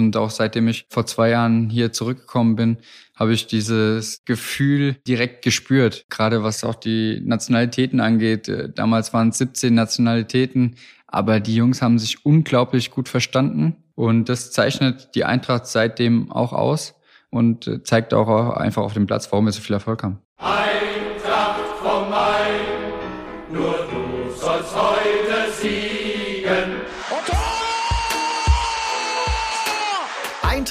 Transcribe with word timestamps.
Und 0.00 0.16
auch 0.16 0.30
seitdem 0.30 0.66
ich 0.66 0.86
vor 0.88 1.04
zwei 1.04 1.28
Jahren 1.28 1.68
hier 1.68 1.92
zurückgekommen 1.92 2.56
bin, 2.56 2.78
habe 3.14 3.34
ich 3.34 3.46
dieses 3.46 4.24
Gefühl 4.24 4.96
direkt 5.06 5.42
gespürt. 5.42 6.06
Gerade 6.08 6.42
was 6.42 6.64
auch 6.64 6.74
die 6.74 7.20
Nationalitäten 7.22 8.00
angeht. 8.00 8.48
Äh, 8.48 8.70
damals 8.72 9.12
waren 9.12 9.28
es 9.28 9.38
17 9.38 9.74
Nationalitäten, 9.74 10.76
aber 11.06 11.38
die 11.38 11.54
Jungs 11.54 11.82
haben 11.82 11.98
sich 11.98 12.24
unglaublich 12.24 12.90
gut 12.90 13.10
verstanden. 13.10 13.76
Und 13.94 14.30
das 14.30 14.52
zeichnet 14.52 15.14
die 15.14 15.24
Eintracht 15.24 15.66
seitdem 15.66 16.32
auch 16.32 16.54
aus 16.54 16.94
und 17.28 17.66
äh, 17.66 17.82
zeigt 17.82 18.14
auch 18.14 18.56
einfach 18.56 18.82
auf 18.82 18.94
dem 18.94 19.06
Platz, 19.06 19.30
warum 19.30 19.44
wir 19.44 19.52
so 19.52 19.60
viel 19.60 19.74
Erfolg 19.74 20.02
haben. 20.02 20.18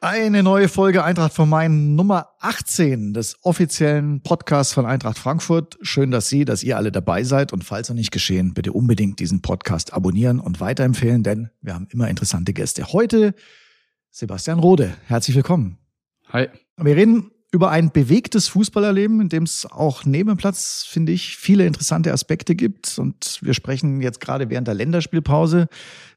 Eine 0.00 0.42
neue 0.42 0.68
Folge 0.68 1.04
Eintracht 1.04 1.32
von 1.32 1.48
Main 1.48 1.94
Nummer 1.94 2.28
18 2.40 3.14
des 3.14 3.36
offiziellen 3.42 4.20
Podcasts 4.22 4.74
von 4.74 4.84
Eintracht 4.84 5.18
Frankfurt. 5.18 5.78
Schön, 5.80 6.10
dass 6.10 6.28
Sie, 6.28 6.44
dass 6.44 6.62
ihr 6.62 6.76
alle 6.76 6.92
dabei 6.92 7.24
seid 7.24 7.52
und 7.52 7.64
falls 7.64 7.88
noch 7.88 7.96
nicht 7.96 8.10
geschehen, 8.10 8.52
bitte 8.52 8.72
unbedingt 8.72 9.20
diesen 9.20 9.42
Podcast 9.42 9.94
abonnieren 9.94 10.38
und 10.40 10.60
weiterempfehlen, 10.60 11.22
denn 11.22 11.50
wir 11.62 11.74
haben 11.74 11.88
immer 11.90 12.08
interessante 12.08 12.52
Gäste. 12.52 12.92
Heute 12.92 13.34
Sebastian 14.10 14.58
Rode. 14.58 14.94
Herzlich 15.06 15.36
willkommen. 15.36 15.78
Hi. 16.28 16.48
Wir 16.76 16.96
reden 16.96 17.30
über 17.52 17.70
ein 17.70 17.90
bewegtes 17.90 18.48
Fußballerleben, 18.48 19.20
in 19.20 19.28
dem 19.28 19.44
es 19.44 19.64
auch 19.64 20.04
neben 20.04 20.28
dem 20.28 20.36
Platz, 20.36 20.84
finde 20.86 21.12
ich, 21.12 21.36
viele 21.36 21.66
interessante 21.66 22.12
Aspekte 22.12 22.54
gibt. 22.54 22.98
Und 22.98 23.38
wir 23.40 23.54
sprechen 23.54 24.02
jetzt 24.02 24.20
gerade 24.20 24.50
während 24.50 24.68
der 24.68 24.74
Länderspielpause. 24.74 25.68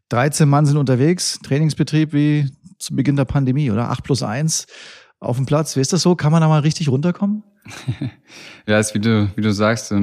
13 0.09 0.49
Mann 0.49 0.65
sind 0.65 0.77
unterwegs, 0.77 1.39
Trainingsbetrieb 1.43 2.13
wie 2.13 2.49
zu 2.79 2.95
Beginn 2.95 3.15
der 3.15 3.25
Pandemie, 3.25 3.71
oder? 3.71 3.89
8 3.89 4.03
plus 4.03 4.23
1 4.23 4.65
auf 5.19 5.37
dem 5.37 5.45
Platz. 5.45 5.75
Wie 5.75 5.81
ist 5.81 5.93
das 5.93 6.01
so? 6.01 6.15
Kann 6.15 6.31
man 6.31 6.41
da 6.41 6.47
mal 6.47 6.61
richtig 6.61 6.89
runterkommen? 6.89 7.43
ja, 8.67 8.79
ist 8.79 8.93
wie 8.93 8.99
du, 8.99 9.29
wie 9.35 9.41
du 9.41 9.53
sagst, 9.53 9.93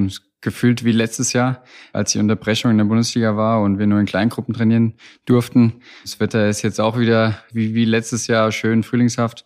gefühlt 0.40 0.84
wie 0.84 0.92
letztes 0.92 1.32
Jahr, 1.32 1.64
als 1.92 2.12
die 2.12 2.18
Unterbrechung 2.18 2.70
in 2.70 2.78
der 2.78 2.84
Bundesliga 2.84 3.36
war 3.36 3.62
und 3.62 3.78
wir 3.78 3.86
nur 3.86 3.98
in 3.98 4.06
Kleingruppen 4.06 4.54
trainieren 4.54 4.94
durften. 5.24 5.80
Das 6.02 6.20
Wetter 6.20 6.48
ist 6.48 6.62
jetzt 6.62 6.80
auch 6.80 6.98
wieder 6.98 7.38
wie, 7.52 7.74
wie 7.74 7.84
letztes 7.84 8.26
Jahr 8.26 8.52
schön 8.52 8.82
frühlingshaft. 8.82 9.44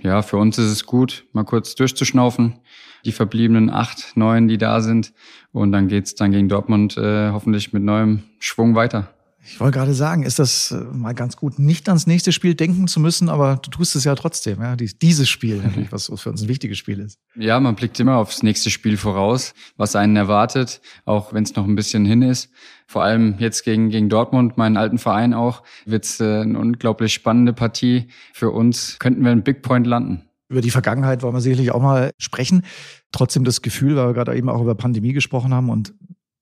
Ja, 0.00 0.22
für 0.22 0.36
uns 0.36 0.56
ist 0.58 0.70
es 0.70 0.86
gut, 0.86 1.26
mal 1.32 1.44
kurz 1.44 1.74
durchzuschnaufen. 1.74 2.60
Die 3.04 3.12
verbliebenen 3.12 3.68
acht, 3.68 4.16
neun, 4.16 4.48
die 4.48 4.58
da 4.58 4.80
sind. 4.80 5.12
Und 5.52 5.72
dann 5.72 5.88
geht's 5.88 6.14
dann 6.14 6.30
gegen 6.30 6.48
Dortmund 6.48 6.96
äh, 6.96 7.30
hoffentlich 7.30 7.72
mit 7.72 7.82
neuem 7.82 8.22
Schwung 8.38 8.74
weiter. 8.74 9.12
Ich 9.50 9.60
wollte 9.60 9.78
gerade 9.78 9.94
sagen, 9.94 10.24
ist 10.24 10.38
das 10.38 10.72
äh, 10.72 10.76
mal 10.76 11.14
ganz 11.14 11.36
gut, 11.36 11.58
nicht 11.58 11.88
ans 11.88 12.06
nächste 12.06 12.32
Spiel 12.32 12.54
denken 12.54 12.86
zu 12.86 13.00
müssen, 13.00 13.30
aber 13.30 13.56
du 13.56 13.70
tust 13.70 13.96
es 13.96 14.04
ja 14.04 14.14
trotzdem, 14.14 14.60
ja, 14.60 14.76
dieses 14.76 15.28
Spiel 15.28 15.62
was 15.90 16.12
für 16.14 16.30
uns 16.30 16.42
ein 16.42 16.48
wichtiges 16.48 16.76
Spiel 16.76 17.00
ist. 17.00 17.18
Ja, 17.34 17.58
man 17.58 17.74
blickt 17.74 17.98
immer 17.98 18.16
aufs 18.16 18.42
nächste 18.42 18.70
Spiel 18.70 18.98
voraus, 18.98 19.54
was 19.76 19.96
einen 19.96 20.16
erwartet, 20.16 20.82
auch 21.06 21.32
wenn 21.32 21.44
es 21.44 21.56
noch 21.56 21.64
ein 21.64 21.74
bisschen 21.74 22.04
hin 22.04 22.20
ist. 22.20 22.50
Vor 22.86 23.02
allem 23.02 23.36
jetzt 23.38 23.64
gegen, 23.64 23.88
gegen 23.88 24.10
Dortmund, 24.10 24.58
meinen 24.58 24.76
alten 24.76 24.98
Verein 24.98 25.32
auch, 25.32 25.62
wird 25.86 26.04
es 26.04 26.20
äh, 26.20 26.40
eine 26.40 26.58
unglaublich 26.58 27.14
spannende 27.14 27.54
Partie. 27.54 28.08
Für 28.34 28.50
uns 28.50 28.98
könnten 28.98 29.22
wir 29.22 29.30
einen 29.30 29.44
Big 29.44 29.62
Point 29.62 29.86
landen. 29.86 30.28
Über 30.50 30.60
die 30.60 30.70
Vergangenheit 30.70 31.22
wollen 31.22 31.34
wir 31.34 31.40
sicherlich 31.40 31.72
auch 31.72 31.82
mal 31.82 32.12
sprechen. 32.18 32.64
Trotzdem 33.12 33.44
das 33.44 33.62
Gefühl, 33.62 33.96
weil 33.96 34.08
wir 34.08 34.14
gerade 34.14 34.36
eben 34.36 34.48
auch 34.48 34.60
über 34.62 34.74
Pandemie 34.74 35.12
gesprochen 35.12 35.52
haben 35.54 35.68
und 35.68 35.94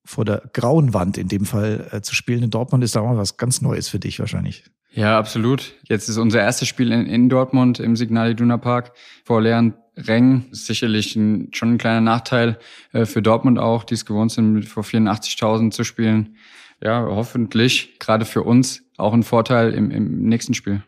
vor 0.06 0.24
der 0.24 0.42
grauen 0.52 0.94
Wand 0.94 1.18
in 1.18 1.28
dem 1.28 1.44
Fall 1.44 1.88
äh, 1.90 2.00
zu 2.00 2.14
spielen 2.14 2.42
in 2.42 2.50
Dortmund 2.50 2.82
ist 2.84 2.96
da 2.96 3.00
auch 3.00 3.16
was 3.16 3.36
ganz 3.36 3.60
Neues 3.60 3.88
für 3.88 3.98
dich 3.98 4.18
wahrscheinlich. 4.18 4.64
Ja, 4.92 5.18
absolut. 5.18 5.74
Jetzt 5.84 6.08
ist 6.08 6.16
unser 6.16 6.40
erstes 6.40 6.68
Spiel 6.68 6.90
in, 6.90 7.04
in 7.04 7.28
Dortmund 7.28 7.80
im 7.80 7.96
Signal 7.96 8.30
Iduna 8.30 8.56
Park 8.56 8.92
vor 9.24 9.42
leeren 9.42 9.74
Rängen. 9.94 10.46
Sicherlich 10.52 11.16
ein, 11.16 11.50
schon 11.52 11.74
ein 11.74 11.78
kleiner 11.78 12.00
Nachteil 12.00 12.58
äh, 12.92 13.04
für 13.04 13.20
Dortmund 13.20 13.58
auch, 13.58 13.84
die 13.84 13.94
es 13.94 14.06
gewohnt 14.06 14.32
sind, 14.32 14.64
vor 14.64 14.84
84.000 14.84 15.70
zu 15.70 15.84
spielen. 15.84 16.36
Ja, 16.82 17.06
hoffentlich 17.08 17.98
gerade 17.98 18.24
für 18.24 18.42
uns 18.42 18.82
auch 18.96 19.12
ein 19.12 19.22
Vorteil 19.22 19.74
im, 19.74 19.90
im 19.90 20.22
nächsten 20.22 20.54
Spiel. 20.54 20.82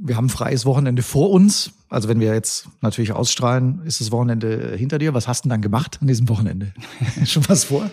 Wir 0.00 0.16
haben 0.16 0.26
ein 0.26 0.30
freies 0.30 0.64
Wochenende 0.64 1.02
vor 1.02 1.30
uns. 1.30 1.72
Also 1.88 2.08
wenn 2.08 2.20
wir 2.20 2.32
jetzt 2.34 2.68
natürlich 2.82 3.12
ausstrahlen, 3.12 3.82
ist 3.84 4.00
das 4.00 4.12
Wochenende 4.12 4.76
hinter 4.76 4.98
dir. 4.98 5.14
Was 5.14 5.26
hast 5.26 5.44
du 5.44 5.48
denn 5.48 5.54
dann 5.54 5.62
gemacht 5.62 5.98
an 6.00 6.06
diesem 6.06 6.28
Wochenende? 6.28 6.72
Schon 7.24 7.48
was 7.48 7.64
vor? 7.64 7.90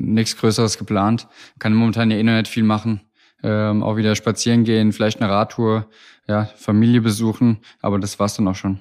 Nichts 0.00 0.36
Größeres 0.36 0.78
geplant. 0.78 1.28
Kann 1.58 1.74
momentan 1.74 2.10
ja 2.10 2.16
eh 2.16 2.22
noch 2.22 2.32
nicht 2.32 2.48
viel 2.48 2.64
machen. 2.64 3.00
Ähm, 3.42 3.82
auch 3.82 3.96
wieder 3.96 4.14
spazieren 4.16 4.64
gehen, 4.64 4.92
vielleicht 4.92 5.20
eine 5.20 5.30
Radtour, 5.30 5.88
ja, 6.28 6.44
Familie 6.56 7.00
besuchen, 7.00 7.58
aber 7.80 7.98
das 7.98 8.18
war's 8.18 8.34
dann 8.34 8.46
auch 8.48 8.54
schon. 8.54 8.80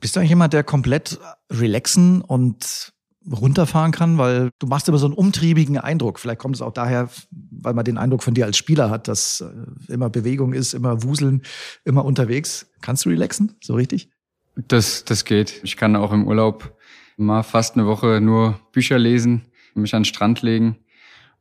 Bist 0.00 0.16
du 0.16 0.20
eigentlich 0.20 0.30
jemand, 0.30 0.54
der 0.54 0.64
komplett 0.64 1.20
relaxen 1.50 2.22
und 2.22 2.92
runterfahren 3.30 3.92
kann? 3.92 4.16
Weil 4.16 4.50
du 4.58 4.66
machst 4.66 4.88
immer 4.88 4.96
so 4.96 5.04
einen 5.04 5.14
umtriebigen 5.14 5.76
Eindruck. 5.76 6.18
Vielleicht 6.18 6.38
kommt 6.38 6.56
es 6.56 6.62
auch 6.62 6.72
daher, 6.72 7.10
weil 7.30 7.74
man 7.74 7.84
den 7.84 7.98
Eindruck 7.98 8.22
von 8.22 8.32
dir 8.32 8.46
als 8.46 8.56
Spieler 8.56 8.88
hat, 8.88 9.08
dass 9.08 9.42
äh, 9.42 9.92
immer 9.92 10.08
Bewegung 10.08 10.54
ist, 10.54 10.72
immer 10.72 11.02
wuseln, 11.02 11.42
immer 11.84 12.06
unterwegs. 12.06 12.70
Kannst 12.80 13.04
du 13.04 13.10
relaxen? 13.10 13.56
So 13.62 13.74
richtig? 13.74 14.08
Das, 14.56 15.04
das 15.04 15.26
geht. 15.26 15.60
Ich 15.62 15.76
kann 15.76 15.94
auch 15.96 16.12
im 16.12 16.26
Urlaub 16.26 16.74
mal 17.18 17.42
fast 17.42 17.76
eine 17.76 17.86
Woche 17.86 18.22
nur 18.22 18.58
Bücher 18.72 18.98
lesen 18.98 19.49
mich 19.74 19.94
an 19.94 20.02
den 20.02 20.06
Strand 20.06 20.42
legen. 20.42 20.78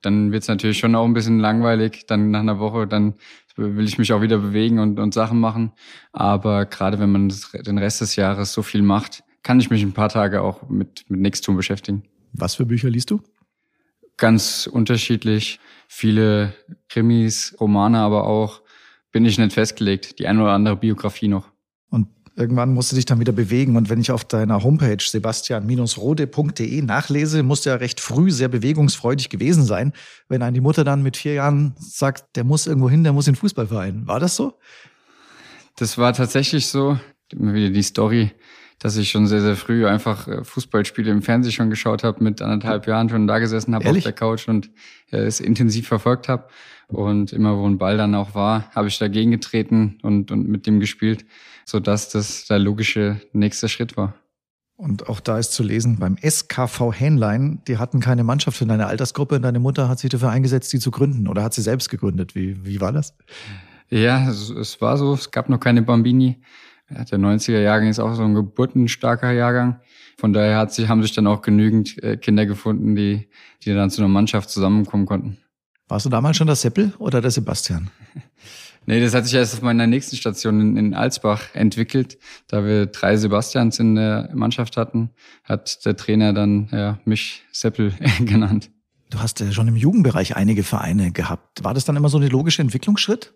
Dann 0.02 0.32
wird 0.32 0.44
es 0.44 0.48
natürlich 0.48 0.80
schon 0.80 0.96
auch 0.96 1.06
ein 1.06 1.14
bisschen 1.14 1.40
langweilig. 1.40 2.06
Dann 2.08 2.32
nach 2.32 2.40
einer 2.40 2.60
Woche, 2.60 2.88
dann 2.88 3.16
will 3.56 3.86
ich 3.86 3.98
mich 3.98 4.14
auch 4.14 4.22
wieder 4.22 4.38
bewegen 4.38 4.80
und, 4.80 5.00
und 5.00 5.14
Sachen 5.14 5.40
machen. 5.40 5.74
Aber 6.14 6.66
gerade 6.66 7.00
wenn 7.00 7.12
man 7.12 7.30
das, 7.30 7.52
den 7.52 7.78
Rest 7.78 8.02
des 8.02 8.16
Jahres 8.16 8.54
so 8.54 8.62
viel 8.62 8.82
macht, 8.82 9.24
kann 9.44 9.60
ich 9.60 9.70
mich 9.70 9.84
ein 9.84 9.94
paar 9.94 10.10
Tage 10.10 10.42
auch 10.42 10.70
mit, 10.70 11.06
mit 11.10 11.20
nichts 11.20 11.42
tun 11.42 11.56
beschäftigen. 11.56 12.04
Was 12.34 12.56
für 12.56 12.66
Bücher 12.66 12.90
liest 12.90 13.12
du? 13.12 13.22
Ganz 14.18 14.70
unterschiedlich. 14.72 15.60
Viele 15.88 16.54
Krimis, 16.88 17.56
Romane, 17.60 18.00
aber 18.00 18.26
auch 18.26 18.62
bin 19.12 19.26
ich 19.26 19.38
nicht 19.38 19.54
festgelegt. 19.54 20.20
Die 20.20 20.28
eine 20.28 20.44
oder 20.44 20.52
andere 20.52 20.76
Biografie 20.76 21.28
noch. 21.28 21.50
Irgendwann 22.40 22.74
musst 22.74 22.90
du 22.94 22.96
dich 22.96 23.06
dann 23.06 23.20
wieder 23.20 23.34
bewegen. 23.34 23.76
Und 23.76 23.90
wenn 23.90 24.00
ich 24.00 24.12
auf 24.12 24.24
deiner 24.24 24.64
Homepage 24.64 25.04
sebastian-rode.de 25.04 26.82
nachlese, 26.82 27.44
musst 27.44 27.66
du 27.66 27.70
ja 27.70 27.76
recht 27.76 28.00
früh 28.00 28.32
sehr 28.32 28.48
bewegungsfreudig 28.48 29.28
gewesen 29.28 29.66
sein, 29.66 29.92
wenn 30.30 30.42
einem 30.42 30.54
die 30.54 30.62
Mutter 30.62 30.86
dann 30.86 31.04
mit 31.04 31.18
vier 31.18 31.34
Jahren 31.34 31.76
sagt, 31.78 32.38
der 32.38 32.46
muss 32.46 32.66
irgendwo 32.66 32.90
hin, 32.90 33.04
der 33.04 33.12
muss 33.12 33.28
in 33.28 33.34
den 33.34 33.40
Fußballverein. 33.40 34.08
War 34.08 34.22
das 34.22 34.38
so? 34.38 34.58
Das 35.76 35.98
war 35.98 36.14
tatsächlich 36.14 36.68
so. 36.68 36.98
Immer 37.34 37.54
wieder 37.54 37.72
die 37.72 37.84
Story, 37.84 38.32
dass 38.80 38.96
ich 38.96 39.10
schon 39.10 39.28
sehr, 39.28 39.42
sehr 39.42 39.58
früh 39.58 39.86
einfach 39.86 40.28
äh, 40.30 40.44
Fußballspiele 40.46 41.12
im 41.12 41.22
Fernsehen 41.22 41.52
schon 41.52 41.70
geschaut 41.70 42.06
habe, 42.06 42.24
mit 42.24 42.42
anderthalb 42.42 42.88
Jahren 42.88 43.10
schon 43.10 43.28
da 43.28 43.40
gesessen 43.40 43.76
habe 43.76 43.90
auf 43.90 44.00
der 44.00 44.14
Couch 44.14 44.48
und 44.48 44.72
äh, 45.12 45.18
es 45.18 45.42
intensiv 45.42 45.90
verfolgt 45.90 46.30
habe. 46.30 46.48
Und 46.90 47.34
immer 47.34 47.58
wo 47.58 47.68
ein 47.68 47.78
Ball 47.78 47.98
dann 47.98 48.16
auch 48.16 48.36
war, 48.36 48.70
habe 48.74 48.88
ich 48.88 48.98
dagegen 48.98 49.32
getreten 49.32 50.00
und, 50.02 50.32
und 50.32 50.48
mit 50.48 50.66
dem 50.68 50.80
gespielt 50.80 51.26
so 51.70 51.80
dass 51.80 52.10
das 52.10 52.46
der 52.46 52.60
logische 52.60 53.22
nächste 53.32 53.70
Schritt 53.70 53.96
war. 53.96 54.16
Und 54.76 55.10
auch 55.10 55.20
da 55.20 55.38
ist 55.38 55.52
zu 55.52 55.62
lesen, 55.62 55.98
beim 56.00 56.18
SKV 56.18 56.94
Hähnlein, 56.94 57.62
die 57.68 57.78
hatten 57.78 58.00
keine 58.00 58.24
Mannschaft 58.24 58.58
für 58.58 58.66
deine 58.66 58.88
Altersgruppe 58.88 59.36
und 59.36 59.42
deine 59.42 59.60
Mutter 59.60 59.90
hat 59.90 60.00
sich 60.00 60.10
dafür 60.10 60.30
eingesetzt, 60.30 60.72
die 60.72 60.80
zu 60.80 60.90
gründen. 60.90 61.28
Oder 61.28 61.44
hat 61.44 61.54
sie 61.54 61.62
selbst 61.62 61.90
gegründet? 61.90 62.34
Wie, 62.34 62.66
wie 62.66 62.80
war 62.80 62.94
das? 62.94 63.14
Ja, 63.90 64.30
es, 64.30 64.50
es 64.50 64.80
war 64.80 64.98
so. 64.98 65.14
Es 65.14 65.32
gab 65.32 65.50
noch 65.50 65.60
keine 65.60 65.82
Bambini. 65.82 66.42
Der 66.90 67.20
90er 67.20 67.60
Jahrgang 67.60 67.90
ist 67.90 68.00
auch 68.00 68.14
so 68.14 68.24
ein 68.24 68.34
geburtenstarker 68.34 69.32
Jahrgang. 69.32 69.82
Von 70.18 70.32
daher 70.32 70.58
hat 70.58 70.74
sich, 70.74 70.88
haben 70.88 71.02
sich 71.02 71.14
dann 71.14 71.28
auch 71.28 71.42
genügend 71.42 72.02
äh, 72.02 72.18
Kinder 72.18 72.46
gefunden, 72.46 72.96
die, 72.96 73.28
die 73.64 73.74
dann 73.74 73.90
zu 73.90 74.02
einer 74.02 74.08
Mannschaft 74.08 74.50
zusammenkommen 74.50 75.06
konnten. 75.06 75.38
Warst 75.90 76.06
du 76.06 76.10
damals 76.10 76.38
schon 76.38 76.48
der 76.48 76.56
Seppel 76.56 76.94
oder 77.00 77.20
der 77.20 77.32
Sebastian? 77.32 77.90
Nee, 78.86 79.02
das 79.02 79.14
hat 79.14 79.26
sich 79.26 79.36
erst 79.36 79.54
auf 79.54 79.62
meiner 79.62 79.86
nächsten 79.86 80.16
Station 80.16 80.60
in, 80.62 80.78
in 80.78 80.94
Alsbach 80.96 81.54
entwickelt. 81.54 82.18
Da 82.48 82.66
wir 82.66 82.88
drei 82.88 83.18
Sebastians 83.18 83.78
in 83.78 83.94
der 83.94 84.32
Mannschaft 84.34 84.78
hatten, 84.78 85.12
hat 85.44 85.86
der 85.86 85.96
Trainer 85.96 86.34
dann 86.34 86.70
ja, 86.72 86.98
mich 87.06 87.44
Seppel 87.52 87.94
genannt. 88.26 88.72
Du 89.12 89.20
hast 89.20 89.42
ja 89.42 89.52
schon 89.52 89.68
im 89.68 89.76
Jugendbereich 89.76 90.38
einige 90.38 90.64
Vereine 90.64 91.12
gehabt. 91.12 91.64
War 91.64 91.76
das 91.76 91.86
dann 91.86 91.98
immer 91.98 92.10
so 92.10 92.18
ein 92.18 92.28
logischer 92.30 92.64
Entwicklungsschritt? 92.64 93.36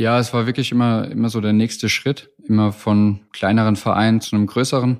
Ja, 0.00 0.18
es 0.18 0.34
war 0.34 0.46
wirklich 0.46 0.72
immer, 0.72 1.08
immer 1.08 1.28
so 1.28 1.40
der 1.40 1.52
nächste 1.52 1.88
Schritt. 1.88 2.30
Immer 2.42 2.72
von 2.72 3.20
kleineren 3.30 3.76
Vereinen 3.76 4.20
zu 4.20 4.34
einem 4.34 4.46
größeren. 4.46 4.98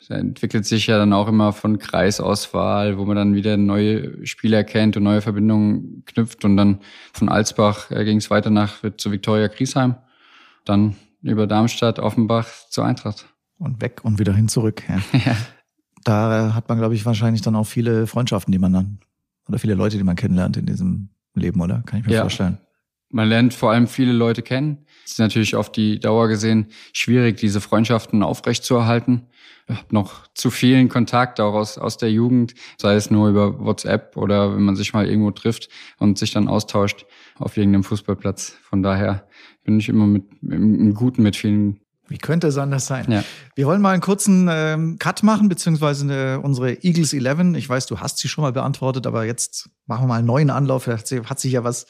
Es 0.00 0.08
entwickelt 0.08 0.64
sich 0.64 0.86
ja 0.86 0.96
dann 0.98 1.12
auch 1.12 1.28
immer 1.28 1.52
von 1.52 1.78
Kreisauswahl, 1.78 2.96
wo 2.98 3.04
man 3.04 3.16
dann 3.16 3.34
wieder 3.34 3.56
neue 3.58 4.26
Spieler 4.26 4.64
kennt 4.64 4.96
und 4.96 5.02
neue 5.02 5.20
Verbindungen 5.20 6.04
knüpft. 6.06 6.44
Und 6.44 6.56
dann 6.56 6.80
von 7.12 7.28
Alsbach 7.28 7.90
äh, 7.90 8.04
ging 8.04 8.16
es 8.16 8.30
weiter 8.30 8.48
nach 8.50 8.76
zu 8.96 9.12
Viktoria 9.12 9.48
Griesheim. 9.48 9.96
Dann 10.64 10.96
über 11.22 11.46
Darmstadt, 11.46 11.98
Offenbach 11.98 12.46
zur 12.70 12.86
Eintracht. 12.86 13.26
Und 13.58 13.82
weg 13.82 14.00
und 14.02 14.18
wieder 14.18 14.32
hin 14.34 14.48
zurück. 14.48 14.82
Ja. 14.88 14.98
Ja. 15.24 15.36
Da 16.04 16.54
hat 16.54 16.70
man, 16.70 16.78
glaube 16.78 16.94
ich, 16.94 17.04
wahrscheinlich 17.04 17.42
dann 17.42 17.54
auch 17.54 17.66
viele 17.66 18.06
Freundschaften, 18.06 18.50
die 18.52 18.58
man 18.58 18.72
dann, 18.72 19.00
oder 19.48 19.58
viele 19.58 19.74
Leute, 19.74 19.98
die 19.98 20.02
man 20.02 20.16
kennenlernt 20.16 20.56
in 20.56 20.64
diesem 20.64 21.10
Leben, 21.34 21.60
oder? 21.60 21.82
Kann 21.84 22.00
ich 22.00 22.06
mir 22.06 22.14
Ja. 22.14 22.22
vorstellen. 22.22 22.56
Man 23.10 23.28
lernt 23.28 23.54
vor 23.54 23.72
allem 23.72 23.86
viele 23.88 24.12
Leute 24.12 24.42
kennen. 24.42 24.86
Es 25.04 25.12
ist 25.12 25.18
natürlich 25.18 25.56
auf 25.56 25.70
die 25.72 25.98
Dauer 25.98 26.28
gesehen 26.28 26.68
schwierig, 26.92 27.36
diese 27.38 27.60
Freundschaften 27.60 28.22
aufrechtzuerhalten. 28.22 29.26
Ich 29.68 29.76
habe 29.76 29.86
noch 29.94 30.26
zu 30.34 30.50
vielen 30.50 30.88
Kontakt 30.88 31.38
auch 31.40 31.54
aus, 31.54 31.78
aus 31.78 31.96
der 31.96 32.10
Jugend, 32.10 32.54
sei 32.78 32.94
es 32.94 33.10
nur 33.10 33.28
über 33.28 33.60
WhatsApp 33.60 34.16
oder 34.16 34.54
wenn 34.54 34.62
man 34.62 34.74
sich 34.76 34.92
mal 34.92 35.06
irgendwo 35.06 35.30
trifft 35.30 35.68
und 35.98 36.18
sich 36.18 36.32
dann 36.32 36.48
austauscht 36.48 37.06
auf 37.38 37.56
irgendeinem 37.56 37.84
Fußballplatz. 37.84 38.56
Von 38.62 38.82
daher 38.82 39.26
bin 39.64 39.78
ich 39.78 39.88
immer 39.88 40.06
mit 40.06 40.24
im, 40.42 40.92
Guten 40.94 41.22
mit 41.22 41.36
vielen. 41.36 41.80
Wie 42.08 42.18
könnte 42.18 42.48
es 42.48 42.58
anders 42.58 42.86
sein? 42.86 43.06
Ja. 43.08 43.22
Wir 43.54 43.66
wollen 43.66 43.80
mal 43.80 43.92
einen 43.92 44.02
kurzen 44.02 44.48
ähm, 44.50 44.98
Cut 44.98 45.22
machen, 45.22 45.48
beziehungsweise 45.48 46.04
eine, 46.04 46.40
unsere 46.40 46.82
Eagles 46.82 47.12
11. 47.12 47.54
Ich 47.56 47.68
weiß, 47.68 47.86
du 47.86 48.00
hast 48.00 48.18
sie 48.18 48.26
schon 48.28 48.42
mal 48.42 48.52
beantwortet, 48.52 49.06
aber 49.06 49.24
jetzt 49.24 49.70
machen 49.86 50.02
wir 50.04 50.08
mal 50.08 50.16
einen 50.18 50.26
neuen 50.26 50.50
Anlauf. 50.50 50.88
Hat 50.88 51.06
sich- 51.06 51.22
hat 51.30 51.38
sich 51.38 51.52
ja 51.52 51.62
was 51.62 51.86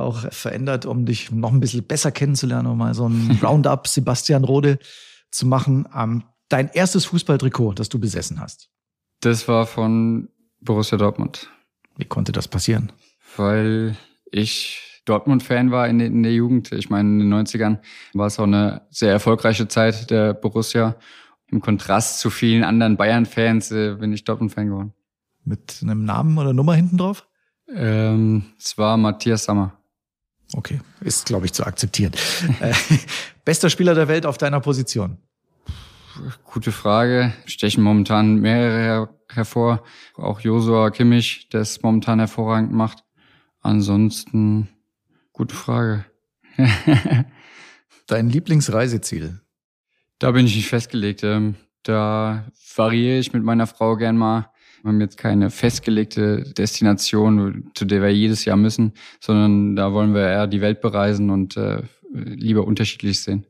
auch 0.00 0.30
verändert, 0.32 0.86
um 0.86 1.04
dich 1.06 1.30
noch 1.30 1.52
ein 1.52 1.60
bisschen 1.60 1.84
besser 1.84 2.10
kennenzulernen, 2.12 2.66
um 2.68 2.78
mal 2.78 2.94
so 2.94 3.08
ein 3.08 3.38
Roundup 3.42 3.86
Sebastian 3.86 4.44
Rode 4.44 4.78
zu 5.30 5.46
machen. 5.46 5.86
Ähm, 5.96 6.24
dein 6.48 6.68
erstes 6.72 7.04
Fußballtrikot, 7.06 7.74
das 7.74 7.88
du 7.88 7.98
besessen 7.98 8.40
hast. 8.40 8.68
Das 9.20 9.46
war 9.48 9.66
von 9.66 10.28
Borussia 10.60 10.96
Dortmund. 10.98 11.48
Wie 11.96 12.04
konnte 12.06 12.32
das 12.32 12.48
passieren? 12.48 12.92
weil 13.36 13.96
ich 14.32 15.02
Dortmund-Fan 15.04 15.70
war 15.70 15.86
in, 15.88 15.98
der- 15.98 16.08
in 16.08 16.22
der 16.24 16.32
Jugend. 16.34 16.72
Ich 16.72 16.90
meine, 16.90 17.08
in 17.08 17.18
den 17.20 17.32
90ern 17.32 17.78
war 18.12 18.26
es 18.26 18.38
auch 18.40 18.44
eine 18.44 18.82
sehr 18.90 19.12
erfolgreiche 19.12 19.68
Zeit 19.68 20.10
der 20.10 20.34
Borussia. 20.34 20.96
Im 21.46 21.60
Kontrast 21.60 22.18
zu 22.18 22.28
vielen 22.28 22.64
anderen 22.64 22.96
Bayern-Fans 22.96 23.70
äh, 23.70 23.94
bin 23.94 24.12
ich 24.12 24.24
Dortmund-Fan 24.24 24.66
geworden. 24.66 24.92
Mit 25.44 25.78
einem 25.82 26.04
Namen 26.04 26.36
oder 26.38 26.52
Nummer 26.52 26.74
hinten 26.74 26.96
drauf? 26.98 27.26
Ähm, 27.72 28.46
es 28.58 28.76
war 28.78 28.96
Matthias 28.96 29.44
Sammer. 29.44 29.79
Okay, 30.54 30.80
ist, 31.00 31.26
glaube 31.26 31.46
ich, 31.46 31.52
zu 31.52 31.64
akzeptieren. 31.64 32.12
äh, 32.60 32.74
bester 33.44 33.70
Spieler 33.70 33.94
der 33.94 34.08
Welt 34.08 34.26
auf 34.26 34.38
deiner 34.38 34.60
Position. 34.60 35.18
Gute 36.44 36.72
Frage. 36.72 37.32
Stechen 37.46 37.82
momentan 37.82 38.36
mehrere 38.36 38.78
her 38.78 39.14
hervor. 39.28 39.84
Auch 40.16 40.40
Josua 40.40 40.90
Kimmich, 40.90 41.48
der 41.50 41.60
es 41.60 41.82
momentan 41.82 42.18
hervorragend 42.18 42.72
macht. 42.72 43.04
Ansonsten, 43.60 44.68
gute 45.32 45.54
Frage. 45.54 46.04
Dein 48.06 48.28
Lieblingsreiseziel. 48.28 49.40
Da 50.18 50.32
bin 50.32 50.46
ich 50.46 50.56
nicht 50.56 50.68
festgelegt. 50.68 51.22
Ähm, 51.22 51.54
Da 51.84 52.44
variiere 52.76 53.18
ich 53.18 53.32
mit 53.32 53.44
meiner 53.44 53.66
Frau 53.66 53.96
gern 53.96 54.16
mal. 54.16 54.50
Wir 54.82 54.88
haben 54.88 55.00
jetzt 55.00 55.18
keine 55.18 55.50
festgelegte 55.50 56.42
Destination, 56.56 57.70
zu 57.74 57.84
der 57.84 58.02
wir 58.02 58.14
jedes 58.14 58.44
Jahr 58.44 58.56
müssen, 58.56 58.92
sondern 59.20 59.76
da 59.76 59.92
wollen 59.92 60.14
wir 60.14 60.22
eher 60.22 60.46
die 60.46 60.60
Welt 60.60 60.80
bereisen 60.80 61.30
und 61.30 61.56
äh, 61.56 61.82
lieber 62.12 62.66
unterschiedlich 62.66 63.20
sehen. 63.20 63.44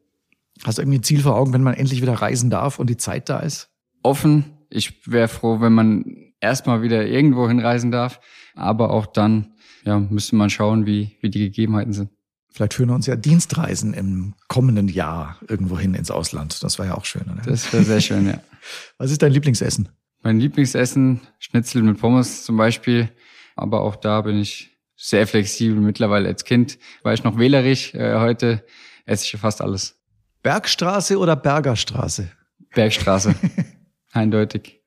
Hast 0.65 0.79
du 0.79 0.83
irgendwie 0.83 0.99
ein 0.99 1.03
Ziel 1.05 1.21
vor 1.21 1.37
Augen, 1.37 1.53
wenn 1.53 1.63
man 1.63 1.75
endlich 1.75 2.03
wieder 2.03 2.15
reisen 2.15 2.51
darf 2.51 2.79
und 2.79 2.91
die 2.91 2.97
Zeit 2.97 3.29
da 3.29 3.41
ist? 3.41 3.71
Offen. 4.03 4.45
Ich 4.69 5.07
wäre 5.07 5.29
froh, 5.29 5.61
wenn 5.61 5.73
man 5.73 6.33
erstmal 6.41 6.83
wieder 6.83 7.07
irgendwo 7.07 7.49
hinreisen 7.49 7.91
darf. 7.91 8.21
Aber 8.55 8.91
auch 8.91 9.07
dann, 9.07 9.55
ja, 9.85 9.99
müsste 9.99 10.37
man 10.37 10.51
schauen, 10.51 10.87
wie, 10.87 11.17
wie 11.21 11.31
die 11.31 11.41
Gegebenheiten 11.41 11.93
sind. 11.93 12.11
Vielleicht 12.53 12.75
führen 12.75 12.91
uns 12.91 13.07
ja 13.07 13.15
Dienstreisen 13.15 13.95
im 13.95 14.35
kommenden 14.49 14.89
Jahr 14.89 15.39
irgendwo 15.49 15.79
hin 15.79 15.95
ins 15.95 16.11
Ausland. 16.11 16.63
Das 16.63 16.79
war 16.79 16.87
ja 16.87 16.97
auch 16.97 17.05
schön, 17.05 17.23
oder? 17.23 17.43
Das 17.45 17.73
wäre 17.73 17.85
sehr 17.85 18.01
schön, 18.01 18.27
ja. 18.27 18.41
Was 18.99 19.11
ist 19.11 19.23
dein 19.23 19.33
Lieblingsessen? 19.33 19.89
Mein 20.23 20.39
Lieblingsessen, 20.39 21.21
Schnitzel 21.39 21.83
mit 21.83 21.99
Pommes 21.99 22.45
zum 22.45 22.57
Beispiel. 22.57 23.11
Aber 23.57 23.81
auch 23.81 23.97
da 23.97 24.21
bin 24.21 24.39
ich 24.39 24.79
sehr 24.97 25.27
flexibel. 25.27 25.81
Mittlerweile 25.81 26.29
als 26.29 26.45
Kind 26.45 26.79
war 27.03 27.15
ich 27.15 27.25
noch 27.25 27.39
wählerisch. 27.39 27.95
Äh, 27.95 28.19
heute 28.19 28.65
esse 29.07 29.25
ich 29.25 29.41
fast 29.41 29.63
alles. 29.63 29.99
Bergstraße 30.43 31.19
oder 31.19 31.37
Bergerstraße? 31.37 32.31
Bergstraße. 32.75 33.35
Eindeutig. 34.13 34.81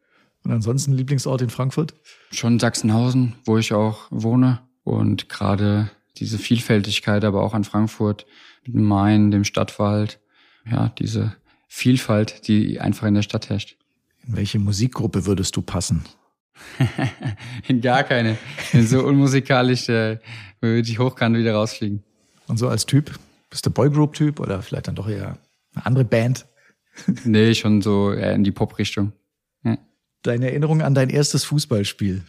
Und 0.44 0.52
ansonsten 0.52 0.94
Lieblingsort 0.94 1.42
in 1.42 1.50
Frankfurt? 1.50 1.94
Schon 2.32 2.60
Sachsenhausen, 2.60 3.36
wo 3.46 3.58
ich 3.58 3.74
auch 3.74 4.08
wohne. 4.12 4.62
Und 4.84 5.30
gerade 5.30 5.90
diese 6.18 6.38
Vielfältigkeit, 6.38 7.24
aber 7.24 7.42
auch 7.42 7.54
an 7.54 7.64
Frankfurt, 7.64 8.26
mit 8.66 8.76
dem 8.76 8.84
Main, 8.84 9.32
dem 9.32 9.46
Stadtwald. 9.46 10.20
Ja, 10.70 10.90
diese 10.90 11.36
Vielfalt, 11.68 12.48
die 12.48 12.80
einfach 12.80 13.08
in 13.08 13.16
der 13.16 13.22
Stadt 13.22 13.50
herrscht. 13.50 13.78
In 14.28 14.36
welche 14.38 14.60
Musikgruppe 14.60 15.26
würdest 15.26 15.56
du 15.56 15.62
passen? 15.62 16.04
In 17.68 17.82
gar 17.82 18.04
keine. 18.04 18.38
In 18.72 18.88
so 18.88 19.04
unmusikalisch, 19.04 19.90
äh, 19.90 20.20
würde 20.62 20.90
ich 20.90 21.00
hochkant 21.00 21.38
wieder 21.38 21.54
rausfliegen. 21.54 22.04
Und 22.48 22.58
so 22.58 22.70
als 22.70 22.86
Typ? 22.86 23.20
Bist 23.50 23.66
du 23.66 23.72
Boygroup-Typ 23.72 24.40
oder 24.40 24.62
vielleicht 24.62 24.88
dann 24.88 24.96
doch 24.96 25.08
eher 25.08 25.38
eine 25.76 25.86
andere 25.86 26.06
Band? 26.06 26.46
Nee, 27.26 27.56
schon 27.56 27.82
so 27.82 28.14
eher 28.14 28.34
in 28.34 28.44
die 28.44 28.52
Pop-Richtung. 28.52 29.14
Ja. 29.64 29.80
Deine 30.22 30.50
Erinnerung 30.50 30.84
an 30.84 30.94
dein 30.94 31.10
erstes 31.10 31.44
Fußballspiel? 31.44 32.24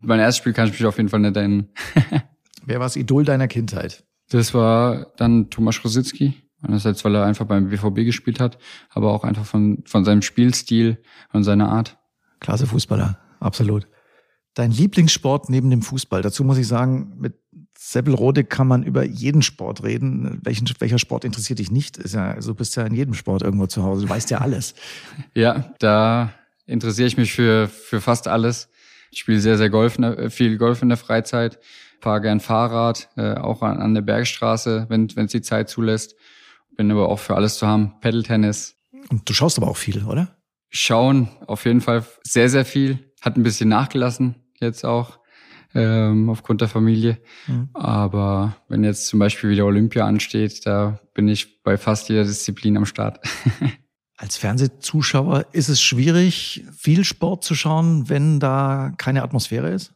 Mein 0.00 0.20
erstes 0.20 0.38
Spiel 0.38 0.52
kann 0.52 0.66
ich 0.66 0.72
mich 0.72 0.84
auf 0.84 0.98
jeden 0.98 1.08
Fall 1.08 1.20
nicht 1.20 1.36
erinnern. 1.36 1.68
Wer 2.66 2.80
war 2.80 2.86
das 2.86 2.96
Idol 2.96 3.24
deiner 3.24 3.48
Kindheit? 3.48 4.04
Das 4.28 4.52
war 4.52 5.06
dann 5.16 5.48
Thomas 5.48 5.82
Rositzky. 5.82 6.34
Einerseits, 6.62 7.04
weil 7.04 7.14
er 7.14 7.24
einfach 7.24 7.46
beim 7.46 7.68
BVB 7.70 8.04
gespielt 8.04 8.38
hat, 8.40 8.58
aber 8.90 9.12
auch 9.12 9.24
einfach 9.24 9.44
von, 9.46 9.82
von 9.86 10.04
seinem 10.04 10.22
Spielstil 10.22 10.98
und 11.32 11.44
seiner 11.44 11.70
Art. 11.70 11.98
Klasse 12.40 12.66
Fußballer, 12.66 13.18
absolut. 13.40 13.86
Dein 14.54 14.70
Lieblingssport 14.70 15.48
neben 15.48 15.70
dem 15.70 15.80
Fußball? 15.82 16.22
Dazu 16.22 16.44
muss 16.44 16.58
ich 16.58 16.66
sagen, 16.66 17.14
mit 17.18 17.34
Seppel 17.78 18.14
Rode 18.14 18.44
kann 18.44 18.66
man 18.66 18.82
über 18.82 19.04
jeden 19.04 19.40
Sport 19.42 19.84
reden. 19.84 20.40
Welchen, 20.42 20.68
welcher 20.80 20.98
Sport 20.98 21.24
interessiert 21.24 21.60
dich 21.60 21.70
nicht? 21.70 21.96
Ist 21.96 22.14
ja, 22.14 22.32
also 22.32 22.54
bist 22.54 22.76
ja 22.76 22.84
in 22.84 22.94
jedem 22.94 23.14
Sport 23.14 23.40
irgendwo 23.42 23.66
zu 23.66 23.82
Hause. 23.84 24.04
Du 24.06 24.10
weißt 24.10 24.30
ja 24.30 24.38
alles. 24.38 24.74
Ja, 25.34 25.72
da 25.78 26.32
interessiere 26.66 27.08
ich 27.08 27.16
mich 27.16 27.32
für, 27.32 27.68
für 27.68 28.00
fast 28.00 28.28
alles. 28.28 28.68
Ich 29.12 29.20
spiele 29.20 29.40
sehr, 29.40 29.56
sehr 29.56 29.70
Golf, 29.70 29.96
der- 29.96 30.30
viel 30.30 30.58
Golf 30.58 30.82
in 30.82 30.88
der 30.88 30.98
Freizeit, 30.98 31.58
fahre 32.00 32.20
gern 32.20 32.40
Fahrrad, 32.40 33.08
äh, 33.16 33.34
auch 33.34 33.62
an, 33.62 33.78
an 33.80 33.94
der 33.94 34.02
Bergstraße, 34.02 34.86
wenn 34.88 35.06
es 35.16 35.32
die 35.32 35.42
Zeit 35.42 35.68
zulässt. 35.70 36.16
Bin 36.80 36.90
aber 36.92 37.10
auch 37.10 37.18
für 37.18 37.34
alles 37.34 37.58
zu 37.58 37.66
haben. 37.66 37.92
Pedal-Tennis, 38.00 38.74
Und 39.10 39.28
du 39.28 39.34
schaust 39.34 39.58
aber 39.58 39.68
auch 39.68 39.76
viel, 39.76 40.02
oder? 40.04 40.38
Schauen 40.70 41.28
auf 41.46 41.66
jeden 41.66 41.82
Fall 41.82 42.06
sehr, 42.22 42.48
sehr 42.48 42.64
viel. 42.64 43.12
Hat 43.20 43.36
ein 43.36 43.42
bisschen 43.42 43.68
nachgelassen 43.68 44.36
jetzt 44.60 44.86
auch 44.86 45.18
ähm, 45.74 46.30
aufgrund 46.30 46.62
der 46.62 46.68
Familie. 46.68 47.18
Mhm. 47.46 47.68
Aber 47.74 48.56
wenn 48.68 48.82
jetzt 48.82 49.08
zum 49.08 49.18
Beispiel 49.18 49.50
wieder 49.50 49.66
Olympia 49.66 50.06
ansteht, 50.06 50.64
da 50.64 50.98
bin 51.12 51.28
ich 51.28 51.62
bei 51.62 51.76
fast 51.76 52.08
jeder 52.08 52.24
Disziplin 52.24 52.78
am 52.78 52.86
Start. 52.86 53.20
Als 54.16 54.38
Fernsehzuschauer 54.38 55.48
ist 55.52 55.68
es 55.68 55.82
schwierig, 55.82 56.64
viel 56.74 57.04
Sport 57.04 57.44
zu 57.44 57.54
schauen, 57.54 58.08
wenn 58.08 58.40
da 58.40 58.94
keine 58.96 59.22
Atmosphäre 59.22 59.68
ist? 59.68 59.92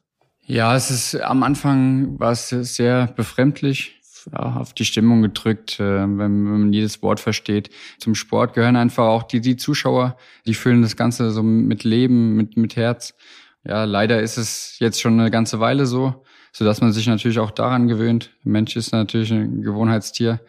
ja, 0.47 0.77
es 0.77 0.91
ist 0.91 1.15
am 1.23 1.43
Anfang 1.45 2.21
war 2.21 2.33
es 2.33 2.51
sehr 2.51 3.07
befremdlich. 3.07 4.03
Ja, 4.33 4.57
auf 4.57 4.73
die 4.73 4.85
Stimmung 4.85 5.23
gedrückt, 5.23 5.79
äh, 5.81 6.01
wenn, 6.01 6.19
wenn 6.19 6.45
man 6.45 6.73
jedes 6.73 7.03
Wort 7.03 7.21
versteht. 7.21 7.71
Zum 7.99 8.15
Sport 8.15 8.55
gehören 8.55 8.77
einfach 8.77 9.05
auch 9.05 9.23
die, 9.23 9.41
die 9.41 9.57
Zuschauer, 9.57 10.17
die 10.47 10.55
füllen 10.55 10.83
das 10.83 10.97
Ganze 10.97 11.31
so 11.31 11.43
mit 11.43 11.85
Leben, 11.85 12.35
mit, 12.35 12.57
mit 12.57 12.77
Herz. 12.77 13.15
Ja, 13.67 13.85
leider 13.85 14.21
ist 14.21 14.39
es 14.39 14.77
jetzt 14.79 15.01
schon 15.01 15.19
eine 15.19 15.31
ganze 15.31 15.61
Weile 15.61 15.87
so, 15.87 16.25
so 16.53 16.65
dass 16.65 16.81
man 16.81 16.93
sich 16.93 17.07
natürlich 17.07 17.39
auch 17.39 17.51
daran 17.51 17.89
gewöhnt. 17.89 18.31
Der 18.45 18.53
Mensch 18.53 18.77
ist 18.77 18.93
natürlich 18.93 19.33
ein 19.33 19.63
Gewohnheitstier. 19.63 20.41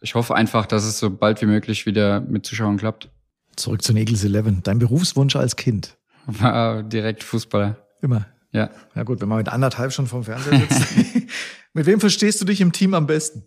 Ich 0.00 0.14
hoffe 0.14 0.34
einfach, 0.34 0.66
dass 0.66 0.84
es 0.84 0.98
so 0.98 1.10
bald 1.10 1.40
wie 1.40 1.46
möglich 1.46 1.86
wieder 1.86 2.20
mit 2.20 2.44
Zuschauern 2.44 2.76
klappt. 2.76 3.08
Zurück 3.56 3.82
zu 3.82 3.94
Eagles 3.94 4.24
11. 4.24 4.62
Dein 4.62 4.78
Berufswunsch 4.78 5.36
als 5.36 5.56
Kind? 5.56 5.96
war 6.26 6.82
direkt 6.82 7.22
Fußballer. 7.22 7.76
Immer. 8.02 8.26
Ja. 8.54 8.70
Ja 8.94 9.02
gut, 9.02 9.20
wenn 9.20 9.28
man 9.28 9.38
mit 9.38 9.48
anderthalb 9.48 9.92
schon 9.92 10.06
vorm 10.06 10.22
Fernseher 10.22 10.60
sitzt. 10.60 10.86
mit 11.74 11.86
wem 11.86 12.00
verstehst 12.00 12.40
du 12.40 12.44
dich 12.44 12.60
im 12.60 12.72
Team 12.72 12.94
am 12.94 13.06
besten? 13.06 13.42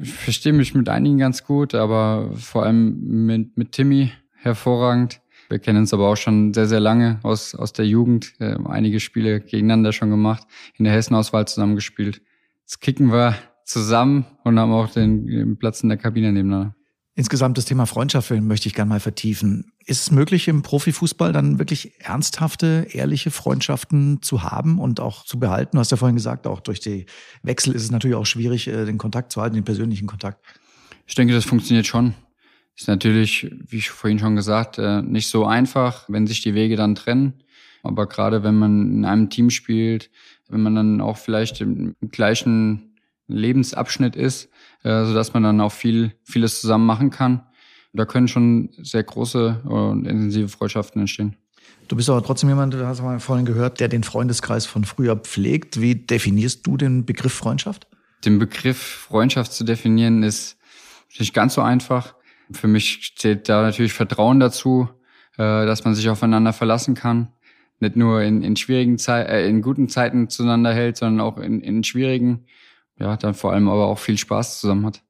Ich 0.00 0.12
verstehe 0.12 0.54
mich 0.54 0.74
mit 0.74 0.88
einigen 0.88 1.18
ganz 1.18 1.44
gut, 1.44 1.74
aber 1.74 2.32
vor 2.36 2.64
allem 2.64 3.26
mit, 3.26 3.56
mit 3.58 3.72
Timmy 3.72 4.12
hervorragend. 4.32 5.20
Wir 5.50 5.58
kennen 5.58 5.80
uns 5.80 5.92
aber 5.92 6.08
auch 6.08 6.16
schon 6.16 6.54
sehr, 6.54 6.66
sehr 6.66 6.80
lange 6.80 7.18
aus, 7.22 7.54
aus 7.54 7.72
der 7.72 7.86
Jugend. 7.86 8.32
Äh, 8.38 8.56
einige 8.64 8.98
Spiele 8.98 9.40
gegeneinander 9.40 9.92
schon 9.92 10.08
gemacht, 10.08 10.46
in 10.76 10.84
der 10.84 10.94
Hessenauswahl 10.94 11.46
zusammengespielt. 11.46 12.22
Jetzt 12.62 12.80
kicken 12.80 13.12
wir 13.12 13.34
zusammen 13.64 14.24
und 14.44 14.58
haben 14.58 14.72
auch 14.72 14.88
den, 14.90 15.26
den 15.26 15.58
Platz 15.58 15.82
in 15.82 15.90
der 15.90 15.98
Kabine 15.98 16.32
nebeneinander. 16.32 16.74
Insgesamt 17.14 17.58
das 17.58 17.66
Thema 17.66 17.86
Freundschaft 17.86 18.30
möchte 18.30 18.68
ich 18.68 18.74
gerne 18.74 18.88
mal 18.88 19.00
vertiefen. 19.00 19.69
Ist 19.86 20.02
es 20.02 20.10
möglich, 20.10 20.46
im 20.46 20.62
Profifußball 20.62 21.32
dann 21.32 21.58
wirklich 21.58 21.92
ernsthafte, 22.00 22.86
ehrliche 22.90 23.30
Freundschaften 23.30 24.22
zu 24.22 24.42
haben 24.42 24.78
und 24.78 25.00
auch 25.00 25.24
zu 25.24 25.38
behalten? 25.40 25.76
Du 25.76 25.80
hast 25.80 25.90
ja 25.90 25.96
vorhin 25.96 26.16
gesagt, 26.16 26.46
auch 26.46 26.60
durch 26.60 26.80
die 26.80 27.06
Wechsel 27.42 27.74
ist 27.74 27.82
es 27.82 27.90
natürlich 27.90 28.16
auch 28.16 28.26
schwierig, 28.26 28.68
äh, 28.68 28.84
den 28.84 28.98
Kontakt 28.98 29.32
zu 29.32 29.40
halten, 29.40 29.54
den 29.54 29.64
persönlichen 29.64 30.06
Kontakt. 30.06 30.44
Ich 31.06 31.14
denke, 31.14 31.34
das 31.34 31.44
funktioniert 31.44 31.86
schon. 31.86 32.14
Ist 32.76 32.88
natürlich, 32.88 33.50
wie 33.66 33.78
ich 33.78 33.90
vorhin 33.90 34.18
schon 34.18 34.36
gesagt, 34.36 34.78
äh, 34.78 35.02
nicht 35.02 35.28
so 35.28 35.44
einfach, 35.44 36.04
wenn 36.08 36.26
sich 36.26 36.42
die 36.42 36.54
Wege 36.54 36.76
dann 36.76 36.94
trennen. 36.94 37.42
Aber 37.82 38.06
gerade 38.06 38.42
wenn 38.42 38.56
man 38.56 38.90
in 38.92 39.04
einem 39.04 39.30
Team 39.30 39.50
spielt, 39.50 40.10
wenn 40.48 40.62
man 40.62 40.74
dann 40.74 41.00
auch 41.00 41.16
vielleicht 41.16 41.60
im 41.60 41.96
gleichen 42.10 42.96
Lebensabschnitt 43.26 44.16
ist, 44.16 44.50
äh, 44.82 45.04
so 45.04 45.14
dass 45.14 45.32
man 45.34 45.42
dann 45.42 45.60
auch 45.60 45.72
viel, 45.72 46.14
vieles 46.24 46.60
zusammen 46.60 46.86
machen 46.86 47.10
kann. 47.10 47.46
Da 47.92 48.04
können 48.04 48.28
schon 48.28 48.70
sehr 48.78 49.02
große 49.02 49.62
und 49.64 50.06
intensive 50.06 50.48
Freundschaften 50.48 51.00
entstehen. 51.00 51.36
Du 51.88 51.96
bist 51.96 52.08
aber 52.08 52.22
trotzdem 52.22 52.48
jemand, 52.48 52.74
du 52.74 52.86
hast 52.86 53.02
mal 53.02 53.18
vorhin 53.18 53.46
gehört, 53.46 53.80
der 53.80 53.88
den 53.88 54.04
Freundeskreis 54.04 54.66
von 54.66 54.84
früher 54.84 55.16
pflegt. 55.16 55.80
Wie 55.80 55.96
definierst 55.96 56.66
du 56.66 56.76
den 56.76 57.04
Begriff 57.04 57.32
Freundschaft? 57.32 57.88
Den 58.24 58.38
Begriff 58.38 58.78
Freundschaft 58.78 59.52
zu 59.52 59.64
definieren 59.64 60.22
ist 60.22 60.56
nicht 61.18 61.34
ganz 61.34 61.54
so 61.54 61.62
einfach. 61.62 62.14
Für 62.52 62.68
mich 62.68 63.04
steht 63.04 63.48
da 63.48 63.62
natürlich 63.62 63.92
Vertrauen 63.92 64.38
dazu, 64.38 64.88
äh, 65.36 65.66
dass 65.66 65.84
man 65.84 65.94
sich 65.94 66.08
aufeinander 66.08 66.52
verlassen 66.52 66.94
kann. 66.94 67.32
Nicht 67.80 67.96
nur 67.96 68.22
in, 68.22 68.42
in 68.42 68.56
schwierigen 68.56 68.98
Zeiten, 68.98 69.30
äh, 69.30 69.48
in 69.48 69.62
guten 69.62 69.88
Zeiten 69.88 70.28
zueinander 70.28 70.72
hält, 70.72 70.96
sondern 70.96 71.26
auch 71.26 71.38
in, 71.38 71.60
in 71.60 71.82
schwierigen 71.82 72.46
ja, 73.00 73.16
dann 73.16 73.34
vor 73.34 73.52
allem 73.52 73.68
aber 73.68 73.86
auch 73.86 73.98
viel 73.98 74.18
Spaß 74.18 74.60
zusammen 74.60 74.86
hat. 74.86 75.02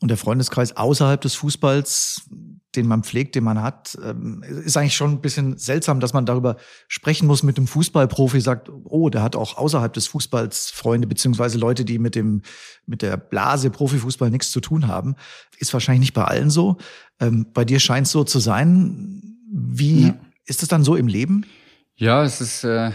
Und 0.00 0.08
der 0.08 0.18
Freundeskreis 0.18 0.76
außerhalb 0.76 1.20
des 1.20 1.34
Fußballs, 1.36 2.28
den 2.74 2.86
man 2.86 3.02
pflegt, 3.02 3.34
den 3.34 3.44
man 3.44 3.62
hat, 3.62 3.96
ähm, 4.04 4.42
ist 4.42 4.76
eigentlich 4.76 4.94
schon 4.94 5.12
ein 5.12 5.20
bisschen 5.22 5.56
seltsam, 5.56 6.00
dass 6.00 6.12
man 6.12 6.26
darüber 6.26 6.56
sprechen 6.86 7.26
muss 7.26 7.42
mit 7.42 7.56
dem 7.56 7.66
Fußballprofi, 7.66 8.40
sagt, 8.42 8.70
oh, 8.84 9.08
der 9.08 9.22
hat 9.22 9.36
auch 9.36 9.56
außerhalb 9.56 9.92
des 9.94 10.06
Fußballs 10.08 10.70
Freunde, 10.70 11.06
beziehungsweise 11.06 11.56
Leute, 11.56 11.86
die 11.86 11.98
mit 11.98 12.14
dem, 12.14 12.42
mit 12.84 13.00
der 13.00 13.16
Blase 13.16 13.70
Profifußball 13.70 14.30
nichts 14.30 14.50
zu 14.50 14.60
tun 14.60 14.86
haben. 14.86 15.16
Ist 15.56 15.72
wahrscheinlich 15.72 16.00
nicht 16.00 16.14
bei 16.14 16.24
allen 16.24 16.50
so. 16.50 16.76
Ähm, 17.18 17.46
bei 17.54 17.64
dir 17.64 17.80
scheint 17.80 18.06
es 18.06 18.12
so 18.12 18.22
zu 18.22 18.38
sein. 18.38 19.38
Wie 19.50 20.08
ja. 20.08 20.14
ist 20.44 20.62
es 20.62 20.68
dann 20.68 20.84
so 20.84 20.94
im 20.94 21.08
Leben? 21.08 21.46
Ja, 21.94 22.22
es 22.22 22.42
ist, 22.42 22.64
äh, 22.64 22.90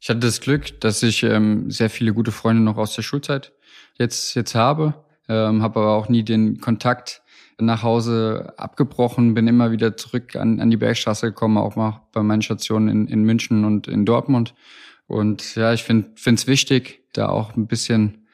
ich 0.00 0.10
hatte 0.10 0.20
das 0.20 0.42
Glück, 0.42 0.80
dass 0.82 1.02
ich 1.02 1.22
ähm, 1.22 1.70
sehr 1.70 1.88
viele 1.88 2.12
gute 2.12 2.32
Freunde 2.32 2.62
noch 2.62 2.76
aus 2.76 2.94
der 2.94 3.02
Schulzeit 3.02 3.52
jetzt, 3.98 4.34
jetzt 4.34 4.54
habe, 4.54 5.01
ähm, 5.28 5.62
habe 5.62 5.80
aber 5.80 5.92
auch 5.92 6.08
nie 6.08 6.22
den 6.22 6.60
Kontakt 6.60 7.22
nach 7.58 7.82
Hause 7.82 8.54
abgebrochen, 8.56 9.34
bin 9.34 9.46
immer 9.46 9.70
wieder 9.70 9.96
zurück 9.96 10.36
an, 10.36 10.60
an 10.60 10.70
die 10.70 10.76
Bergstraße 10.76 11.28
gekommen, 11.28 11.58
auch 11.58 11.76
mal 11.76 12.02
bei 12.12 12.22
meinen 12.22 12.42
Stationen 12.42 12.88
in, 12.88 13.06
in 13.06 13.22
München 13.24 13.64
und 13.64 13.88
in 13.88 14.04
Dortmund. 14.04 14.54
Und 15.06 15.54
ja, 15.54 15.72
ich 15.72 15.84
finde 15.84 16.10
es 16.24 16.46
wichtig, 16.46 17.02
da 17.12 17.28
auch 17.28 17.56
ein 17.56 17.66
bisschen 17.66 18.26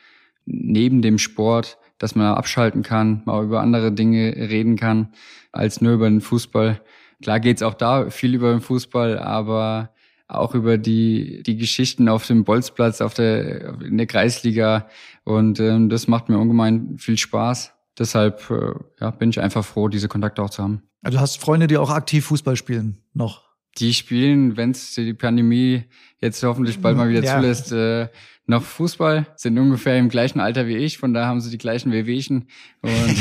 neben 0.47 1.03
dem 1.03 1.19
Sport, 1.19 1.79
dass 1.99 2.15
man 2.15 2.35
abschalten 2.35 2.83
kann, 2.83 3.23
mal 3.25 3.45
über 3.45 3.61
andere 3.61 3.93
Dinge 3.93 4.35
reden 4.37 4.77
kann, 4.77 5.13
als 5.53 5.81
nur 5.81 5.95
über 5.95 6.09
den 6.09 6.21
Fußball. 6.21 6.81
Klar 7.23 7.41
geht's 7.41 7.63
auch 7.63 7.75
da 7.75 8.11
viel 8.11 8.35
über 8.35 8.53
den 8.53 8.61
Fußball, 8.61 9.19
aber 9.19 9.91
auch 10.29 10.55
über 10.55 10.77
die, 10.77 11.43
die 11.43 11.57
Geschichten 11.57 12.09
auf 12.09 12.27
dem 12.27 12.45
Bolzplatz, 12.45 13.01
auf 13.01 13.15
der, 13.15 13.81
in 13.81 13.97
der 13.97 14.07
Kreisliga. 14.07 14.89
Und 15.25 15.59
ähm, 15.59 15.89
das 15.89 16.07
macht 16.07 16.29
mir 16.29 16.39
ungemein 16.39 16.99
viel 16.99 17.17
Spaß. 17.17 17.73
Deshalb 17.99 18.49
äh, 18.51 18.75
ja, 19.01 19.11
bin 19.11 19.31
ich 19.31 19.41
einfach 19.41 19.65
froh, 19.65 19.89
diese 19.89 20.07
Kontakte 20.07 20.43
auch 20.43 20.51
zu 20.51 20.63
haben. 20.63 20.83
Also 21.03 21.17
du 21.17 21.23
hast 21.23 21.41
Freunde, 21.41 21.67
die 21.67 21.79
auch 21.79 21.91
aktiv 21.91 22.27
Fußball 22.27 22.57
spielen, 22.57 22.99
noch? 23.15 23.49
Die 23.79 23.95
spielen, 23.95 24.57
wenn 24.57 24.73
es 24.73 24.95
die 24.95 25.15
Pandemie 25.15 25.85
jetzt 26.21 26.43
hoffentlich 26.43 26.81
bald 26.81 26.97
mal 26.97 27.09
wieder 27.09 27.23
ja. 27.23 27.37
zulässt, 27.37 27.73
äh, 27.73 28.09
noch 28.47 28.63
Fußball, 28.63 29.27
sind 29.37 29.59
ungefähr 29.59 29.99
im 29.99 30.09
gleichen 30.09 30.41
Alter 30.41 30.67
wie 30.67 30.77
ich, 30.77 30.99
von 30.99 31.15
daher 31.15 31.29
haben 31.29 31.41
sie 31.41 31.51
die 31.51 31.59
gleichen 31.59 31.93
Wehwehchen. 31.93 32.49
Und 32.83 32.93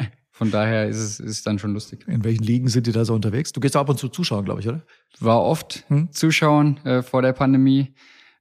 Von 0.36 0.50
daher 0.50 0.86
ist 0.86 0.98
es 0.98 1.18
ist 1.18 1.46
dann 1.46 1.58
schon 1.58 1.72
lustig. 1.72 2.06
In 2.06 2.22
welchen 2.22 2.44
Ligen 2.44 2.68
sind 2.68 2.86
die 2.86 2.92
da 2.92 3.06
so 3.06 3.14
unterwegs? 3.14 3.52
Du 3.52 3.60
gehst 3.60 3.74
ab 3.74 3.88
und 3.88 3.98
zu 3.98 4.10
zuschauen, 4.10 4.44
glaube 4.44 4.60
ich, 4.60 4.68
oder? 4.68 4.82
War 5.18 5.42
oft 5.42 5.84
hm? 5.88 6.12
zuschauen 6.12 6.76
äh, 6.84 7.02
vor 7.02 7.22
der 7.22 7.32
Pandemie. 7.32 7.94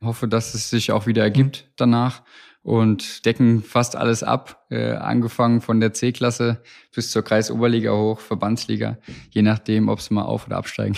Hoffe, 0.03 0.27
dass 0.27 0.53
es 0.53 0.69
sich 0.69 0.91
auch 0.91 1.07
wieder 1.07 1.23
ergibt 1.23 1.57
hm. 1.59 1.63
danach 1.77 2.23
und 2.63 3.25
decken 3.25 3.63
fast 3.63 3.95
alles 3.95 4.23
ab, 4.23 4.65
äh, 4.69 4.91
angefangen 4.91 5.61
von 5.61 5.79
der 5.79 5.93
C-Klasse 5.93 6.61
bis 6.93 7.11
zur 7.11 7.23
Kreisoberliga 7.23 7.93
hoch, 7.93 8.19
Verbandsliga, 8.19 8.97
je 9.29 9.41
nachdem, 9.41 9.87
ob 9.87 10.01
sie 10.01 10.13
mal 10.13 10.23
auf 10.23 10.47
oder 10.47 10.57
absteigen. 10.57 10.97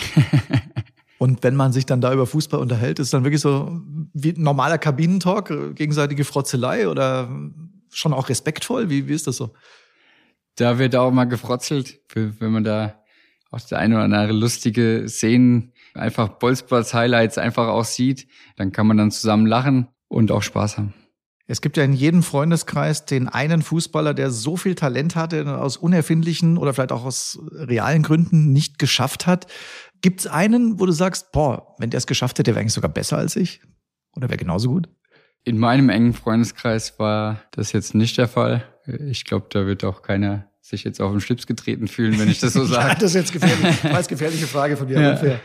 und 1.18 1.44
wenn 1.44 1.54
man 1.54 1.72
sich 1.72 1.86
dann 1.86 2.00
da 2.00 2.12
über 2.12 2.26
Fußball 2.26 2.58
unterhält, 2.58 2.98
ist 2.98 3.06
es 3.06 3.10
dann 3.12 3.22
wirklich 3.22 3.40
so 3.40 3.80
wie 4.14 4.34
normaler 4.36 4.78
Kabinentalk, 4.78 5.50
äh, 5.50 5.74
gegenseitige 5.74 6.24
Frotzelei 6.24 6.88
oder 6.88 7.30
schon 7.92 8.12
auch 8.12 8.28
respektvoll? 8.28 8.90
Wie, 8.90 9.06
wie 9.06 9.14
ist 9.14 9.28
das 9.28 9.36
so? 9.36 9.52
Da 10.60 10.78
wird 10.78 10.96
auch 10.96 11.10
mal 11.10 11.24
gefrotzelt, 11.24 12.00
wenn 12.14 12.52
man 12.52 12.64
da 12.64 13.02
auch 13.50 13.60
der 13.60 13.78
eine 13.78 13.94
oder 13.94 14.04
andere 14.04 14.32
lustige 14.32 15.04
Szenen, 15.08 15.72
einfach 15.94 16.28
Bolzplatz-Highlights 16.28 17.38
einfach 17.38 17.68
auch 17.68 17.84
sieht, 17.84 18.28
dann 18.56 18.72
kann 18.72 18.86
man 18.86 18.96
dann 18.96 19.10
zusammen 19.10 19.46
lachen 19.46 19.88
und 20.08 20.30
auch 20.30 20.42
Spaß 20.42 20.78
haben. 20.78 20.94
Es 21.50 21.62
gibt 21.62 21.78
ja 21.78 21.84
in 21.84 21.94
jedem 21.94 22.22
Freundeskreis 22.22 23.06
den 23.06 23.26
einen 23.26 23.62
Fußballer, 23.62 24.12
der 24.12 24.30
so 24.30 24.58
viel 24.58 24.74
Talent 24.74 25.16
hatte, 25.16 25.58
aus 25.58 25.78
unerfindlichen 25.78 26.58
oder 26.58 26.74
vielleicht 26.74 26.92
auch 26.92 27.06
aus 27.06 27.38
realen 27.52 28.02
Gründen 28.02 28.52
nicht 28.52 28.78
geschafft 28.78 29.26
hat. 29.26 29.46
Gibt 30.02 30.20
es 30.20 30.26
einen, 30.26 30.78
wo 30.78 30.84
du 30.84 30.92
sagst, 30.92 31.32
boah, 31.32 31.74
wenn 31.78 31.88
der 31.88 31.98
es 31.98 32.06
geschafft 32.06 32.38
hätte, 32.38 32.50
wäre 32.50 32.60
eigentlich 32.60 32.74
sogar 32.74 32.92
besser 32.92 33.16
als 33.16 33.34
ich? 33.34 33.62
Oder 34.14 34.28
wäre 34.28 34.36
genauso 34.36 34.68
gut? 34.68 34.90
In 35.44 35.56
meinem 35.56 35.88
engen 35.88 36.12
Freundeskreis 36.12 36.98
war 36.98 37.42
das 37.52 37.72
jetzt 37.72 37.94
nicht 37.94 38.18
der 38.18 38.28
Fall. 38.28 38.62
Ich 39.08 39.24
glaube, 39.24 39.46
da 39.50 39.66
wird 39.66 39.84
auch 39.84 40.02
keiner 40.02 40.48
sich 40.60 40.84
jetzt 40.84 41.00
auf 41.00 41.10
den 41.12 41.20
Schlips 41.20 41.46
getreten 41.46 41.88
fühlen, 41.88 42.18
wenn 42.18 42.28
ich 42.28 42.40
das 42.40 42.52
so 42.52 42.64
sage. 42.66 42.88
ja, 42.88 42.94
das 42.94 43.10
ist 43.10 43.14
jetzt 43.14 43.32
gefährlich. 43.32 43.82
Weiß 43.84 44.08
gefährliche 44.08 44.46
Frage 44.46 44.76
von 44.76 44.88
dir. 44.88 45.00
Ja. 45.00 45.40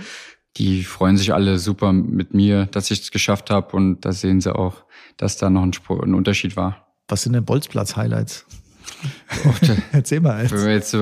Die 0.57 0.83
freuen 0.83 1.17
sich 1.17 1.33
alle 1.33 1.57
super 1.57 1.91
mit 1.93 2.33
mir, 2.33 2.67
dass 2.67 2.91
ich 2.91 3.01
es 3.01 3.11
geschafft 3.11 3.49
habe 3.49 3.75
und 3.75 4.01
da 4.01 4.11
sehen 4.11 4.39
sie 4.41 4.53
auch, 4.53 4.83
dass 5.17 5.37
da 5.37 5.49
noch 5.49 5.63
ein, 5.63 5.73
Sport, 5.73 6.03
ein 6.03 6.13
Unterschied 6.13 6.55
war. 6.55 6.93
Was 7.07 7.23
sind 7.23 7.33
denn 7.33 7.45
Bolzplatz-Highlights? 7.45 8.45
Erzähl 9.91 10.21
mal. 10.21 10.45
Jetzt. 10.45 10.95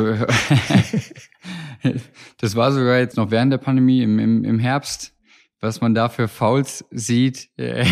Das 2.37 2.55
war 2.55 2.71
sogar 2.71 2.99
jetzt 2.99 3.17
noch 3.17 3.31
während 3.31 3.51
der 3.51 3.57
Pandemie 3.57 4.01
im, 4.03 4.19
im, 4.19 4.43
im 4.43 4.59
Herbst 4.59 5.13
was 5.61 5.79
man 5.79 5.93
da 5.93 6.09
für 6.09 6.27
Fouls 6.27 6.83
sieht, 6.89 7.49
wenn 7.55 7.85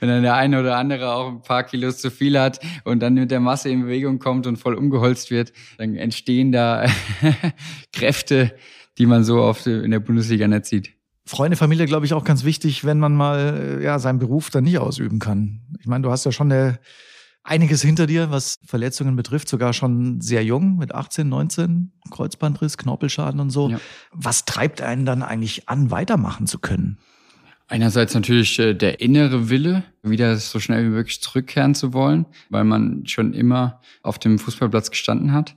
dann 0.00 0.22
der 0.22 0.34
eine 0.34 0.60
oder 0.60 0.76
andere 0.76 1.12
auch 1.12 1.28
ein 1.28 1.42
paar 1.42 1.62
Kilos 1.62 1.98
zu 1.98 2.10
viel 2.10 2.38
hat 2.38 2.58
und 2.84 3.00
dann 3.00 3.14
mit 3.14 3.30
der 3.30 3.40
Masse 3.40 3.70
in 3.70 3.82
Bewegung 3.82 4.18
kommt 4.18 4.46
und 4.46 4.56
voll 4.56 4.74
umgeholzt 4.74 5.30
wird, 5.30 5.52
dann 5.78 5.94
entstehen 5.94 6.50
da 6.50 6.86
Kräfte, 7.92 8.52
die 8.98 9.06
man 9.06 9.24
so 9.24 9.40
oft 9.40 9.66
in 9.66 9.92
der 9.92 10.00
Bundesliga 10.00 10.48
nicht 10.48 10.66
sieht. 10.66 10.92
Freunde, 11.24 11.56
Familie, 11.56 11.86
glaube 11.86 12.06
ich, 12.06 12.14
auch 12.14 12.24
ganz 12.24 12.44
wichtig, 12.44 12.84
wenn 12.84 12.98
man 12.98 13.14
mal 13.14 13.80
ja 13.82 13.98
seinen 13.98 14.18
Beruf 14.18 14.50
dann 14.50 14.64
nicht 14.64 14.78
ausüben 14.78 15.18
kann. 15.18 15.60
Ich 15.80 15.86
meine, 15.86 16.02
du 16.02 16.10
hast 16.10 16.24
ja 16.24 16.32
schon 16.32 16.52
eine 16.52 16.78
einiges 17.46 17.82
hinter 17.82 18.06
dir, 18.06 18.30
was 18.30 18.58
Verletzungen 18.64 19.16
betrifft, 19.16 19.48
sogar 19.48 19.72
schon 19.72 20.20
sehr 20.20 20.44
jung, 20.44 20.76
mit 20.76 20.94
18, 20.94 21.28
19, 21.28 21.92
Kreuzbandriss, 22.10 22.76
Knorpelschaden 22.76 23.40
und 23.40 23.50
so. 23.50 23.70
Ja. 23.70 23.80
Was 24.12 24.44
treibt 24.44 24.82
einen 24.82 25.06
dann 25.06 25.22
eigentlich 25.22 25.68
an, 25.68 25.90
weitermachen 25.90 26.46
zu 26.46 26.58
können? 26.58 26.98
Einerseits 27.68 28.14
natürlich 28.14 28.58
äh, 28.58 28.74
der 28.74 29.00
innere 29.00 29.50
Wille, 29.50 29.82
wieder 30.02 30.36
so 30.36 30.60
schnell 30.60 30.84
wie 30.84 30.90
möglich 30.90 31.20
zurückkehren 31.20 31.74
zu 31.74 31.92
wollen, 31.92 32.26
weil 32.48 32.64
man 32.64 33.06
schon 33.06 33.32
immer 33.32 33.80
auf 34.02 34.18
dem 34.18 34.38
Fußballplatz 34.38 34.90
gestanden 34.90 35.32
hat 35.32 35.56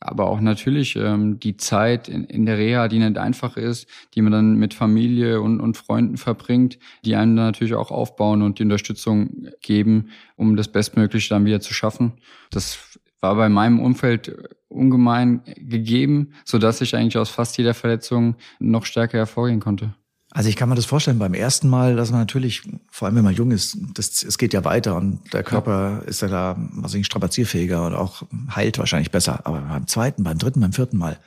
aber 0.00 0.28
auch 0.28 0.40
natürlich 0.40 0.96
ähm, 0.96 1.40
die 1.40 1.56
Zeit 1.56 2.08
in, 2.08 2.24
in 2.24 2.46
der 2.46 2.58
Reha, 2.58 2.88
die 2.88 2.98
nicht 2.98 3.18
einfach 3.18 3.56
ist, 3.56 3.88
die 4.14 4.22
man 4.22 4.32
dann 4.32 4.54
mit 4.54 4.74
Familie 4.74 5.40
und, 5.40 5.60
und 5.60 5.76
Freunden 5.76 6.16
verbringt, 6.16 6.78
die 7.04 7.16
einem 7.16 7.36
dann 7.36 7.46
natürlich 7.46 7.74
auch 7.74 7.90
aufbauen 7.90 8.42
und 8.42 8.58
die 8.58 8.62
Unterstützung 8.62 9.48
geben, 9.60 10.10
um 10.36 10.56
das 10.56 10.68
Bestmögliche 10.68 11.30
dann 11.30 11.44
wieder 11.44 11.60
zu 11.60 11.74
schaffen. 11.74 12.12
Das 12.50 12.78
war 13.20 13.34
bei 13.34 13.48
meinem 13.48 13.80
Umfeld 13.80 14.36
ungemein 14.68 15.42
gegeben, 15.56 16.32
so 16.44 16.58
dass 16.58 16.80
ich 16.80 16.94
eigentlich 16.94 17.18
aus 17.18 17.30
fast 17.30 17.58
jeder 17.58 17.74
Verletzung 17.74 18.36
noch 18.60 18.84
stärker 18.84 19.18
hervorgehen 19.18 19.60
konnte. 19.60 19.94
Also 20.30 20.50
ich 20.50 20.56
kann 20.56 20.68
mir 20.68 20.74
das 20.74 20.84
vorstellen, 20.84 21.18
beim 21.18 21.32
ersten 21.32 21.68
Mal, 21.68 21.96
dass 21.96 22.10
man 22.10 22.20
natürlich, 22.20 22.62
vor 22.90 23.06
allem 23.06 23.16
wenn 23.16 23.24
man 23.24 23.34
jung 23.34 23.50
ist, 23.50 23.78
das, 23.94 24.22
es 24.22 24.36
geht 24.36 24.52
ja 24.52 24.64
weiter 24.64 24.94
und 24.96 25.32
der 25.32 25.42
Körper 25.42 26.02
ist 26.06 26.20
ja 26.20 26.28
da, 26.28 26.56
was 26.72 26.92
ich, 26.94 27.06
strapazierfähiger 27.06 27.86
und 27.86 27.94
auch 27.94 28.22
heilt 28.54 28.78
wahrscheinlich 28.78 29.10
besser. 29.10 29.46
Aber 29.46 29.60
beim 29.60 29.86
zweiten, 29.86 30.24
beim 30.24 30.36
dritten, 30.36 30.60
beim 30.60 30.74
vierten 30.74 30.98
Mal. 30.98 31.18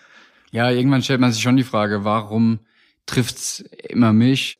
Ja, 0.52 0.70
irgendwann 0.70 1.02
stellt 1.02 1.20
man 1.20 1.32
sich 1.32 1.42
schon 1.42 1.58
die 1.58 1.64
Frage, 1.64 2.04
warum 2.04 2.60
trifft's 3.08 3.62
immer 3.90 4.14
mich? 4.14 4.60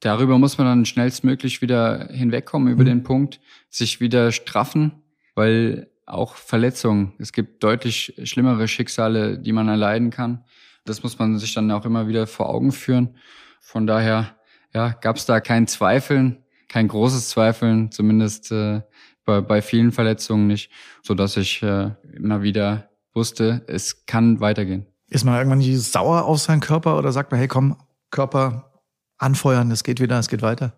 Darüber 0.00 0.38
muss 0.38 0.58
man 0.58 0.66
dann 0.66 0.84
schnellstmöglich 0.84 1.60
wieder 1.62 2.08
hinwegkommen, 2.12 2.72
über 2.72 2.82
mhm. 2.82 2.88
den 2.88 3.02
Punkt, 3.02 3.40
sich 3.70 4.00
wieder 4.00 4.32
straffen, 4.32 4.92
weil 5.34 5.88
auch 6.06 6.36
Verletzungen, 6.36 7.14
es 7.18 7.32
gibt 7.32 7.64
deutlich 7.64 8.14
schlimmere 8.24 8.68
Schicksale, 8.68 9.38
die 9.38 9.52
man 9.52 9.68
erleiden 9.68 10.10
kann. 10.10 10.44
Das 10.84 11.02
muss 11.02 11.18
man 11.18 11.38
sich 11.38 11.54
dann 11.54 11.70
auch 11.70 11.86
immer 11.86 12.06
wieder 12.06 12.26
vor 12.26 12.50
Augen 12.50 12.72
führen. 12.72 13.16
Von 13.64 13.86
daher 13.86 14.36
ja, 14.74 14.90
gab 14.90 15.16
es 15.16 15.26
da 15.26 15.40
kein 15.40 15.66
Zweifeln, 15.66 16.44
kein 16.68 16.86
großes 16.86 17.30
Zweifeln, 17.30 17.90
zumindest 17.90 18.52
äh, 18.52 18.82
bei, 19.24 19.40
bei 19.40 19.62
vielen 19.62 19.90
Verletzungen 19.90 20.46
nicht, 20.46 20.70
so 21.02 21.14
dass 21.14 21.36
ich 21.36 21.62
äh, 21.62 21.90
immer 22.12 22.42
wieder 22.42 22.90
wusste, 23.14 23.64
es 23.66 24.06
kann 24.06 24.40
weitergehen. 24.40 24.86
Ist 25.08 25.24
man 25.24 25.36
irgendwann 25.36 25.58
nicht 25.58 25.80
sauer 25.80 26.24
auf 26.24 26.40
seinen 26.40 26.60
Körper 26.60 26.98
oder 26.98 27.10
sagt 27.10 27.30
man, 27.30 27.38
hey 27.38 27.48
komm, 27.48 27.76
Körper 28.10 28.82
anfeuern, 29.18 29.70
es 29.70 29.82
geht 29.82 30.00
wieder, 30.00 30.18
es 30.18 30.28
geht 30.28 30.42
weiter? 30.42 30.76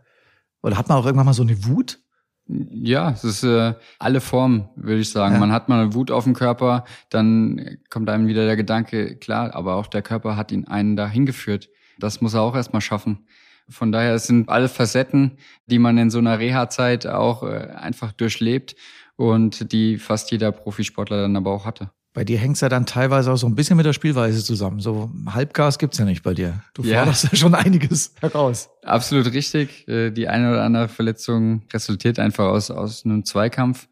Oder 0.62 0.78
hat 0.78 0.88
man 0.88 0.98
auch 0.98 1.06
irgendwann 1.06 1.26
mal 1.26 1.34
so 1.34 1.42
eine 1.42 1.64
Wut? 1.64 1.98
Ja, 2.46 3.10
es 3.10 3.24
ist 3.24 3.42
äh, 3.42 3.74
alle 3.98 4.20
Formen, 4.20 4.68
würde 4.76 5.00
ich 5.00 5.10
sagen. 5.10 5.34
Ja. 5.34 5.40
Man 5.40 5.50
hat 5.50 5.68
mal 5.68 5.80
eine 5.80 5.94
Wut 5.94 6.12
auf 6.12 6.24
dem 6.24 6.34
Körper, 6.34 6.84
dann 7.10 7.78
kommt 7.90 8.08
einem 8.08 8.28
wieder 8.28 8.46
der 8.46 8.56
Gedanke, 8.56 9.16
klar, 9.16 9.54
aber 9.54 9.74
auch 9.74 9.88
der 9.88 10.02
Körper 10.02 10.36
hat 10.36 10.52
ihn 10.52 10.66
einen 10.66 10.94
dahin 10.94 11.26
geführt. 11.26 11.68
Das 11.98 12.20
muss 12.20 12.34
er 12.34 12.42
auch 12.42 12.54
erstmal 12.54 12.82
schaffen. 12.82 13.26
Von 13.68 13.90
daher 13.90 14.14
es 14.14 14.26
sind 14.26 14.48
alle 14.48 14.68
Facetten, 14.68 15.32
die 15.66 15.78
man 15.78 15.98
in 15.98 16.10
so 16.10 16.18
einer 16.18 16.38
Reha-Zeit 16.38 17.06
auch 17.06 17.42
äh, 17.42 17.68
einfach 17.74 18.12
durchlebt 18.12 18.76
und 19.16 19.72
die 19.72 19.98
fast 19.98 20.30
jeder 20.30 20.52
Profisportler 20.52 21.22
dann 21.22 21.36
aber 21.36 21.50
auch 21.50 21.64
hatte. 21.64 21.90
Bei 22.12 22.24
dir 22.24 22.38
hängt's 22.38 22.60
ja 22.62 22.70
dann 22.70 22.86
teilweise 22.86 23.30
auch 23.30 23.36
so 23.36 23.46
ein 23.46 23.54
bisschen 23.54 23.76
mit 23.76 23.84
der 23.84 23.92
Spielweise 23.92 24.42
zusammen. 24.42 24.80
So 24.80 25.10
Halbgas 25.26 25.78
gibt's 25.78 25.98
ja 25.98 26.04
nicht 26.04 26.22
bei 26.22 26.32
dir. 26.32 26.62
Du 26.72 26.82
ja. 26.82 26.98
forderst 26.98 27.24
ja 27.24 27.36
schon 27.36 27.54
einiges 27.54 28.14
heraus. 28.20 28.70
Absolut 28.82 29.32
richtig. 29.32 29.86
Äh, 29.88 30.12
die 30.12 30.28
eine 30.28 30.50
oder 30.50 30.62
andere 30.62 30.88
Verletzung 30.88 31.62
resultiert 31.72 32.18
einfach 32.18 32.46
aus, 32.46 32.70
aus 32.70 33.04
einem 33.04 33.24
Zweikampf. 33.24 33.88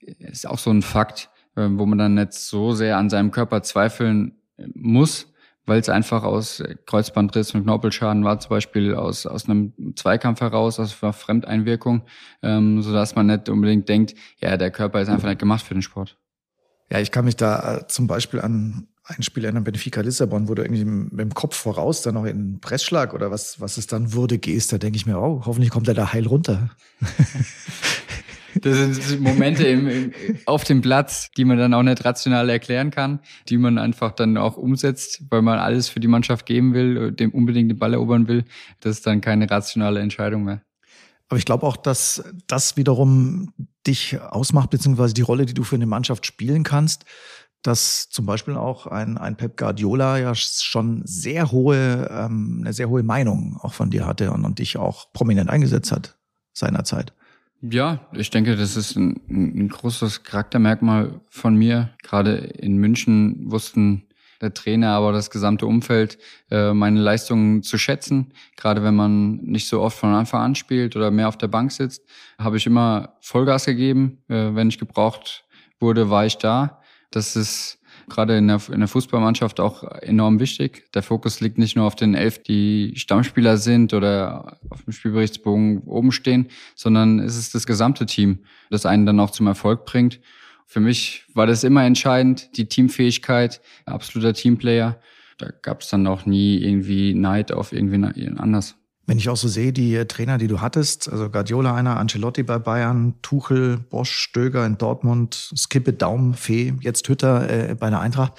Ist 0.00 0.46
auch 0.46 0.58
so 0.58 0.70
ein 0.70 0.80
Fakt, 0.80 1.28
äh, 1.56 1.66
wo 1.70 1.84
man 1.84 1.98
dann 1.98 2.14
nicht 2.14 2.32
so 2.34 2.72
sehr 2.72 2.96
an 2.96 3.10
seinem 3.10 3.32
Körper 3.32 3.62
zweifeln 3.62 4.32
muss 4.74 5.26
weil 5.68 5.80
es 5.80 5.88
einfach 5.88 6.24
aus 6.24 6.62
Kreuzbandriss 6.86 7.54
und 7.54 7.62
Knorpelschaden 7.62 8.24
war, 8.24 8.40
zum 8.40 8.50
Beispiel 8.50 8.94
aus, 8.94 9.26
aus 9.26 9.48
einem 9.48 9.72
Zweikampf 9.94 10.40
heraus, 10.40 10.80
aus 10.80 11.02
einer 11.02 11.12
Fremdeinwirkung, 11.12 12.02
ähm, 12.42 12.82
so 12.82 12.92
dass 12.92 13.14
man 13.14 13.26
nicht 13.26 13.48
unbedingt 13.48 13.88
denkt, 13.88 14.14
ja, 14.38 14.56
der 14.56 14.70
Körper 14.70 15.00
ist 15.00 15.08
einfach 15.08 15.28
nicht 15.28 15.40
gemacht 15.40 15.64
für 15.64 15.74
den 15.74 15.82
Sport. 15.82 16.16
Ja, 16.90 17.00
ich 17.00 17.10
kann 17.10 17.26
mich 17.26 17.36
da 17.36 17.76
äh, 17.76 17.86
zum 17.88 18.06
Beispiel 18.06 18.40
an 18.40 18.88
ein 19.04 19.22
Spiel 19.22 19.44
erinnern, 19.44 19.64
Benfica 19.64 20.00
Lissabon, 20.02 20.48
wo 20.48 20.54
du 20.54 20.62
irgendwie 20.62 20.84
mit 20.84 21.20
dem 21.20 21.34
Kopf 21.34 21.56
voraus 21.56 22.02
dann 22.02 22.14
noch 22.14 22.24
in 22.24 22.36
einen 22.36 22.60
Pressschlag 22.60 23.14
oder 23.14 23.30
was, 23.30 23.60
was 23.60 23.78
es 23.78 23.86
dann 23.86 24.12
wurde, 24.12 24.38
gehst, 24.38 24.72
da 24.72 24.78
denke 24.78 24.96
ich 24.96 25.06
mir, 25.06 25.18
oh, 25.18 25.42
hoffentlich 25.46 25.70
kommt 25.70 25.88
er 25.88 25.94
da 25.94 26.12
heil 26.12 26.26
runter. 26.26 26.70
Das 28.62 28.76
sind 28.76 29.20
Momente 29.20 29.66
im, 29.66 29.88
im, 29.88 30.12
auf 30.46 30.64
dem 30.64 30.80
Platz, 30.80 31.30
die 31.36 31.44
man 31.44 31.58
dann 31.58 31.74
auch 31.74 31.82
nicht 31.82 32.04
rational 32.04 32.48
erklären 32.48 32.90
kann, 32.90 33.20
die 33.48 33.58
man 33.58 33.78
einfach 33.78 34.12
dann 34.12 34.36
auch 34.36 34.56
umsetzt, 34.56 35.22
weil 35.30 35.42
man 35.42 35.58
alles 35.58 35.88
für 35.88 36.00
die 36.00 36.08
Mannschaft 36.08 36.46
geben 36.46 36.74
will, 36.74 37.12
dem 37.12 37.30
unbedingt 37.30 37.70
den 37.70 37.78
Ball 37.78 37.94
erobern 37.94 38.28
will. 38.28 38.44
Das 38.80 38.96
ist 38.96 39.06
dann 39.06 39.20
keine 39.20 39.50
rationale 39.50 40.00
Entscheidung 40.00 40.44
mehr. 40.44 40.62
Aber 41.28 41.38
ich 41.38 41.44
glaube 41.44 41.66
auch, 41.66 41.76
dass 41.76 42.24
das 42.46 42.76
wiederum 42.76 43.52
dich 43.86 44.18
ausmacht, 44.20 44.70
beziehungsweise 44.70 45.14
die 45.14 45.22
Rolle, 45.22 45.44
die 45.44 45.54
du 45.54 45.62
für 45.62 45.76
eine 45.76 45.86
Mannschaft 45.86 46.24
spielen 46.24 46.62
kannst, 46.62 47.04
dass 47.62 48.08
zum 48.08 48.24
Beispiel 48.24 48.54
auch 48.54 48.86
ein, 48.86 49.18
ein 49.18 49.36
Pep 49.36 49.56
Guardiola 49.56 50.18
ja 50.18 50.34
schon 50.34 51.02
sehr 51.04 51.50
hohe, 51.50 52.08
ähm, 52.10 52.60
eine 52.62 52.72
sehr 52.72 52.88
hohe 52.88 53.02
Meinung 53.02 53.58
auch 53.60 53.74
von 53.74 53.90
dir 53.90 54.06
hatte 54.06 54.32
und, 54.32 54.44
und 54.44 54.58
dich 54.58 54.76
auch 54.76 55.12
prominent 55.12 55.50
eingesetzt 55.50 55.92
hat 55.92 56.18
seinerzeit. 56.54 57.12
Ja, 57.60 58.06
ich 58.12 58.30
denke, 58.30 58.54
das 58.54 58.76
ist 58.76 58.96
ein, 58.96 59.20
ein 59.28 59.68
großes 59.68 60.22
Charaktermerkmal 60.22 61.20
von 61.28 61.56
mir. 61.56 61.90
Gerade 62.02 62.36
in 62.36 62.76
München 62.76 63.50
wussten 63.50 64.04
der 64.40 64.54
Trainer, 64.54 64.90
aber 64.90 65.10
das 65.10 65.30
gesamte 65.30 65.66
Umfeld 65.66 66.18
äh, 66.52 66.72
meine 66.72 67.00
Leistungen 67.00 67.64
zu 67.64 67.76
schätzen. 67.76 68.32
Gerade 68.56 68.84
wenn 68.84 68.94
man 68.94 69.36
nicht 69.38 69.66
so 69.66 69.80
oft 69.80 69.98
von 69.98 70.14
Anfang 70.14 70.42
an 70.42 70.54
spielt 70.54 70.94
oder 70.94 71.10
mehr 71.10 71.26
auf 71.26 71.36
der 71.36 71.48
Bank 71.48 71.72
sitzt, 71.72 72.04
habe 72.38 72.56
ich 72.56 72.66
immer 72.66 73.16
Vollgas 73.20 73.64
gegeben. 73.64 74.18
Äh, 74.28 74.54
wenn 74.54 74.68
ich 74.68 74.78
gebraucht 74.78 75.44
wurde, 75.80 76.10
war 76.10 76.26
ich 76.26 76.38
da. 76.38 76.80
Das 77.10 77.34
ist 77.34 77.77
gerade 78.08 78.36
in 78.36 78.48
der, 78.48 78.60
in 78.72 78.80
der 78.80 78.88
Fußballmannschaft 78.88 79.60
auch 79.60 79.84
enorm 80.02 80.40
wichtig. 80.40 80.90
Der 80.92 81.02
Fokus 81.02 81.40
liegt 81.40 81.58
nicht 81.58 81.76
nur 81.76 81.86
auf 81.86 81.96
den 81.96 82.14
elf, 82.14 82.42
die 82.42 82.94
Stammspieler 82.96 83.56
sind 83.56 83.94
oder 83.94 84.58
auf 84.70 84.82
dem 84.82 84.92
Spielberichtsbogen 84.92 85.82
oben 85.82 86.12
stehen, 86.12 86.48
sondern 86.74 87.18
es 87.18 87.36
ist 87.36 87.54
das 87.54 87.66
gesamte 87.66 88.06
Team, 88.06 88.40
das 88.70 88.86
einen 88.86 89.06
dann 89.06 89.20
auch 89.20 89.30
zum 89.30 89.46
Erfolg 89.46 89.84
bringt. 89.84 90.20
Für 90.66 90.80
mich 90.80 91.24
war 91.32 91.46
das 91.46 91.64
immer 91.64 91.84
entscheidend, 91.84 92.56
die 92.56 92.68
Teamfähigkeit, 92.68 93.60
absoluter 93.86 94.34
Teamplayer. 94.34 95.00
Da 95.38 95.50
gab 95.62 95.80
es 95.80 95.88
dann 95.88 96.06
auch 96.06 96.26
nie 96.26 96.58
irgendwie 96.58 97.14
Neid 97.14 97.52
auf 97.52 97.72
irgendwie 97.72 98.28
anders. 98.36 98.76
Wenn 99.08 99.16
ich 99.16 99.30
auch 99.30 99.38
so 99.38 99.48
sehe, 99.48 99.72
die 99.72 100.04
Trainer, 100.04 100.36
die 100.36 100.48
du 100.48 100.60
hattest, 100.60 101.10
also 101.10 101.30
Guardiola 101.30 101.74
einer, 101.74 101.96
Ancelotti 101.96 102.42
bei 102.42 102.58
Bayern, 102.58 103.14
Tuchel, 103.22 103.78
Bosch, 103.78 104.12
Stöger 104.12 104.66
in 104.66 104.76
Dortmund, 104.76 105.50
Skippe, 105.56 105.94
Daum, 105.94 106.34
Fee, 106.34 106.74
jetzt 106.82 107.08
Hütter 107.08 107.70
äh, 107.70 107.74
bei 107.74 107.88
der 107.88 108.00
Eintracht. 108.00 108.34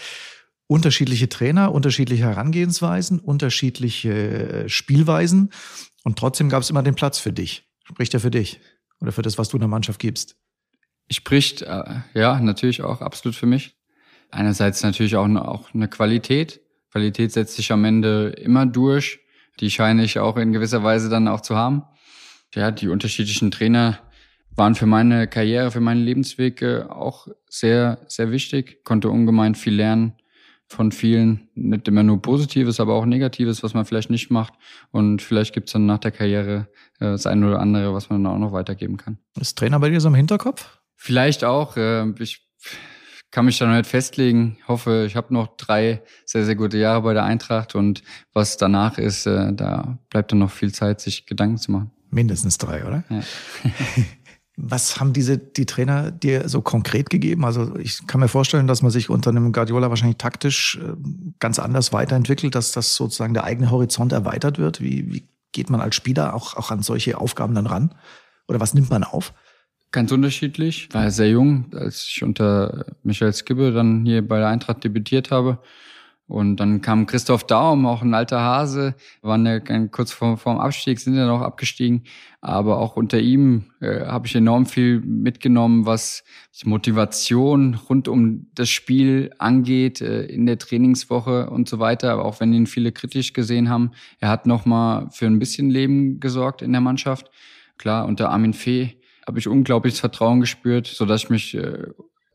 Unterschiedliche 0.68 1.28
Trainer, 1.28 1.72
unterschiedliche 1.74 2.26
Herangehensweisen, 2.26 3.18
unterschiedliche 3.18 4.12
äh, 4.12 4.70
Spielweisen. 4.70 5.50
Und 6.04 6.20
trotzdem 6.20 6.50
gab 6.50 6.62
es 6.62 6.70
immer 6.70 6.84
den 6.84 6.94
Platz 6.94 7.18
für 7.18 7.34
dich. 7.34 7.68
Spricht 7.84 8.14
er 8.14 8.20
für 8.20 8.30
dich 8.30 8.60
oder 9.02 9.12
für 9.12 9.24
das, 9.24 9.40
was 9.40 9.50
du 9.50 9.58
in 9.58 9.62
der 9.62 9.70
Mannschaft 9.70 10.00
gibst? 10.00 10.36
Spricht, 11.10 11.64
äh, 11.64 12.02
ja, 12.14 12.40
natürlich 12.40 12.84
auch 12.84 13.02
absolut 13.02 13.36
für 13.36 13.48
mich. 13.48 13.76
Einerseits 14.30 14.84
natürlich 14.84 15.16
auch, 15.16 15.28
auch 15.28 15.74
eine 15.74 15.88
Qualität. 15.88 16.62
Qualität 16.92 17.32
setzt 17.32 17.56
sich 17.56 17.72
am 17.72 17.84
Ende 17.86 18.30
immer 18.38 18.68
durch 18.68 19.22
die 19.60 19.72
scheine 19.72 20.04
ich 20.04 20.20
auch 20.20 20.38
in 20.38 20.54
gewisser 20.54 20.84
Weise 20.84 21.10
dann 21.10 21.28
auch 21.28 21.42
zu 21.42 21.56
haben. 21.56 21.84
Ja, 22.56 22.72
die 22.72 22.88
unterschiedlichen 22.88 23.52
Trainer 23.52 24.00
waren 24.56 24.76
für 24.76 24.86
meine 24.86 25.28
Karriere, 25.28 25.72
für 25.72 25.80
meinen 25.80 26.04
Lebensweg 26.04 26.64
auch 26.64 27.28
sehr, 27.48 28.00
sehr 28.08 28.32
wichtig. 28.32 28.84
Konnte 28.84 29.10
ungemein 29.10 29.56
viel 29.56 29.76
lernen 29.76 30.14
von 30.68 30.92
vielen, 30.92 31.50
nicht 31.56 31.88
immer 31.88 32.04
nur 32.04 32.22
Positives, 32.22 32.80
aber 32.80 32.94
auch 32.94 33.06
Negatives, 33.06 33.64
was 33.64 33.74
man 33.74 33.86
vielleicht 33.86 34.12
nicht 34.12 34.30
macht. 34.30 34.54
Und 34.92 35.22
vielleicht 35.22 35.54
gibt's 35.54 35.72
dann 35.72 35.88
nach 35.88 35.98
der 35.98 36.12
Karriere 36.12 36.68
äh, 37.00 37.06
das 37.06 37.26
eine 37.26 37.48
oder 37.48 37.60
andere, 37.60 37.94
was 37.94 38.10
man 38.10 38.24
dann 38.24 38.34
auch 38.34 38.38
noch 38.38 38.52
weitergeben 38.52 38.98
kann. 38.98 39.18
Ist 39.40 39.58
Trainer 39.58 39.80
bei 39.80 39.90
dir 39.90 40.00
so 40.00 40.10
im 40.10 40.16
Hinterkopf? 40.16 40.80
Vielleicht 40.96 41.44
auch. 41.44 41.76
Äh, 41.76 42.12
ich 42.20 42.48
kann 43.32 43.46
mich 43.46 43.58
da 43.58 43.68
noch 43.68 43.76
nicht 43.76 43.90
festlegen. 43.90 44.58
Hoffe, 44.68 45.06
ich 45.08 45.16
habe 45.16 45.34
noch 45.34 45.56
drei 45.58 46.02
sehr, 46.26 46.46
sehr 46.46 46.56
gute 46.56 46.78
Jahre 46.78 47.02
bei 47.04 47.14
der 47.14 47.24
Eintracht 47.24 47.76
und 47.76 48.02
was 48.34 48.58
danach 48.58 48.98
ist, 48.98 49.26
äh, 49.26 49.54
da 49.54 49.98
bleibt 50.10 50.32
dann 50.32 50.40
noch 50.40 50.52
viel 50.52 50.74
Zeit, 50.74 51.02
sich 51.02 51.26
Gedanken 51.26 51.58
zu 51.58 51.72
machen. 51.72 51.92
Mindestens 52.10 52.58
drei, 52.58 52.86
oder? 52.86 53.04
Ja. 53.10 53.22
Was 54.62 55.00
haben 55.00 55.14
diese 55.14 55.38
die 55.38 55.66
Trainer 55.66 56.12
dir 56.12 56.50
so 56.50 56.62
konkret 56.62 57.10
gegeben? 57.10 57.46
Also 57.46 57.78
ich 57.78 58.06
kann 58.08 58.20
mir 58.20 58.28
vorstellen, 58.28 58.68
dass 58.68 58.82
man 58.82 58.92
sich 58.92 59.10
unter 59.10 59.30
einem 59.30 59.54
Guardiola 59.54 59.90
wahrscheinlich 59.90 60.18
taktisch 60.18 60.78
äh, 60.84 60.96
ganz 61.40 61.60
anders 61.60 61.94
weiterentwickelt, 61.94 62.56
dass 62.56 62.74
das 62.74 62.94
sozusagen 62.96 63.34
der 63.34 63.46
eigene 63.46 63.72
Horizont 63.72 64.12
erweitert 64.12 64.58
wird. 64.58 64.82
Wie, 64.82 65.14
wie 65.14 65.24
geht 65.54 65.70
man 65.70 65.80
als 65.80 65.96
Spieler 65.96 66.34
auch, 66.34 66.58
auch 66.58 66.72
an 66.72 66.84
solche 66.84 67.18
Aufgaben 67.18 67.56
dann 67.56 67.68
ran? 67.68 67.96
Oder 68.50 68.60
was 68.60 68.74
nimmt 68.74 68.90
man 68.90 69.06
auf? 69.06 69.34
Ganz 69.92 70.12
unterschiedlich. 70.12 70.88
War 70.92 71.10
sehr 71.10 71.30
jung, 71.30 71.66
als 71.74 72.06
ich 72.08 72.22
unter 72.22 72.86
Michael 73.02 73.34
Skibbe 73.34 73.72
dann 73.72 74.06
hier 74.06 74.28
bei 74.28 74.38
der 74.38 74.48
Eintracht 74.48 74.84
debütiert 74.84 75.32
habe. 75.32 75.60
Und 76.28 76.58
dann 76.58 76.82
kam 76.82 77.08
Christoph 77.08 77.44
Daum, 77.46 77.88
auch 77.88 78.04
ein 78.04 78.14
alter 78.14 78.40
Hase, 78.40 78.94
waren 79.24 79.48
ja 79.48 79.60
kurz 79.88 80.12
vor, 80.12 80.38
vor 80.38 80.54
dem 80.54 80.60
Abstieg, 80.60 81.00
sind 81.00 81.16
ja 81.16 81.26
noch 81.26 81.42
abgestiegen. 81.42 82.04
Aber 82.40 82.78
auch 82.78 82.96
unter 82.96 83.20
ihm 83.20 83.72
äh, 83.82 84.06
habe 84.06 84.28
ich 84.28 84.36
enorm 84.36 84.68
viel 84.68 85.00
mitgenommen, 85.00 85.88
was 85.88 86.24
die 86.62 86.70
Motivation 86.70 87.74
rund 87.74 88.08
um 88.08 88.46
das 88.54 88.70
Spiel 88.70 89.32
angeht, 89.40 90.02
äh, 90.02 90.26
in 90.26 90.46
der 90.46 90.60
Trainingswoche 90.60 91.50
und 91.50 91.68
so 91.68 91.80
weiter. 91.80 92.12
Aber 92.12 92.26
auch 92.26 92.40
wenn 92.40 92.54
ihn 92.54 92.68
viele 92.68 92.92
kritisch 92.92 93.34
gesehen 93.34 93.68
haben, 93.68 93.94
er 94.20 94.30
hat 94.30 94.46
nochmal 94.46 95.10
für 95.10 95.26
ein 95.26 95.40
bisschen 95.40 95.72
Leben 95.72 96.20
gesorgt 96.20 96.62
in 96.62 96.74
der 96.74 96.82
Mannschaft. 96.82 97.32
Klar, 97.80 98.06
unter 98.06 98.30
Armin 98.30 98.54
Fee 98.54 98.99
habe 99.30 99.38
ich 99.38 99.48
unglaubliches 99.48 100.00
Vertrauen 100.00 100.40
gespürt, 100.40 100.88
so 100.88 101.06
dass 101.06 101.26
ich 101.26 101.30
mich 101.30 101.54
äh, 101.54 101.86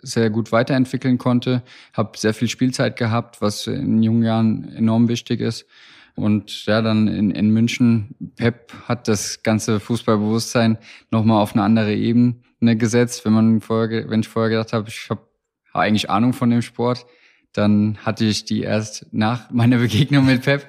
sehr 0.00 0.30
gut 0.30 0.52
weiterentwickeln 0.52 1.18
konnte, 1.18 1.64
habe 1.92 2.16
sehr 2.16 2.32
viel 2.34 2.46
Spielzeit 2.46 2.96
gehabt, 2.96 3.42
was 3.42 3.66
in 3.66 4.00
jungen 4.00 4.22
Jahren 4.22 4.72
enorm 4.76 5.08
wichtig 5.08 5.40
ist. 5.40 5.66
Und 6.14 6.66
ja, 6.66 6.82
dann 6.82 7.08
in, 7.08 7.32
in 7.32 7.50
München, 7.50 8.14
Pep 8.36 8.72
hat 8.86 9.08
das 9.08 9.42
ganze 9.42 9.80
Fußballbewusstsein 9.80 10.78
nochmal 11.10 11.42
auf 11.42 11.54
eine 11.54 11.64
andere 11.64 11.92
Ebene 11.92 12.36
gesetzt. 12.76 13.24
Wenn 13.24 13.32
man 13.32 13.60
vorher, 13.60 14.08
wenn 14.08 14.20
ich 14.20 14.28
vorher 14.28 14.50
gedacht 14.50 14.72
habe, 14.72 14.88
ich 14.88 15.10
habe 15.10 15.22
eigentlich 15.72 16.10
Ahnung 16.10 16.32
von 16.32 16.50
dem 16.50 16.62
Sport, 16.62 17.06
dann 17.52 17.98
hatte 18.04 18.24
ich 18.24 18.44
die 18.44 18.60
erst 18.60 19.06
nach 19.10 19.50
meiner 19.50 19.78
Begegnung 19.78 20.26
mit 20.26 20.42
Pep. 20.42 20.68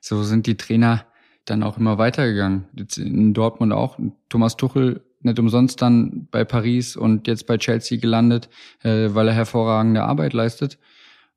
So 0.00 0.24
sind 0.24 0.48
die 0.48 0.56
Trainer 0.56 1.06
dann 1.44 1.62
auch 1.62 1.78
immer 1.78 1.96
weitergegangen. 1.98 2.64
Jetzt 2.74 2.98
in 2.98 3.34
Dortmund 3.34 3.72
auch. 3.72 4.00
Thomas 4.28 4.56
Tuchel 4.56 5.04
nicht 5.24 5.38
umsonst 5.38 5.80
dann 5.82 6.28
bei 6.30 6.44
Paris 6.44 6.96
und 6.96 7.26
jetzt 7.26 7.46
bei 7.46 7.58
Chelsea 7.58 7.98
gelandet, 7.98 8.48
äh, 8.82 9.08
weil 9.10 9.28
er 9.28 9.34
hervorragende 9.34 10.02
Arbeit 10.02 10.32
leistet. 10.32 10.78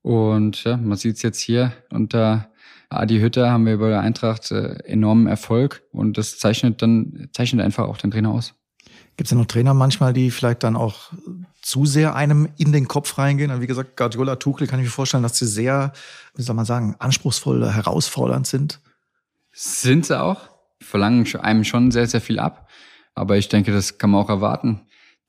Und 0.01 0.63
ja, 0.63 0.77
man 0.77 0.97
sieht 0.97 1.17
es 1.17 1.21
jetzt 1.21 1.39
hier 1.39 1.73
unter 1.91 2.49
Adi 2.89 3.19
Hütter 3.19 3.51
haben 3.51 3.65
wir 3.65 3.77
bei 3.77 3.89
der 3.89 3.99
Eintracht 3.99 4.51
äh, 4.51 4.75
enormen 4.85 5.27
Erfolg 5.27 5.83
und 5.91 6.17
das 6.17 6.39
zeichnet 6.39 6.81
dann 6.81 7.29
zeichnet 7.33 7.65
einfach 7.65 7.85
auch 7.85 7.97
den 7.97 8.11
Trainer 8.11 8.31
aus. 8.31 8.53
Gibt 9.17 9.27
es 9.27 9.31
ja 9.31 9.37
noch 9.37 9.47
Trainer 9.47 9.73
manchmal, 9.73 10.13
die 10.13 10.31
vielleicht 10.31 10.63
dann 10.63 10.75
auch 10.75 11.11
zu 11.61 11.85
sehr 11.85 12.15
einem 12.15 12.49
in 12.57 12.71
den 12.71 12.87
Kopf 12.87 13.17
reingehen? 13.17 13.51
Und 13.51 13.61
wie 13.61 13.67
gesagt, 13.67 13.97
Guardiola, 13.97 14.35
Tuchel 14.35 14.67
kann 14.67 14.79
ich 14.79 14.85
mir 14.85 14.91
vorstellen, 14.91 15.23
dass 15.23 15.37
sie 15.37 15.47
sehr, 15.47 15.91
wie 16.35 16.43
soll 16.43 16.55
man 16.55 16.65
sagen, 16.65 16.95
anspruchsvoll, 16.99 17.69
herausfordernd 17.69 18.45
sind. 18.45 18.79
Sind 19.51 20.05
sie 20.05 20.21
auch. 20.21 20.49
Verlangen 20.79 21.25
einem 21.41 21.63
schon 21.63 21.89
sehr, 21.89 22.05
sehr 22.05 22.21
viel 22.21 22.37
ab. 22.37 22.69
Aber 23.17 23.37
ich 23.37 23.49
denke, 23.49 23.71
das 23.71 23.97
kann 23.97 24.11
man 24.11 24.21
auch 24.21 24.29
erwarten. 24.29 24.81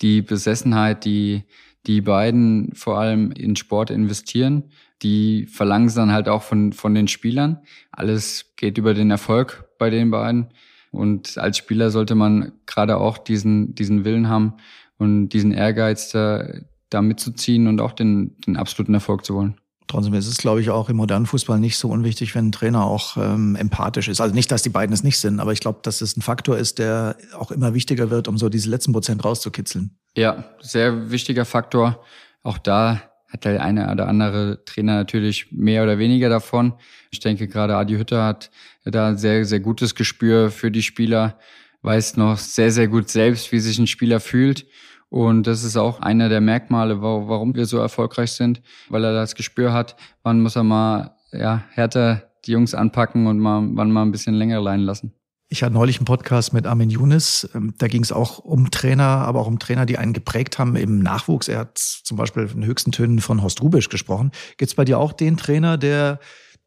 Die 0.03 0.23
Besessenheit, 0.23 1.05
die 1.05 1.45
die 1.87 2.03
beiden 2.03 2.73
vor 2.75 2.99
allem 2.99 3.33
in 3.33 3.57
Sport 3.57 3.91
investieren, 3.91 4.65
die 5.03 5.47
verlangen 5.47 5.89
es 5.89 5.95
dann 5.95 6.13
halt 6.13 6.29
auch 6.29 6.43
von, 6.43 6.73
von 6.73 6.95
den 6.95 7.09
Spielern. 7.09 7.61
Alles 7.93 8.53
geht 8.57 8.79
über 8.79 8.95
den 8.95 9.11
Erfolg 9.11 9.65
bei 9.79 9.91
den 9.91 10.11
beiden. 10.11 10.49
Und 10.91 11.39
als 11.39 11.57
Spieler 11.57 11.91
sollte 11.91 12.15
man 12.15 12.53
gerade 12.67 12.99
auch 12.99 13.17
diesen, 13.17 13.75
diesen 13.75 14.05
Willen 14.05 14.29
haben 14.29 14.55
und 14.99 15.31
diesen 15.31 15.53
Ehrgeiz, 15.53 16.11
da, 16.11 16.47
da 16.91 17.01
mitzuziehen 17.01 17.69
und 17.69 17.81
auch 17.81 17.93
den, 17.93 18.37
den 18.47 18.57
absoluten 18.57 18.95
Erfolg 18.95 19.25
zu 19.25 19.35
wollen. 19.35 19.59
Trotzdem 19.89 20.13
ist 20.13 20.27
es, 20.27 20.37
glaube 20.37 20.61
ich, 20.61 20.69
auch 20.69 20.91
im 20.91 20.97
modernen 20.97 21.25
Fußball 21.25 21.59
nicht 21.59 21.79
so 21.79 21.89
unwichtig, 21.89 22.35
wenn 22.35 22.49
ein 22.49 22.53
Trainer 22.53 22.85
auch 22.85 23.17
ähm, 23.17 23.57
empathisch 23.57 24.09
ist. 24.09 24.21
Also 24.21 24.35
nicht, 24.35 24.53
dass 24.53 24.63
die 24.63 24.69
beiden 24.69 24.93
es 24.93 25.03
nicht 25.03 25.19
sind, 25.19 25.41
aber 25.41 25.53
ich 25.53 25.61
glaube, 25.61 25.81
dass 25.83 26.03
es 26.03 26.15
ein 26.17 26.21
Faktor 26.21 26.59
ist, 26.59 26.79
der 26.79 27.17
auch 27.37 27.51
immer 27.51 27.73
wichtiger 27.73 28.11
wird, 28.11 28.29
um 28.29 28.37
so 28.37 28.51
diese 28.51 28.69
letzten 28.69 28.93
Prozent 28.93 29.25
rauszukitzeln. 29.25 29.97
Ja, 30.15 30.45
sehr 30.61 31.11
wichtiger 31.11 31.47
Faktor. 31.47 32.05
Auch 32.43 32.59
da 32.59 33.03
hat 33.29 33.47
der 33.47 33.63
eine 33.63 33.91
oder 33.91 34.09
andere 34.09 34.63
Trainer 34.67 34.95
natürlich 34.95 35.51
mehr 35.53 35.83
oder 35.83 35.99
weniger 35.99 36.29
davon. 36.29 36.75
Ich 37.11 37.21
denke, 37.21 37.49
gerade 37.49 37.77
Adi 37.77 37.97
Hütter 37.97 38.25
hat 38.25 38.51
da 38.85 39.17
sehr, 39.17 39.47
sehr 39.47 39.61
gutes 39.61 39.95
Gespür 39.95 40.51
für 40.51 40.71
die 40.71 40.83
Spieler, 40.83 41.39
weiß 41.81 42.19
noch 42.19 42.37
sehr, 42.37 42.71
sehr 42.71 42.89
gut 42.89 43.09
selbst, 43.09 43.53
wie 43.53 43.61
sich 43.61 43.79
ein 43.79 43.87
Spieler 43.87 44.21
fühlt 44.21 44.67
und 45.11 45.47
das 45.47 45.65
ist 45.65 45.77
auch 45.77 46.01
einer 46.01 46.29
der 46.29 46.41
Merkmale, 46.41 47.01
warum 47.01 47.55
wir 47.55 47.67
so 47.67 47.79
erfolgreich 47.79 48.33
sind, 48.33 48.61
weil 48.89 49.05
er 49.05 49.15
das 49.15 49.35
Gespür 49.35 49.73
hat, 49.73 49.97
wann 50.23 50.41
muss 50.41 50.57
er 50.57 50.65
mal 50.65 51.17
ja, 51.33 51.65
härter 51.71 52.25
die 52.45 52.53
Jungs 52.53 52.75
anpacken 52.75 53.27
und 53.27 53.39
mal, 53.39 53.63
wann 53.73 53.91
mal 53.91 54.03
ein 54.03 54.13
bisschen 54.13 54.35
länger 54.35 54.61
leiden 54.61 54.85
lassen. 54.85 55.13
Ich 55.51 55.63
hatte 55.63 55.73
neulich 55.73 55.97
einen 55.97 56.05
Podcast 56.05 56.53
mit 56.53 56.67
Armin 56.67 56.91
Younes. 56.91 57.49
Ähm, 57.55 57.73
da 57.79 57.89
ging 57.89 58.03
es 58.03 58.13
auch 58.13 58.39
um 58.39 58.71
Trainer, 58.71 59.03
aber 59.03 59.41
auch 59.41 59.47
um 59.47 59.59
Trainer, 59.59 59.87
die 59.87 59.97
einen 59.97 60.13
geprägt 60.13 60.59
haben 60.59 60.77
im 60.77 60.99
Nachwuchs. 60.99 61.49
Er 61.49 61.61
hat 61.61 61.79
zum 61.79 62.19
Beispiel 62.19 62.49
in 62.55 62.67
höchsten 62.67 62.93
Tönen 62.93 63.21
von 63.21 63.43
Horst 63.43 63.63
Rubisch 63.63 63.89
gesprochen. 63.89 64.31
Gibt 64.59 64.71
es 64.71 64.75
bei 64.75 64.85
dir 64.85 64.99
auch 64.99 65.13
den 65.15 65.39
Trainer, 65.39 65.79
der 65.79 66.21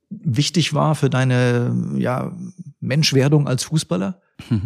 wichtig 0.09 0.73
war 0.73 0.95
für 0.95 1.11
deine 1.11 1.93
ja, 1.95 2.35
Menschwerdung 2.79 3.47
als 3.47 3.63
Fußballer? 3.65 4.21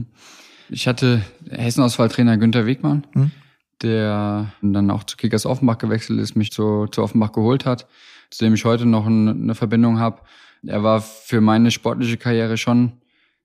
Ich 0.68 0.88
hatte 0.88 1.22
Hessenauswahltrainer 1.48 2.38
Günther 2.38 2.66
Wegmann. 2.66 3.06
Hm? 3.14 3.30
Der 3.82 4.54
dann 4.62 4.92
auch 4.92 5.04
zu 5.04 5.18
Kickers 5.18 5.46
Offenbach 5.46 5.78
gewechselt 5.78 6.20
ist, 6.20 6.36
mich 6.36 6.52
zu, 6.52 6.88
zu 6.88 7.02
Offenbach 7.04 7.32
geholt 7.32 7.66
hat, 7.66 7.88
zu 8.30 8.44
dem 8.44 8.54
ich 8.54 8.66
heute 8.66 8.86
noch 8.86 9.06
eine 9.06 9.56
Verbindung 9.56 10.00
habe. 10.00 10.22
Er 10.66 10.84
war 10.84 11.02
für 11.02 11.42
meine 11.42 11.72
sportliche 11.72 12.18
Karriere 12.18 12.58
schon 12.58 12.94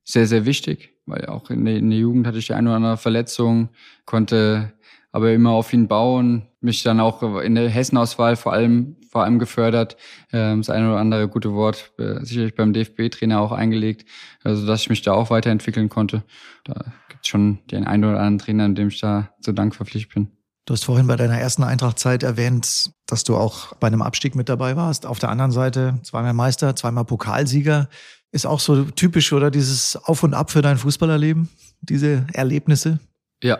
sehr, 0.03 0.27
sehr 0.27 0.45
wichtig, 0.45 0.97
weil 1.05 1.25
auch 1.27 1.49
in 1.49 1.65
der, 1.65 1.77
in 1.77 1.89
der 1.89 1.99
Jugend 1.99 2.25
hatte 2.25 2.39
ich 2.39 2.47
die 2.47 2.53
eine 2.53 2.69
oder 2.69 2.77
andere 2.77 2.97
Verletzung, 2.97 3.69
konnte 4.05 4.73
aber 5.11 5.31
immer 5.33 5.51
auf 5.51 5.73
ihn 5.73 5.87
bauen, 5.87 6.47
mich 6.59 6.83
dann 6.83 6.99
auch 6.99 7.21
in 7.41 7.55
der 7.55 7.69
Hessenauswahl 7.69 8.35
vor 8.35 8.53
allem 8.53 8.95
vor 9.11 9.23
allem 9.23 9.39
gefördert, 9.39 9.97
äh, 10.31 10.55
das 10.55 10.69
eine 10.69 10.89
oder 10.89 10.99
andere 10.99 11.27
gute 11.27 11.53
Wort 11.53 11.91
äh, 11.97 12.23
sicherlich 12.23 12.55
beim 12.55 12.71
DFB-Trainer 12.71 13.41
auch 13.41 13.51
eingelegt, 13.51 14.05
also 14.43 14.65
dass 14.65 14.81
ich 14.81 14.89
mich 14.89 15.01
da 15.01 15.11
auch 15.11 15.29
weiterentwickeln 15.29 15.89
konnte. 15.89 16.23
Da 16.63 16.85
gibt 17.09 17.25
es 17.25 17.27
schon 17.27 17.59
den 17.69 17.85
einen 17.85 18.05
oder 18.05 18.19
anderen 18.19 18.39
Trainer, 18.39 18.65
in 18.65 18.75
dem 18.75 18.87
ich 18.87 19.01
da 19.01 19.29
zu 19.41 19.51
Dank 19.51 19.75
verpflichtet 19.75 20.13
bin. 20.13 20.31
Du 20.65 20.73
hast 20.73 20.85
vorhin 20.85 21.07
bei 21.07 21.17
deiner 21.17 21.37
ersten 21.37 21.63
Eintrachtzeit 21.63 22.23
erwähnt, 22.23 22.91
dass 23.05 23.23
du 23.23 23.35
auch 23.35 23.75
bei 23.75 23.87
einem 23.87 24.01
Abstieg 24.01 24.35
mit 24.35 24.47
dabei 24.47 24.77
warst. 24.77 25.05
Auf 25.05 25.19
der 25.19 25.29
anderen 25.29 25.51
Seite 25.51 25.99
zweimal 26.03 26.33
Meister, 26.33 26.75
zweimal 26.75 27.03
Pokalsieger. 27.03 27.89
Ist 28.31 28.45
auch 28.45 28.61
so 28.61 28.85
typisch, 28.85 29.33
oder 29.33 29.51
dieses 29.51 29.97
Auf 29.97 30.23
und 30.23 30.33
Ab 30.33 30.51
für 30.51 30.61
dein 30.61 30.77
Fußballerleben, 30.77 31.49
diese 31.81 32.25
Erlebnisse? 32.31 32.99
Ja, 33.43 33.59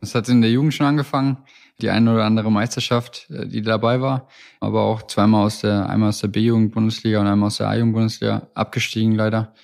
das 0.00 0.14
hat 0.14 0.28
in 0.28 0.40
der 0.40 0.50
Jugend 0.50 0.74
schon 0.74 0.86
angefangen. 0.86 1.38
Die 1.80 1.90
eine 1.90 2.12
oder 2.12 2.24
andere 2.24 2.50
Meisterschaft, 2.50 3.28
äh, 3.30 3.46
die 3.46 3.62
dabei 3.62 4.00
war, 4.00 4.28
aber 4.60 4.82
auch 4.82 5.02
zweimal 5.02 5.46
aus 5.46 5.60
der, 5.60 5.88
einmal 5.88 6.10
aus 6.10 6.20
der 6.20 6.28
B-Jugend-Bundesliga 6.28 7.20
und 7.20 7.26
einmal 7.26 7.48
aus 7.48 7.56
der 7.58 7.68
A-Jugend-Bundesliga 7.68 8.48
abgestiegen 8.54 9.14
leider. 9.14 9.54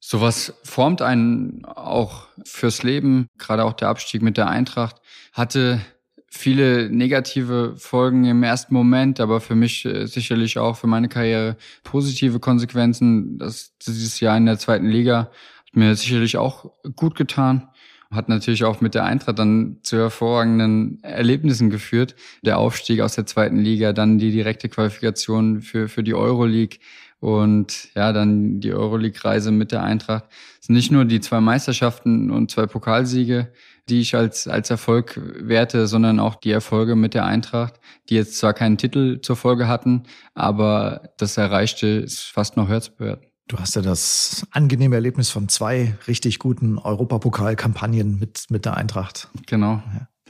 Sowas 0.00 0.54
formt 0.62 1.02
einen 1.02 1.64
auch 1.64 2.28
fürs 2.44 2.82
Leben. 2.82 3.28
Gerade 3.38 3.64
auch 3.64 3.72
der 3.72 3.88
Abstieg 3.88 4.22
mit 4.22 4.36
der 4.36 4.48
Eintracht 4.48 5.00
hatte 5.32 5.80
viele 6.28 6.90
negative 6.90 7.74
Folgen 7.76 8.24
im 8.24 8.42
ersten 8.42 8.74
Moment, 8.74 9.20
aber 9.20 9.40
für 9.40 9.54
mich 9.54 9.84
äh, 9.84 10.06
sicherlich 10.06 10.58
auch 10.58 10.76
für 10.76 10.86
meine 10.86 11.08
Karriere 11.08 11.56
positive 11.82 12.40
Konsequenzen. 12.40 13.38
Das, 13.38 13.76
dieses 13.78 14.20
Jahr 14.20 14.36
in 14.36 14.46
der 14.46 14.58
zweiten 14.58 14.86
Liga 14.86 15.30
hat 15.66 15.76
mir 15.76 15.94
sicherlich 15.94 16.36
auch 16.36 16.70
gut 16.94 17.16
getan. 17.16 17.68
Hat 18.10 18.28
natürlich 18.28 18.64
auch 18.64 18.80
mit 18.80 18.94
der 18.94 19.04
Eintracht 19.04 19.38
dann 19.38 19.78
zu 19.82 19.96
hervorragenden 19.96 21.02
Erlebnissen 21.02 21.70
geführt. 21.70 22.14
Der 22.42 22.58
Aufstieg 22.58 23.00
aus 23.00 23.14
der 23.14 23.26
zweiten 23.26 23.58
Liga, 23.58 23.92
dann 23.92 24.18
die 24.18 24.30
direkte 24.30 24.68
Qualifikation 24.68 25.60
für, 25.60 25.88
für 25.88 26.02
die 26.02 26.14
Euroleague 26.14 26.78
und 27.20 27.88
ja, 27.94 28.12
dann 28.12 28.60
die 28.60 28.72
Euroleague-Reise 28.72 29.50
mit 29.50 29.72
der 29.72 29.82
Eintracht. 29.82 30.24
Es 30.60 30.66
sind 30.66 30.76
nicht 30.76 30.92
nur 30.92 31.04
die 31.04 31.20
zwei 31.20 31.40
Meisterschaften 31.40 32.30
und 32.30 32.50
zwei 32.50 32.66
Pokalsiege, 32.66 33.52
die 33.88 34.00
ich 34.00 34.14
als, 34.14 34.48
als 34.48 34.70
Erfolg 34.70 35.20
werte, 35.22 35.86
sondern 35.86 36.20
auch 36.20 36.34
die 36.34 36.50
Erfolge 36.50 36.96
mit 36.96 37.14
der 37.14 37.24
Eintracht, 37.24 37.80
die 38.08 38.14
jetzt 38.14 38.38
zwar 38.38 38.52
keinen 38.52 38.78
Titel 38.78 39.20
zur 39.20 39.36
Folge 39.36 39.68
hatten, 39.68 40.04
aber 40.34 41.10
das 41.16 41.36
Erreichte 41.36 41.86
ist 41.86 42.20
fast 42.20 42.56
noch 42.56 42.68
hörenswert. 42.68 43.24
Du 43.48 43.58
hast 43.58 43.76
ja 43.76 43.82
das 43.82 44.44
angenehme 44.50 44.96
Erlebnis 44.96 45.30
von 45.30 45.48
zwei 45.48 45.96
richtig 46.08 46.40
guten 46.40 46.78
Europapokal-Kampagnen 46.78 48.18
mit, 48.18 48.46
mit 48.48 48.64
der 48.64 48.76
Eintracht. 48.76 49.28
Genau. 49.46 49.80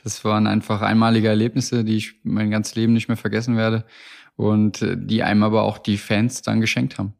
Das 0.04 0.22
waren 0.22 0.46
einfach 0.46 0.82
einmalige 0.82 1.28
Erlebnisse, 1.28 1.82
die 1.82 1.96
ich 1.96 2.20
mein 2.24 2.50
ganzes 2.50 2.74
Leben 2.74 2.92
nicht 2.92 3.08
mehr 3.08 3.16
vergessen 3.16 3.56
werde 3.56 3.86
und 4.36 4.82
äh, 4.82 4.96
die 4.98 5.22
einem 5.22 5.44
aber 5.44 5.62
auch 5.62 5.78
die 5.78 5.96
Fans 5.96 6.42
dann 6.42 6.60
geschenkt 6.60 6.98
haben. 6.98 7.14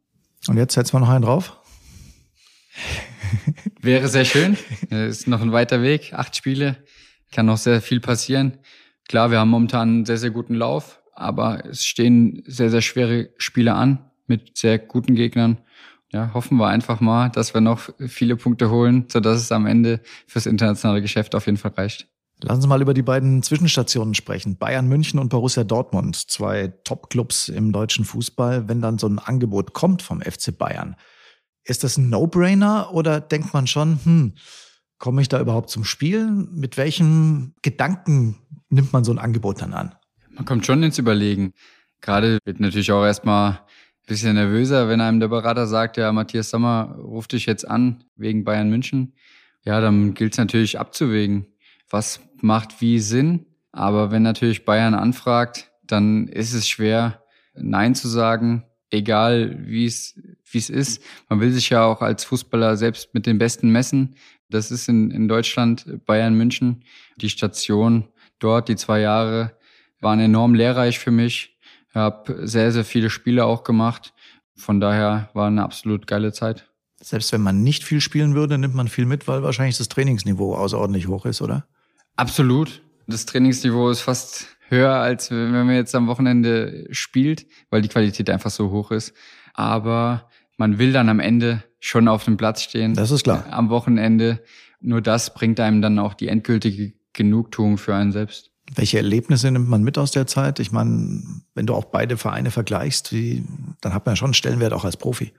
Und 0.47 0.57
jetzt 0.57 0.75
setzen 0.75 0.93
wir 0.93 0.99
noch 0.99 1.09
einen 1.09 1.23
drauf? 1.23 1.57
Wäre 3.81 4.07
sehr 4.07 4.25
schön. 4.25 4.55
Ist 4.91 5.27
noch 5.27 5.41
ein 5.41 5.51
weiter 5.51 5.81
Weg. 5.81 6.13
Acht 6.13 6.35
Spiele. 6.35 6.77
Kann 7.31 7.47
noch 7.47 7.57
sehr 7.57 7.81
viel 7.81 8.01
passieren. 8.01 8.59
Klar, 9.09 9.31
wir 9.31 9.39
haben 9.39 9.49
momentan 9.49 9.89
einen 9.89 10.05
sehr, 10.05 10.17
sehr 10.17 10.31
guten 10.31 10.53
Lauf, 10.53 11.01
aber 11.13 11.65
es 11.65 11.85
stehen 11.85 12.43
sehr, 12.45 12.69
sehr 12.69 12.81
schwere 12.81 13.31
Spiele 13.37 13.73
an 13.73 14.06
mit 14.27 14.57
sehr 14.57 14.79
guten 14.79 15.15
Gegnern. 15.15 15.59
Ja, 16.11 16.33
hoffen 16.33 16.57
wir 16.57 16.67
einfach 16.67 17.01
mal, 17.01 17.29
dass 17.29 17.53
wir 17.53 17.61
noch 17.61 17.89
viele 18.07 18.37
Punkte 18.37 18.69
holen, 18.69 19.05
sodass 19.09 19.41
es 19.41 19.51
am 19.51 19.65
Ende 19.65 20.01
fürs 20.25 20.45
internationale 20.45 21.01
Geschäft 21.01 21.35
auf 21.35 21.45
jeden 21.45 21.57
Fall 21.57 21.71
reicht. 21.71 22.07
Lassen 22.41 22.61
Sie 22.61 22.67
mal 22.67 22.81
über 22.81 22.93
die 22.93 23.01
beiden 23.01 23.41
Zwischenstationen 23.41 24.13
sprechen. 24.13 24.57
Bayern 24.57 24.87
München 24.87 25.19
und 25.19 25.29
Borussia 25.29 25.63
Dortmund, 25.63 26.15
zwei 26.29 26.67
Top-Clubs 26.83 27.49
im 27.49 27.71
deutschen 27.71 28.05
Fußball. 28.05 28.69
Wenn 28.69 28.79
dann 28.79 28.99
so 28.99 29.07
ein 29.07 29.17
Angebot 29.17 29.73
kommt 29.73 30.03
vom 30.03 30.21
FC 30.21 30.55
Bayern, 30.55 30.95
ist 31.63 31.83
das 31.83 31.97
ein 31.97 32.09
No-Brainer 32.09 32.93
oder 32.93 33.19
denkt 33.19 33.53
man 33.53 33.65
schon, 33.65 33.99
hm, 34.03 34.33
komme 34.99 35.21
ich 35.21 35.29
da 35.29 35.41
überhaupt 35.41 35.69
zum 35.71 35.83
Spielen? 35.83 36.47
Mit 36.53 36.77
welchen 36.77 37.55
Gedanken 37.63 38.37
nimmt 38.69 38.93
man 38.93 39.03
so 39.03 39.11
ein 39.11 39.19
Angebot 39.19 39.61
dann 39.61 39.73
an? 39.73 39.95
Man 40.29 40.45
kommt 40.45 40.65
schon 40.65 40.83
ins 40.83 40.99
Überlegen. 40.99 41.53
Gerade 42.01 42.37
wird 42.45 42.59
natürlich 42.59 42.91
auch 42.91 43.03
erstmal 43.03 43.61
bisschen 44.07 44.33
nervöser, 44.35 44.89
wenn 44.89 45.01
einem 45.01 45.19
der 45.19 45.27
Berater 45.27 45.67
sagt, 45.67 45.97
ja, 45.97 46.11
Matthias 46.11 46.49
Sommer 46.49 46.95
ruft 46.97 47.33
dich 47.33 47.45
jetzt 47.45 47.69
an 47.69 48.03
wegen 48.15 48.43
Bayern 48.43 48.69
München. 48.69 49.13
Ja, 49.63 49.81
dann 49.81 50.13
gilt 50.13 50.33
es 50.33 50.39
natürlich 50.39 50.79
abzuwägen, 50.79 51.45
was 51.89 52.21
macht 52.41 52.81
wie 52.81 52.99
Sinn. 52.99 53.45
Aber 53.71 54.09
wenn 54.09 54.23
natürlich 54.23 54.65
Bayern 54.65 54.95
anfragt, 54.95 55.71
dann 55.85 56.27
ist 56.27 56.53
es 56.53 56.67
schwer, 56.67 57.21
Nein 57.53 57.95
zu 57.95 58.07
sagen, 58.07 58.63
egal 58.89 59.57
wie 59.65 59.85
es 59.85 60.19
wie 60.49 60.57
es 60.57 60.69
ist. 60.69 61.03
Man 61.29 61.41
will 61.41 61.51
sich 61.51 61.69
ja 61.69 61.83
auch 61.83 62.01
als 62.01 62.23
Fußballer 62.23 62.77
selbst 62.77 63.13
mit 63.13 63.25
den 63.25 63.37
Besten 63.37 63.69
messen. 63.69 64.15
Das 64.49 64.71
ist 64.71 64.87
in, 64.87 65.11
in 65.11 65.27
Deutschland 65.27 66.05
Bayern 66.05 66.35
München. 66.35 66.83
Die 67.17 67.29
Station 67.29 68.07
dort, 68.39 68.69
die 68.69 68.77
zwei 68.77 69.01
Jahre, 69.01 69.57
waren 69.99 70.19
enorm 70.19 70.55
lehrreich 70.55 70.99
für 70.99 71.11
mich. 71.11 71.56
Ich 71.89 71.95
habe 71.95 72.47
sehr, 72.47 72.71
sehr 72.71 72.85
viele 72.85 73.09
Spiele 73.09 73.45
auch 73.45 73.63
gemacht. 73.63 74.13
Von 74.55 74.79
daher 74.79 75.29
war 75.33 75.47
eine 75.47 75.63
absolut 75.63 76.07
geile 76.07 76.33
Zeit. 76.33 76.69
Selbst 76.99 77.31
wenn 77.31 77.41
man 77.41 77.63
nicht 77.63 77.83
viel 77.83 78.01
spielen 78.01 78.33
würde, 78.33 78.57
nimmt 78.57 78.73
man 78.73 78.87
viel 78.87 79.05
mit, 79.05 79.27
weil 79.27 79.43
wahrscheinlich 79.43 79.77
das 79.77 79.87
Trainingsniveau 79.87 80.55
außerordentlich 80.55 81.07
hoch 81.07 81.25
ist, 81.25 81.41
oder? 81.41 81.67
Absolut. 82.15 82.81
Das 83.05 83.25
Trainingsniveau 83.25 83.89
ist 83.89 84.01
fast 84.01 84.47
höher, 84.69 84.93
als 84.93 85.31
wenn 85.31 85.51
man 85.51 85.75
jetzt 85.75 85.95
am 85.95 86.07
Wochenende 86.07 86.87
spielt, 86.91 87.45
weil 87.69 87.81
die 87.81 87.87
Qualität 87.87 88.29
einfach 88.29 88.49
so 88.49 88.71
hoch 88.71 88.91
ist. 88.91 89.13
Aber 89.53 90.29
man 90.57 90.79
will 90.79 90.91
dann 90.91 91.07
am 91.09 91.19
Ende 91.19 91.63
schon 91.79 92.07
auf 92.07 92.25
dem 92.25 92.37
Platz 92.37 92.63
stehen. 92.63 92.95
Das 92.95 93.11
ist 93.11 93.23
klar. 93.23 93.45
Am 93.51 93.69
Wochenende. 93.69 94.43
Nur 94.79 95.01
das 95.01 95.33
bringt 95.33 95.59
einem 95.59 95.81
dann 95.81 95.99
auch 95.99 96.15
die 96.15 96.27
endgültige 96.27 96.93
Genugtuung 97.13 97.77
für 97.77 97.95
einen 97.95 98.11
selbst. 98.11 98.51
Welche 98.75 98.97
Erlebnisse 98.97 99.49
nimmt 99.49 99.69
man 99.69 99.83
mit 99.83 99.97
aus 99.97 100.11
der 100.11 100.27
Zeit? 100.27 100.59
Ich 100.59 100.71
meine, 100.71 101.23
wenn 101.55 101.65
du 101.65 101.73
auch 101.73 101.85
beide 101.85 102.17
Vereine 102.17 102.51
vergleichst, 102.51 103.13
wie, 103.13 103.45
dann 103.81 103.93
hat 103.93 104.05
man 104.05 104.13
ja 104.13 104.17
schon 104.17 104.27
einen 104.27 104.33
Stellenwert 104.33 104.73
auch 104.73 104.83
als 104.83 104.97
Profi. 104.97 105.33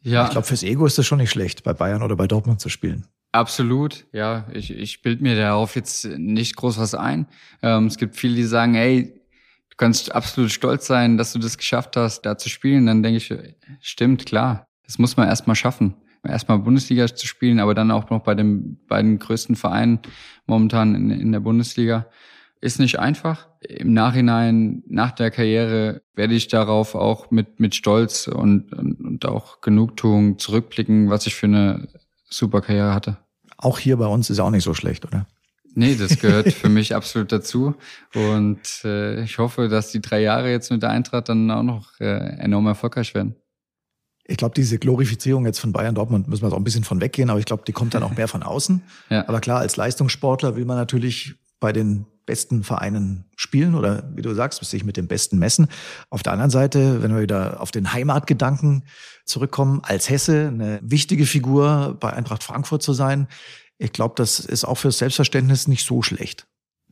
Ja. 0.00 0.24
Ich 0.24 0.30
glaube, 0.30 0.46
fürs 0.46 0.62
Ego 0.62 0.86
ist 0.86 0.98
es 0.98 1.06
schon 1.06 1.18
nicht 1.18 1.30
schlecht, 1.30 1.64
bei 1.64 1.74
Bayern 1.74 2.02
oder 2.02 2.16
bei 2.16 2.26
Dortmund 2.26 2.60
zu 2.60 2.68
spielen. 2.68 3.06
Absolut, 3.32 4.06
ja. 4.12 4.46
Ich, 4.52 4.70
ich 4.70 5.02
bild 5.02 5.20
mir 5.20 5.36
darauf 5.36 5.76
jetzt 5.76 6.06
nicht 6.06 6.56
groß 6.56 6.78
was 6.78 6.94
ein. 6.94 7.26
Ähm, 7.62 7.86
es 7.86 7.98
gibt 7.98 8.16
viele, 8.16 8.36
die 8.36 8.44
sagen, 8.44 8.74
hey, 8.74 9.20
du 9.70 9.76
kannst 9.76 10.14
absolut 10.14 10.50
stolz 10.50 10.86
sein, 10.86 11.18
dass 11.18 11.34
du 11.34 11.38
das 11.38 11.58
geschafft 11.58 11.96
hast, 11.96 12.22
da 12.22 12.38
zu 12.38 12.48
spielen. 12.48 12.86
Dann 12.86 13.02
denke 13.02 13.18
ich, 13.18 13.34
stimmt, 13.80 14.24
klar. 14.24 14.66
Das 14.84 14.98
muss 14.98 15.18
man 15.18 15.28
erstmal 15.28 15.56
schaffen. 15.56 15.94
Erstmal 16.28 16.58
Bundesliga 16.58 17.06
zu 17.06 17.26
spielen, 17.26 17.60
aber 17.60 17.74
dann 17.74 17.90
auch 17.90 18.10
noch 18.10 18.20
bei 18.20 18.34
den 18.34 18.78
beiden 18.86 19.18
größten 19.18 19.56
Vereinen 19.56 20.00
momentan 20.46 20.94
in, 20.94 21.10
in 21.10 21.32
der 21.32 21.40
Bundesliga. 21.40 22.06
Ist 22.60 22.80
nicht 22.80 22.98
einfach. 22.98 23.48
Im 23.60 23.92
Nachhinein, 23.92 24.82
nach 24.88 25.12
der 25.12 25.30
Karriere, 25.30 26.02
werde 26.14 26.34
ich 26.34 26.48
darauf 26.48 26.94
auch 26.94 27.30
mit, 27.30 27.60
mit 27.60 27.74
Stolz 27.74 28.26
und, 28.26 28.72
und, 28.72 29.00
und 29.00 29.26
auch 29.26 29.60
Genugtuung 29.60 30.38
zurückblicken, 30.38 31.08
was 31.08 31.26
ich 31.26 31.36
für 31.36 31.46
eine 31.46 31.88
super 32.28 32.60
Karriere 32.60 32.94
hatte. 32.94 33.18
Auch 33.56 33.78
hier 33.78 33.96
bei 33.96 34.06
uns 34.06 34.28
ist 34.30 34.40
auch 34.40 34.50
nicht 34.50 34.64
so 34.64 34.74
schlecht, 34.74 35.04
oder? 35.04 35.26
Nee, 35.74 35.94
das 35.94 36.18
gehört 36.18 36.52
für 36.52 36.68
mich 36.68 36.94
absolut 36.96 37.30
dazu. 37.30 37.74
Und 38.14 38.84
äh, 38.84 39.22
ich 39.22 39.38
hoffe, 39.38 39.68
dass 39.68 39.92
die 39.92 40.00
drei 40.00 40.20
Jahre 40.20 40.50
jetzt 40.50 40.70
mit 40.70 40.82
der 40.82 40.90
Eintracht 40.90 41.28
dann 41.28 41.50
auch 41.50 41.62
noch 41.62 42.00
äh, 42.00 42.38
enorm 42.40 42.66
erfolgreich 42.66 43.14
werden. 43.14 43.36
Ich 44.30 44.36
glaube, 44.36 44.54
diese 44.54 44.78
Glorifizierung 44.78 45.46
jetzt 45.46 45.58
von 45.58 45.72
Bayern 45.72 45.94
Dortmund 45.94 46.28
müssen 46.28 46.42
wir 46.42 46.52
auch 46.52 46.56
ein 46.56 46.64
bisschen 46.64 46.84
von 46.84 47.00
weggehen, 47.00 47.30
aber 47.30 47.40
ich 47.40 47.46
glaube, 47.46 47.62
die 47.66 47.72
kommt 47.72 47.94
dann 47.94 48.02
auch 48.02 48.14
mehr 48.14 48.28
von 48.28 48.42
außen. 48.42 48.82
Ja. 49.08 49.26
Aber 49.26 49.40
klar, 49.40 49.60
als 49.60 49.76
Leistungssportler 49.76 50.54
will 50.54 50.66
man 50.66 50.76
natürlich 50.76 51.34
bei 51.60 51.72
den 51.72 52.04
besten 52.26 52.62
Vereinen 52.62 53.24
spielen 53.36 53.74
oder 53.74 54.12
wie 54.14 54.20
du 54.20 54.34
sagst, 54.34 54.62
sich 54.62 54.84
mit 54.84 54.98
dem 54.98 55.08
Besten 55.08 55.38
messen. 55.38 55.68
Auf 56.10 56.22
der 56.22 56.34
anderen 56.34 56.50
Seite, 56.50 57.02
wenn 57.02 57.14
wir 57.14 57.22
wieder 57.22 57.62
auf 57.62 57.70
den 57.70 57.94
Heimatgedanken 57.94 58.84
zurückkommen, 59.24 59.80
als 59.82 60.10
Hesse 60.10 60.48
eine 60.48 60.78
wichtige 60.82 61.24
Figur 61.24 61.96
bei 61.98 62.12
Eintracht 62.12 62.44
Frankfurt 62.44 62.82
zu 62.82 62.92
sein, 62.92 63.28
ich 63.78 63.92
glaube, 63.92 64.14
das 64.18 64.40
ist 64.40 64.64
auch 64.64 64.74
fürs 64.74 64.98
Selbstverständnis 64.98 65.68
nicht 65.68 65.86
so 65.86 66.02
schlecht. 66.02 66.46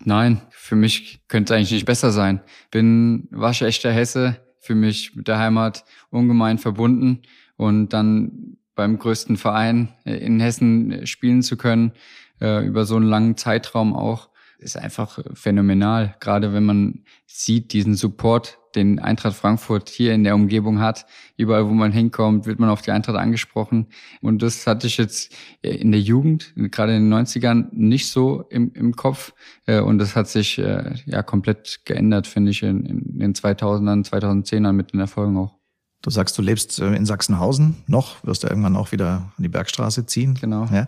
Nein, 0.05 0.41
für 0.51 0.77
mich 0.77 1.21
könnte 1.29 1.53
es 1.53 1.57
eigentlich 1.57 1.73
nicht 1.73 1.87
besser 1.87 2.13
sein. 2.13 2.41
Bin 2.71 3.29
waschechter 3.31 3.93
Hesse, 3.93 4.41
für 4.61 4.75
mich 4.75 5.15
mit 5.15 5.29
der 5.29 5.39
Heimat 5.39 5.85
ungemein 6.17 6.59
verbunden 6.59 7.23
und 7.57 7.93
dann 7.93 8.57
beim 8.75 8.99
größten 8.99 9.37
Verein 9.37 9.89
in 10.05 10.41
Hessen 10.41 11.07
spielen 11.07 11.43
zu 11.43 11.57
können, 11.57 11.93
äh, 12.41 12.67
über 12.67 12.85
so 12.85 12.97
einen 12.97 13.07
langen 13.07 13.37
Zeitraum 13.37 13.95
auch, 13.95 14.29
ist 14.59 14.77
einfach 14.77 15.19
phänomenal. 15.35 16.15
Gerade 16.21 16.53
wenn 16.53 16.65
man 16.65 17.05
sieht, 17.27 17.73
diesen 17.73 17.95
Support, 17.95 18.59
den 18.75 18.99
Eintracht 18.99 19.37
Frankfurt 19.37 19.89
hier 19.89 20.15
in 20.15 20.23
der 20.25 20.35
Umgebung 20.35 20.81
hat. 20.81 21.07
Überall, 21.37 21.67
wo 21.67 21.73
man 21.73 21.93
hinkommt, 21.93 22.47
wird 22.47 22.59
man 22.59 22.69
auf 22.69 22.83
die 22.83 22.91
Eintracht 22.91 23.17
angesprochen. 23.17 23.87
Und 24.21 24.43
das 24.43 24.67
hatte 24.67 24.87
ich 24.87 24.99
jetzt 24.99 25.35
in 25.63 25.93
der 25.93 26.01
Jugend, 26.01 26.53
gerade 26.57 26.95
in 26.95 27.11
den 27.11 27.27
90ern, 27.27 27.69
nicht 27.73 28.09
so 28.09 28.45
im, 28.51 28.73
im 28.75 28.95
Kopf. 28.95 29.33
Äh, 29.67 29.81
und 29.81 29.99
das 29.99 30.15
hat 30.15 30.29
sich 30.29 30.59
äh, 30.59 30.95
ja 31.07 31.23
komplett 31.23 31.81
geändert, 31.85 32.27
finde 32.27 32.51
ich, 32.51 32.63
in, 32.63 32.85
in 32.85 33.19
den 33.19 33.35
2000ern, 33.35 34.09
2010ern 34.09 34.73
mit 34.73 34.93
den 34.93 35.01
Erfolgen 35.01 35.37
auch. 35.37 35.57
Du 36.03 36.11
sagst, 36.11 36.37
du 36.39 36.43
lebst 36.43 36.79
äh, 36.79 36.95
in 36.95 37.07
Sachsenhausen 37.07 37.77
noch, 37.87 38.23
wirst 38.25 38.45
du 38.45 38.49
irgendwann 38.49 38.77
auch 38.77 38.93
wieder 38.93 39.33
an 39.37 39.43
die 39.43 39.49
Bergstraße 39.49 40.07
ziehen. 40.07 40.35
Genau. 40.41 40.67
Ja. 40.73 40.87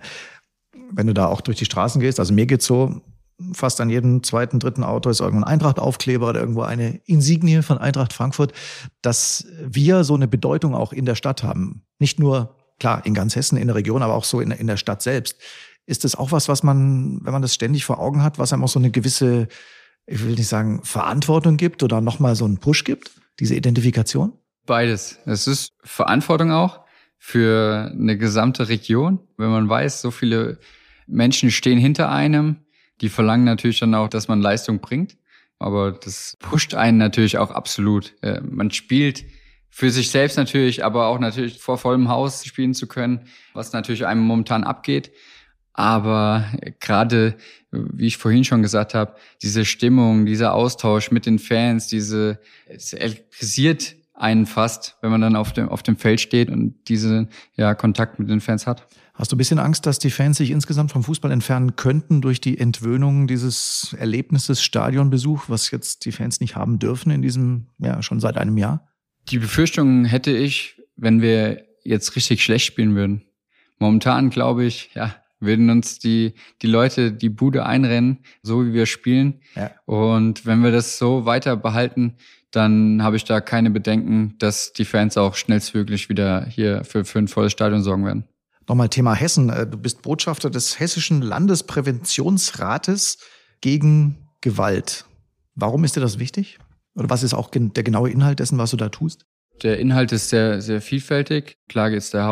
Wenn 0.92 1.06
du 1.06 1.14
da 1.14 1.26
auch 1.26 1.40
durch 1.40 1.58
die 1.58 1.64
Straßen 1.64 2.00
gehst, 2.00 2.20
also 2.20 2.32
mir 2.32 2.46
geht's 2.46 2.66
so, 2.66 3.02
fast 3.52 3.80
an 3.80 3.90
jedem 3.90 4.22
zweiten, 4.22 4.58
dritten 4.58 4.82
Auto 4.82 5.10
ist 5.10 5.20
irgendwo 5.20 5.44
ein 5.44 5.52
Eintracht-Aufkleber 5.52 6.28
oder 6.28 6.40
irgendwo 6.40 6.62
eine 6.62 7.00
Insignie 7.06 7.62
von 7.62 7.78
Eintracht 7.78 8.12
Frankfurt, 8.12 8.52
dass 9.02 9.46
wir 9.64 10.04
so 10.04 10.14
eine 10.14 10.28
Bedeutung 10.28 10.74
auch 10.74 10.92
in 10.92 11.04
der 11.04 11.14
Stadt 11.14 11.42
haben. 11.42 11.82
Nicht 11.98 12.18
nur, 12.18 12.56
klar, 12.80 13.04
in 13.06 13.14
ganz 13.14 13.36
Hessen, 13.36 13.56
in 13.56 13.68
der 13.68 13.76
Region, 13.76 14.02
aber 14.02 14.14
auch 14.14 14.24
so 14.24 14.40
in, 14.40 14.50
in 14.50 14.66
der 14.66 14.76
Stadt 14.76 15.02
selbst. 15.02 15.36
Ist 15.86 16.04
das 16.04 16.16
auch 16.16 16.32
was, 16.32 16.48
was 16.48 16.62
man, 16.62 17.20
wenn 17.22 17.32
man 17.32 17.42
das 17.42 17.54
ständig 17.54 17.84
vor 17.84 18.00
Augen 18.00 18.22
hat, 18.22 18.38
was 18.38 18.52
einem 18.52 18.64
auch 18.64 18.68
so 18.68 18.78
eine 18.78 18.90
gewisse, 18.90 19.48
ich 20.06 20.22
will 20.22 20.34
nicht 20.34 20.48
sagen, 20.48 20.80
Verantwortung 20.82 21.56
gibt 21.56 21.82
oder 21.82 22.00
nochmal 22.00 22.34
so 22.34 22.44
einen 22.44 22.58
Push 22.58 22.84
gibt, 22.84 23.12
diese 23.38 23.54
Identifikation? 23.54 24.32
Beides. 24.68 25.18
Es 25.24 25.46
ist 25.46 25.72
Verantwortung 25.82 26.52
auch 26.52 26.80
für 27.16 27.90
eine 27.90 28.18
gesamte 28.18 28.68
Region. 28.68 29.18
Wenn 29.38 29.48
man 29.48 29.66
weiß, 29.66 30.02
so 30.02 30.10
viele 30.10 30.58
Menschen 31.06 31.50
stehen 31.50 31.78
hinter 31.78 32.10
einem, 32.10 32.56
die 33.00 33.08
verlangen 33.08 33.46
natürlich 33.46 33.80
dann 33.80 33.94
auch, 33.94 34.08
dass 34.08 34.28
man 34.28 34.42
Leistung 34.42 34.80
bringt. 34.80 35.16
Aber 35.58 35.92
das 35.92 36.36
pusht 36.38 36.74
einen 36.74 36.98
natürlich 36.98 37.38
auch 37.38 37.50
absolut. 37.50 38.12
Äh, 38.20 38.42
man 38.42 38.70
spielt 38.70 39.24
für 39.70 39.90
sich 39.90 40.10
selbst 40.10 40.36
natürlich, 40.36 40.84
aber 40.84 41.06
auch 41.06 41.18
natürlich 41.18 41.58
vor 41.58 41.78
vollem 41.78 42.10
Haus 42.10 42.44
spielen 42.44 42.74
zu 42.74 42.86
können, 42.86 43.22
was 43.54 43.72
natürlich 43.72 44.04
einem 44.04 44.20
momentan 44.20 44.64
abgeht. 44.64 45.12
Aber 45.72 46.44
gerade, 46.78 47.38
wie 47.70 48.08
ich 48.08 48.18
vorhin 48.18 48.44
schon 48.44 48.60
gesagt 48.60 48.92
habe, 48.92 49.14
diese 49.40 49.64
Stimmung, 49.64 50.26
dieser 50.26 50.52
Austausch 50.52 51.10
mit 51.10 51.24
den 51.24 51.38
Fans, 51.38 51.86
diese, 51.86 52.38
es 52.66 52.92
elektrisiert 52.92 53.96
einen 54.20 54.46
fast, 54.46 54.96
wenn 55.00 55.10
man 55.10 55.20
dann 55.20 55.36
auf 55.36 55.52
dem, 55.52 55.68
auf 55.68 55.82
dem 55.82 55.96
Feld 55.96 56.20
steht 56.20 56.50
und 56.50 56.74
diesen 56.88 57.28
ja, 57.56 57.74
Kontakt 57.74 58.18
mit 58.18 58.28
den 58.28 58.40
Fans 58.40 58.66
hat. 58.66 58.86
Hast 59.14 59.32
du 59.32 59.36
ein 59.36 59.38
bisschen 59.38 59.58
Angst, 59.58 59.84
dass 59.86 59.98
die 59.98 60.10
Fans 60.10 60.36
sich 60.36 60.50
insgesamt 60.50 60.92
vom 60.92 61.02
Fußball 61.02 61.32
entfernen 61.32 61.74
könnten 61.74 62.20
durch 62.20 62.40
die 62.40 62.58
Entwöhnung 62.58 63.26
dieses 63.26 63.96
Erlebnisses 63.98 64.62
Stadionbesuch, 64.62 65.48
was 65.48 65.70
jetzt 65.70 66.04
die 66.04 66.12
Fans 66.12 66.40
nicht 66.40 66.54
haben 66.54 66.78
dürfen 66.78 67.10
in 67.10 67.22
diesem, 67.22 67.66
ja, 67.78 68.00
schon 68.02 68.20
seit 68.20 68.36
einem 68.36 68.56
Jahr? 68.56 68.88
Die 69.28 69.38
Befürchtung 69.38 70.04
hätte 70.04 70.30
ich, 70.30 70.80
wenn 70.96 71.20
wir 71.20 71.64
jetzt 71.82 72.14
richtig 72.14 72.44
schlecht 72.44 72.66
spielen 72.66 72.94
würden. 72.94 73.22
Momentan 73.78 74.30
glaube 74.30 74.64
ich, 74.64 74.90
ja, 74.94 75.14
würden 75.40 75.70
uns 75.70 75.98
die, 75.98 76.34
die 76.62 76.66
Leute 76.66 77.12
die 77.12 77.28
Bude 77.28 77.66
einrennen, 77.66 78.18
so 78.42 78.64
wie 78.66 78.72
wir 78.72 78.86
spielen. 78.86 79.40
Ja. 79.54 79.70
Und 79.86 80.46
wenn 80.46 80.62
wir 80.62 80.72
das 80.72 80.98
so 80.98 81.24
weiter 81.24 81.56
behalten, 81.56 82.14
dann 82.50 83.02
habe 83.02 83.16
ich 83.16 83.24
da 83.24 83.40
keine 83.40 83.70
Bedenken, 83.70 84.36
dass 84.38 84.72
die 84.72 84.84
Fans 84.84 85.16
auch 85.16 85.34
schnellstmöglich 85.34 86.08
wieder 86.08 86.46
hier 86.46 86.84
für, 86.84 87.04
für 87.04 87.18
ein 87.18 87.28
volles 87.28 87.52
Stadion 87.52 87.82
sorgen 87.82 88.04
werden. 88.04 88.24
Nochmal 88.68 88.88
Thema 88.88 89.14
Hessen. 89.14 89.50
Äh, 89.50 89.66
Du 89.66 89.78
bist 89.78 90.02
Botschafter 90.02 90.50
des 90.50 90.78
Hessischen 90.78 91.22
Landespräventionsrates 91.22 93.18
gegen 93.60 94.28
Gewalt. 94.40 95.06
Warum 95.54 95.84
ist 95.84 95.96
dir 95.96 96.00
das 96.00 96.18
wichtig? 96.18 96.58
Oder 96.94 97.10
was 97.10 97.22
ist 97.22 97.34
auch 97.34 97.50
der 97.50 97.82
genaue 97.82 98.10
Inhalt 98.10 98.40
dessen, 98.40 98.58
was 98.58 98.70
du 98.70 98.76
da 98.76 98.88
tust? 98.88 99.24
Der 99.62 99.78
Inhalt 99.78 100.12
ist 100.12 100.28
sehr, 100.28 100.60
sehr 100.60 100.80
vielfältig. 100.80 101.58
Klage 101.68 101.96
ist 101.96 102.14
der 102.14 102.26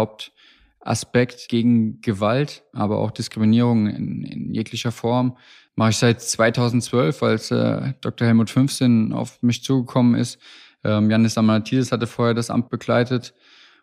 Hauptaspekt 0.86 1.48
gegen 1.48 2.00
Gewalt, 2.00 2.62
aber 2.72 2.98
auch 2.98 3.10
Diskriminierung 3.10 3.88
in, 3.88 4.22
in 4.22 4.54
jeglicher 4.54 4.92
Form. 4.92 5.36
Mache 5.74 5.90
ich 5.90 5.96
seit 5.96 6.22
2012, 6.22 7.22
als 7.22 7.50
äh, 7.50 7.92
Dr. 8.00 8.26
Helmut 8.26 8.50
15 8.50 9.12
auf 9.12 9.42
mich 9.42 9.62
zugekommen 9.62 10.14
ist. 10.14 10.38
Ähm, 10.84 11.10
Janis 11.10 11.36
Amanatidis 11.36 11.92
hatte 11.92 12.06
vorher 12.06 12.34
das 12.34 12.50
Amt 12.50 12.70
begleitet. 12.70 13.34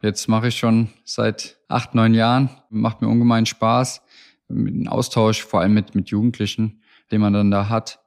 Jetzt 0.01 0.27
mache 0.27 0.47
ich 0.47 0.57
schon 0.57 0.89
seit 1.03 1.57
acht, 1.67 1.93
neun 1.93 2.13
Jahren. 2.13 2.49
Macht 2.69 3.01
mir 3.01 3.09
ungemein 3.09 3.45
Spaß. 3.45 4.01
Mit 4.47 4.87
Austausch, 4.87 5.43
vor 5.43 5.61
allem 5.61 5.73
mit, 5.73 5.95
mit 5.95 6.09
Jugendlichen, 6.09 6.81
den 7.11 7.21
man 7.21 7.33
dann 7.33 7.51
da 7.51 7.69
hat. 7.69 7.99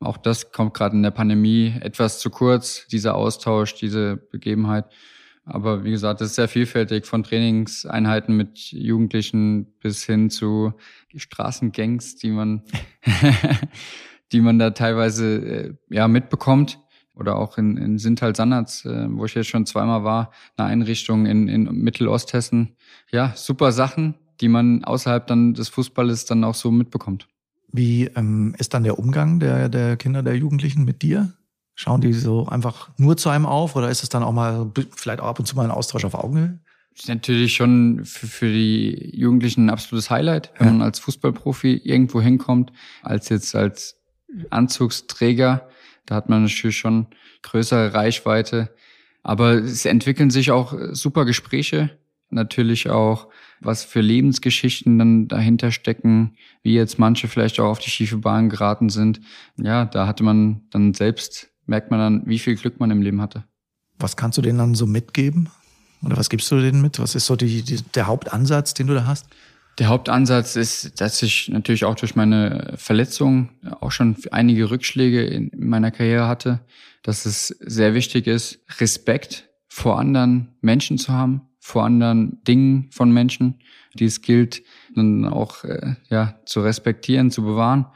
Auch 0.00 0.16
das 0.16 0.50
kommt 0.50 0.74
gerade 0.74 0.96
in 0.96 1.02
der 1.02 1.10
Pandemie 1.10 1.74
etwas 1.80 2.20
zu 2.20 2.30
kurz, 2.30 2.86
dieser 2.88 3.14
Austausch, 3.14 3.74
diese 3.74 4.16
Begebenheit. 4.16 4.86
Aber 5.50 5.84
wie 5.84 5.90
gesagt, 5.90 6.20
das 6.20 6.28
ist 6.28 6.34
sehr 6.36 6.48
vielfältig 6.48 7.06
von 7.06 7.22
Trainingseinheiten 7.22 8.36
mit 8.36 8.58
Jugendlichen 8.72 9.66
bis 9.80 10.04
hin 10.04 10.30
zu 10.30 10.72
Straßengangs, 11.14 12.16
die 12.16 12.30
man, 12.30 12.62
die 14.32 14.40
man 14.40 14.58
da 14.58 14.70
teilweise 14.70 15.36
äh, 15.36 15.74
ja 15.94 16.08
mitbekommt. 16.08 16.78
Oder 17.14 17.36
auch 17.36 17.58
in, 17.58 17.76
in 17.76 17.98
Sintal-Sannerz, 17.98 18.86
äh, 18.86 19.06
wo 19.10 19.26
ich 19.26 19.34
jetzt 19.34 19.48
schon 19.48 19.66
zweimal 19.66 20.04
war, 20.04 20.30
eine 20.56 20.68
Einrichtung 20.68 21.26
in, 21.26 21.48
in 21.48 21.64
Mittelosthessen. 21.64 22.76
Ja, 23.10 23.32
super 23.34 23.72
Sachen, 23.72 24.14
die 24.40 24.48
man 24.48 24.84
außerhalb 24.84 25.26
dann 25.26 25.52
des 25.52 25.68
Fußballes 25.68 26.24
dann 26.24 26.44
auch 26.44 26.54
so 26.54 26.70
mitbekommt. 26.70 27.26
Wie 27.72 28.04
ähm, 28.16 28.54
ist 28.58 28.72
dann 28.72 28.84
der 28.84 28.98
Umgang 28.98 29.38
der, 29.38 29.68
der 29.68 29.96
Kinder, 29.96 30.22
der 30.22 30.36
Jugendlichen 30.36 30.84
mit 30.84 31.02
dir? 31.02 31.32
Schauen 31.82 32.02
die 32.02 32.12
so 32.12 32.46
einfach 32.46 32.90
nur 32.98 33.16
zu 33.16 33.30
einem 33.30 33.46
auf 33.46 33.74
oder 33.74 33.88
ist 33.88 34.02
es 34.02 34.10
dann 34.10 34.22
auch 34.22 34.32
mal 34.32 34.70
vielleicht 34.94 35.20
auch 35.20 35.28
ab 35.28 35.38
und 35.38 35.46
zu 35.46 35.56
mal 35.56 35.64
ein 35.64 35.70
Austausch 35.70 36.04
auf 36.04 36.14
Augenhöhe? 36.14 36.58
ist 36.94 37.08
natürlich 37.08 37.54
schon 37.54 38.04
für, 38.04 38.26
für 38.26 38.52
die 38.52 39.12
Jugendlichen 39.18 39.64
ein 39.64 39.70
absolutes 39.70 40.10
Highlight, 40.10 40.52
wenn 40.58 40.66
Ja. 40.66 40.72
man 40.74 40.82
als 40.82 40.98
Fußballprofi 40.98 41.80
irgendwo 41.82 42.20
hinkommt, 42.20 42.70
als 43.02 43.30
jetzt 43.30 43.54
als 43.54 43.96
Anzugsträger. 44.50 45.68
Da 46.04 46.14
hat 46.16 46.28
man 46.28 46.42
natürlich 46.42 46.76
schon 46.76 47.06
größere 47.42 47.94
Reichweite. 47.94 48.74
Aber 49.22 49.52
es 49.54 49.86
entwickeln 49.86 50.30
sich 50.30 50.50
auch 50.50 50.74
super 50.92 51.24
Gespräche. 51.24 51.96
Natürlich 52.28 52.90
auch, 52.90 53.28
was 53.60 53.84
für 53.84 54.00
Lebensgeschichten 54.00 54.98
dann 54.98 55.28
dahinter 55.28 55.72
stecken, 55.72 56.36
wie 56.62 56.74
jetzt 56.74 56.98
manche 56.98 57.28
vielleicht 57.28 57.58
auch 57.60 57.70
auf 57.70 57.78
die 57.78 57.90
schiefe 57.90 58.18
Bahn 58.18 58.50
geraten 58.50 58.88
sind. 58.88 59.20
Ja, 59.56 59.84
da 59.86 60.06
hatte 60.06 60.22
man 60.22 60.62
dann 60.70 60.94
selbst, 60.94 61.49
merkt 61.66 61.90
man 61.90 62.00
dann, 62.00 62.22
wie 62.26 62.38
viel 62.38 62.56
Glück 62.56 62.80
man 62.80 62.90
im 62.90 63.02
Leben 63.02 63.20
hatte. 63.20 63.44
Was 63.98 64.16
kannst 64.16 64.38
du 64.38 64.42
denen 64.42 64.58
dann 64.58 64.74
so 64.74 64.86
mitgeben? 64.86 65.48
Oder 66.02 66.16
was 66.16 66.30
gibst 66.30 66.50
du 66.50 66.60
denen 66.60 66.80
mit? 66.80 66.98
Was 66.98 67.14
ist 67.14 67.26
so 67.26 67.36
die, 67.36 67.62
die, 67.62 67.82
der 67.94 68.06
Hauptansatz, 68.06 68.74
den 68.74 68.86
du 68.86 68.94
da 68.94 69.06
hast? 69.06 69.26
Der 69.78 69.88
Hauptansatz 69.88 70.56
ist, 70.56 71.00
dass 71.00 71.22
ich 71.22 71.48
natürlich 71.48 71.84
auch 71.84 71.94
durch 71.94 72.16
meine 72.16 72.74
Verletzung 72.76 73.50
auch 73.80 73.92
schon 73.92 74.16
einige 74.30 74.70
Rückschläge 74.70 75.24
in 75.24 75.50
meiner 75.56 75.90
Karriere 75.90 76.28
hatte, 76.28 76.60
dass 77.02 77.24
es 77.24 77.48
sehr 77.60 77.94
wichtig 77.94 78.26
ist, 78.26 78.60
Respekt 78.78 79.48
vor 79.68 79.98
anderen 79.98 80.56
Menschen 80.60 80.98
zu 80.98 81.12
haben, 81.12 81.42
vor 81.60 81.84
anderen 81.84 82.42
Dingen 82.44 82.88
von 82.90 83.12
Menschen, 83.12 83.60
die 83.94 84.06
es 84.06 84.22
gilt, 84.22 84.62
dann 84.94 85.26
auch 85.26 85.64
äh, 85.64 85.94
ja, 86.08 86.40
zu 86.44 86.60
respektieren, 86.60 87.30
zu 87.30 87.42
bewahren, 87.42 87.86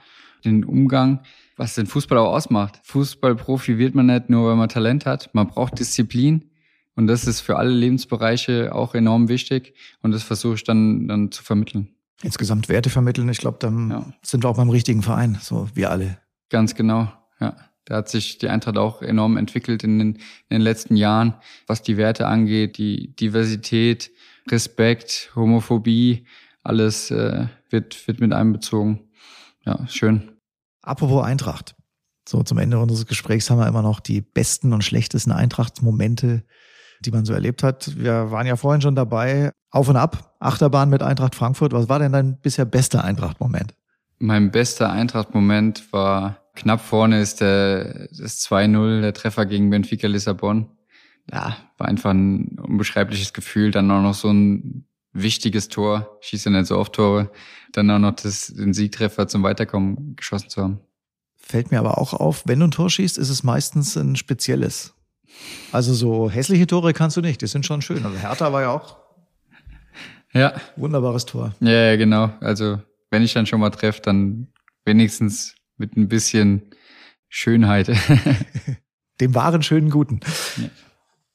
den 0.45 0.65
Umgang, 0.65 1.21
was 1.57 1.75
den 1.75 1.87
Fußball 1.87 2.19
auch 2.19 2.33
ausmacht. 2.33 2.81
Fußballprofi 2.85 3.79
wird 3.79 3.95
man 3.95 4.07
nicht 4.07 4.31
nur, 4.31 4.49
weil 4.49 4.57
man 4.57 4.69
Talent 4.69 5.07
hat, 5.07 5.31
man 5.35 5.47
braucht 5.49 5.79
Disziplin, 5.79 6.51
und 6.97 7.09
das 7.09 7.27
ist 7.27 7.41
für 7.41 7.57
alle 7.57 7.71
Lebensbereiche 7.71 8.73
auch 8.75 8.95
enorm 8.95 9.29
wichtig. 9.29 9.75
Und 10.03 10.13
das 10.13 10.23
versuche 10.23 10.55
ich 10.55 10.65
dann, 10.65 11.09
dann 11.09 11.33
zu 11.33 11.43
vermitteln. 11.43 11.89
Insgesamt 12.23 12.69
Werte 12.69 12.89
vermitteln. 12.89 13.29
Ich 13.29 13.39
glaube, 13.39 13.59
dann 13.61 13.91
Ja. 13.91 14.07
sind 14.23 14.45
wir 14.45 14.49
auch 14.49 14.57
beim 14.57 14.71
richtigen 14.71 15.03
Verein, 15.03 15.37
so 15.41 15.69
wir 15.75 15.91
alle. 15.91 16.19
Ganz 16.51 16.75
genau, 16.77 17.13
ja. 17.41 17.57
Da 17.87 17.97
hat 17.97 18.09
sich 18.09 18.39
die 18.39 18.49
Eintracht 18.49 18.79
auch 18.79 19.03
enorm 19.03 19.37
entwickelt 19.37 19.83
in 19.85 19.99
den, 19.99 20.13
in 20.15 20.21
den 20.51 20.61
letzten 20.63 20.97
Jahren, 20.97 21.35
was 21.67 21.83
die 21.83 21.97
Werte 21.97 22.27
angeht, 22.29 22.79
die 22.79 23.15
Diversität, 23.17 24.11
Respekt, 24.49 25.33
Homophobie, 25.35 26.25
alles 26.63 27.11
äh, 27.11 27.49
wird, 27.71 28.07
wird 28.07 28.21
mit 28.21 28.33
einbezogen. 28.33 29.01
Ja, 29.67 29.87
schön. 29.89 30.31
Apropos 30.85 31.25
Eintracht. 31.25 31.75
So, 32.29 32.43
zum 32.43 32.59
Ende 32.59 32.79
unseres 32.79 33.07
Gesprächs 33.07 33.51
haben 33.51 33.59
wir 33.59 33.67
immer 33.67 33.83
noch 33.83 34.01
die 34.01 34.21
besten 34.21 34.73
und 34.73 34.83
schlechtesten 34.83 35.33
Eintracht-Momente, 35.33 36.43
die 37.05 37.11
man 37.11 37.25
so 37.25 37.33
erlebt 37.33 37.63
hat. 37.63 37.97
Wir 37.99 38.31
waren 38.31 38.47
ja 38.47 38.57
vorhin 38.57 38.81
schon 38.81 38.95
dabei. 38.95 39.51
Auf 39.71 39.89
und 39.89 39.97
ab, 39.97 40.37
Achterbahn 40.41 40.89
mit 40.89 41.03
Eintracht 41.03 41.35
Frankfurt. 41.35 41.73
Was 41.73 41.89
war 41.89 41.99
denn 41.99 42.13
dein 42.13 42.41
bisher 42.41 42.65
bester 42.65 43.05
Eintracht-Moment? 43.05 43.75
Mein 44.19 44.51
bester 44.51 44.91
Eintracht-Moment 44.91 45.93
war 45.93 46.39
knapp 46.55 46.81
vorne 46.81 47.21
ist 47.21 47.41
der, 47.41 48.09
das 48.09 48.41
2-0, 48.49 49.01
der 49.01 49.13
Treffer 49.13 49.47
gegen 49.47 49.71
Benfica 49.71 50.07
Lissabon. 50.07 50.71
Ja, 51.31 51.57
war 51.79 51.89
einfach 51.89 52.11
ein 52.11 52.59
unbeschreibliches 52.61 53.33
Gefühl. 53.33 53.71
Dann 53.71 53.91
auch 53.91 54.03
noch 54.03 54.15
so 54.15 54.31
ein 54.31 54.87
wichtiges 55.15 55.69
Tor. 55.69 56.19
Ich 56.21 56.29
schieße 56.29 56.51
ja 56.51 56.59
nicht 56.59 56.67
so 56.69 56.77
oft 56.79 56.93
Tore. 56.93 57.31
Dann 57.73 57.91
auch 57.91 57.99
noch 57.99 58.15
das, 58.17 58.49
den 58.49 58.75
Siegtreffer 58.75 59.27
zum 59.29 59.43
Weiterkommen 59.43 60.17
geschossen 60.17 60.51
zu 60.51 60.63
haben. 60.63 60.81
Fällt 61.37 61.71
mir 61.71 61.79
aber 61.79 61.99
auch 61.99 62.13
auf, 62.15 62.43
wenn 62.47 62.61
du 62.61 62.67
ein 62.67 62.71
Tor 62.71 62.91
schießt, 62.91 63.19
ist 63.19 63.29
es 63.31 63.43
meistens 63.43 63.97
ein 63.97 64.17
spezielles. 64.17 64.95
Also 65.73 65.93
so 65.95 66.31
hässliche 66.31 66.67
Tore 66.67 66.93
kannst 66.93 67.17
du 67.17 67.21
nicht, 67.21 67.43
die 67.43 67.47
sind 67.47 67.67
schon 67.67 67.83
schön. 67.83 68.05
Also 68.05 68.17
Hertha 68.19 68.53
war 68.53 68.63
ja 68.63 68.71
auch 68.71 68.97
Ja, 70.33 70.55
wunderbares 70.77 71.27
Tor. 71.27 71.55
ja, 71.61 71.71
ja, 71.91 71.97
genau. 71.97 72.31
Also, 72.41 72.81
wenn 73.11 73.23
ich 73.23 73.33
dann 73.33 73.47
schon 73.47 73.61
mal 73.61 73.71
treffe, 73.71 74.01
dann 74.03 74.49
wenigstens 74.85 75.55
mit 75.77 75.97
ein 75.97 76.09
bisschen 76.09 76.63
Schönheit. 77.29 77.91
Dem 79.21 79.35
wahren, 79.35 79.63
schönen, 79.63 79.91
guten. 79.91 80.21
Ja. 80.57 80.69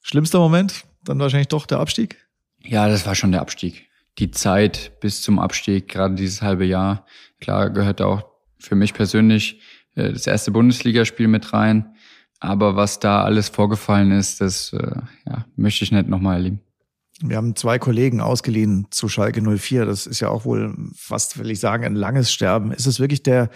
Schlimmster 0.01 0.39
Moment? 0.39 0.85
Dann 1.03 1.19
wahrscheinlich 1.19 1.47
doch 1.49 1.65
der 1.65 1.79
Abstieg? 1.79 2.17
Ja, 2.63 2.87
das 2.87 3.05
war 3.05 3.15
schon 3.15 3.31
der 3.31 3.41
Abstieg. 3.41 3.87
Die 4.17 4.31
Zeit 4.31 4.99
bis 4.99 5.21
zum 5.21 5.39
Abstieg, 5.39 5.87
gerade 5.87 6.15
dieses 6.15 6.41
halbe 6.41 6.65
Jahr, 6.65 7.05
klar 7.39 7.69
gehört 7.69 8.01
auch 8.01 8.25
für 8.59 8.75
mich 8.75 8.93
persönlich 8.93 9.61
äh, 9.95 10.11
das 10.11 10.27
erste 10.27 10.51
Bundesligaspiel 10.51 11.27
mit 11.27 11.53
rein. 11.53 11.95
Aber 12.39 12.75
was 12.75 12.99
da 12.99 13.23
alles 13.23 13.49
vorgefallen 13.49 14.11
ist, 14.11 14.41
das 14.41 14.73
äh, 14.73 15.01
ja, 15.25 15.45
möchte 15.55 15.83
ich 15.83 15.91
nicht 15.91 16.07
nochmal 16.07 16.35
erleben. 16.35 16.61
Wir 17.21 17.35
haben 17.35 17.55
zwei 17.55 17.79
Kollegen 17.79 18.21
ausgeliehen 18.21 18.87
zu 18.91 19.09
Schalke 19.09 19.41
04. 19.41 19.85
Das 19.85 20.07
ist 20.07 20.21
ja 20.21 20.29
auch 20.29 20.45
wohl 20.45 20.73
fast, 20.95 21.37
will 21.37 21.51
ich 21.51 21.59
sagen, 21.59 21.83
ein 21.83 21.95
langes 21.95 22.31
Sterben. 22.31 22.71
Ist 22.71 22.85
es 22.85 23.01
wirklich 23.01 23.23
der, 23.23 23.49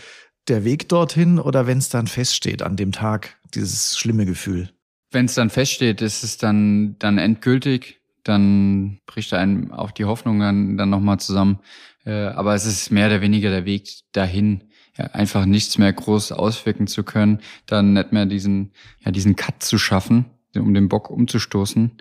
der 0.50 0.66
Weg 0.66 0.90
dorthin 0.90 1.40
oder 1.40 1.66
wenn 1.66 1.78
es 1.78 1.88
dann 1.88 2.08
feststeht 2.08 2.62
an 2.62 2.76
dem 2.76 2.92
Tag, 2.92 3.38
dieses 3.54 3.98
schlimme 3.98 4.26
Gefühl? 4.26 4.70
Wenn 5.12 5.26
es 5.26 5.36
dann 5.36 5.50
feststeht, 5.50 6.02
ist 6.02 6.24
es 6.24 6.38
dann, 6.38 6.98
dann 7.00 7.18
endgültig. 7.18 8.02
Dann 8.24 9.00
bricht 9.06 9.34
einem 9.34 9.72
auch 9.72 9.92
die 9.92 10.06
Hoffnung 10.06 10.40
dann, 10.40 10.78
dann 10.78 10.90
nochmal 10.90 11.20
zusammen. 11.20 11.60
Äh, 12.06 12.28
aber 12.28 12.56
es 12.56 12.66
ist 12.66 12.92
mehr 12.92 13.08
oder 13.08 13.22
weniger 13.22 13.50
der 13.50 13.66
Weg 13.66 13.90
dahin, 14.12 14.64
ja, 14.98 15.06
einfach 15.06 15.46
nichts 15.46 15.78
mehr 15.78 15.92
groß 15.92 16.32
auswirken 16.32 16.88
zu 16.88 17.04
können, 17.04 17.40
dann 17.66 17.94
nicht 17.94 18.12
mehr 18.12 18.26
diesen, 18.26 18.74
ja, 19.04 19.12
diesen 19.12 19.36
Cut 19.36 19.64
zu 19.64 19.78
schaffen, 19.78 20.26
um 20.56 20.74
den 20.74 20.90
Bock 20.90 21.10
umzustoßen. 21.10 21.92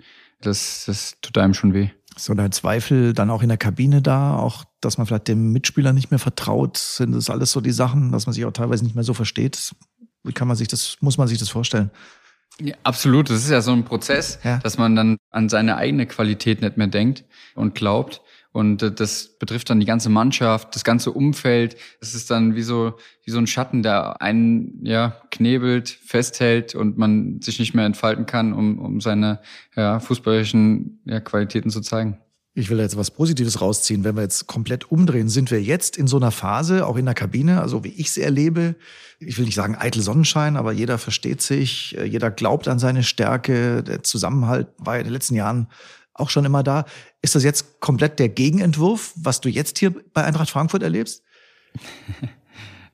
Das, 0.41 0.83
das 0.85 1.15
tut 1.21 1.37
einem 1.37 1.53
schon 1.53 1.73
weh. 1.73 1.89
So 2.15 2.33
der 2.33 2.51
Zweifel 2.51 3.13
dann 3.13 3.31
auch 3.31 3.41
in 3.41 3.49
der 3.49 3.57
Kabine 3.57 4.01
da, 4.01 4.37
auch, 4.37 4.65
dass 4.81 4.97
man 4.97 5.07
vielleicht 5.07 5.27
dem 5.27 5.51
Mitspieler 5.51 5.93
nicht 5.93 6.11
mehr 6.11 6.19
vertraut, 6.19 6.77
sind 6.77 7.13
das 7.13 7.29
alles 7.29 7.51
so 7.51 7.61
die 7.61 7.71
Sachen, 7.71 8.11
dass 8.11 8.27
man 8.27 8.33
sich 8.33 8.45
auch 8.45 8.51
teilweise 8.51 8.83
nicht 8.83 8.93
mehr 8.93 9.03
so 9.03 9.15
versteht. 9.15 9.73
Wie 10.23 10.33
kann 10.33 10.47
man 10.47 10.55
sich 10.55 10.67
das, 10.67 10.97
muss 11.01 11.17
man 11.17 11.27
sich 11.27 11.39
das 11.39 11.49
vorstellen? 11.49 11.89
Ja, 12.61 12.75
absolut. 12.83 13.29
Das 13.29 13.43
ist 13.43 13.49
ja 13.49 13.61
so 13.61 13.71
ein 13.71 13.83
Prozess, 13.83 14.39
Ja. 14.43 14.59
dass 14.59 14.77
man 14.77 14.95
dann 14.95 15.17
an 15.31 15.49
seine 15.49 15.77
eigene 15.77 16.05
Qualität 16.05 16.61
nicht 16.61 16.77
mehr 16.77 16.87
denkt 16.87 17.23
und 17.55 17.75
glaubt. 17.75 18.21
Und 18.51 18.83
äh, 18.83 18.91
das 18.91 19.37
betrifft 19.39 19.69
dann 19.71 19.79
die 19.79 19.87
ganze 19.87 20.09
Mannschaft, 20.09 20.75
das 20.75 20.83
ganze 20.83 21.11
Umfeld. 21.11 21.75
Es 21.99 22.13
ist 22.13 22.29
dann 22.29 22.55
wie 22.55 22.61
so, 22.61 22.93
wie 23.25 23.31
so 23.31 23.39
ein 23.39 23.47
Schatten, 23.47 23.81
der 23.81 24.21
einen 24.21 24.85
ja, 24.85 25.17
knebelt, 25.31 25.89
festhält 25.89 26.75
und 26.75 26.97
man 26.97 27.41
sich 27.41 27.57
nicht 27.59 27.73
mehr 27.73 27.85
entfalten 27.85 28.27
kann, 28.27 28.53
um, 28.53 28.77
um 28.77 29.01
seine 29.01 29.39
ja, 29.75 29.99
fußballerischen 29.99 31.01
ja, 31.05 31.19
Qualitäten 31.19 31.71
zu 31.71 31.81
zeigen. 31.81 32.19
Ich 32.55 32.69
will 32.69 32.79
jetzt 32.79 32.97
was 32.97 33.09
Positives 33.09 33.61
rausziehen. 33.61 34.03
Wenn 34.03 34.15
wir 34.15 34.21
jetzt 34.21 34.45
komplett 34.45 34.91
umdrehen, 34.91 35.27
sind 35.27 35.49
wir 35.49 35.61
jetzt 35.61 35.97
in 35.97 36.05
so 36.05 36.17
einer 36.17 36.29
Phase, 36.29 36.85
auch 36.85 36.97
in 36.97 37.05
der 37.05 37.15
Kabine, 37.15 37.59
also 37.59 37.83
wie 37.83 37.89
ich 37.89 38.11
sie 38.11 38.21
erlebe. 38.21 38.75
Ich 39.19 39.37
will 39.39 39.45
nicht 39.45 39.55
sagen 39.55 39.75
eitel 39.75 40.03
Sonnenschein, 40.03 40.55
aber 40.55 40.71
jeder 40.71 40.99
versteht 40.99 41.41
sich, 41.41 41.97
äh, 41.97 42.03
jeder 42.03 42.29
glaubt 42.29 42.67
an 42.67 42.77
seine 42.77 43.03
Stärke. 43.03 43.81
Der 43.83 44.03
Zusammenhalt 44.03 44.67
war 44.77 44.99
in 44.99 45.05
den 45.05 45.13
letzten 45.13 45.33
Jahren 45.33 45.67
auch 46.13 46.29
schon 46.29 46.45
immer 46.45 46.61
da. 46.61 46.85
Ist 47.23 47.33
das 47.33 47.43
jetzt 47.43 47.79
komplett 47.79 48.19
der 48.19 48.29
Gegenentwurf, 48.29 49.13
was 49.15 49.41
du 49.41 49.49
jetzt 49.49 49.79
hier 49.79 49.95
bei 50.13 50.23
Eintracht 50.23 50.51
Frankfurt 50.51 50.83
erlebst? 50.83 51.23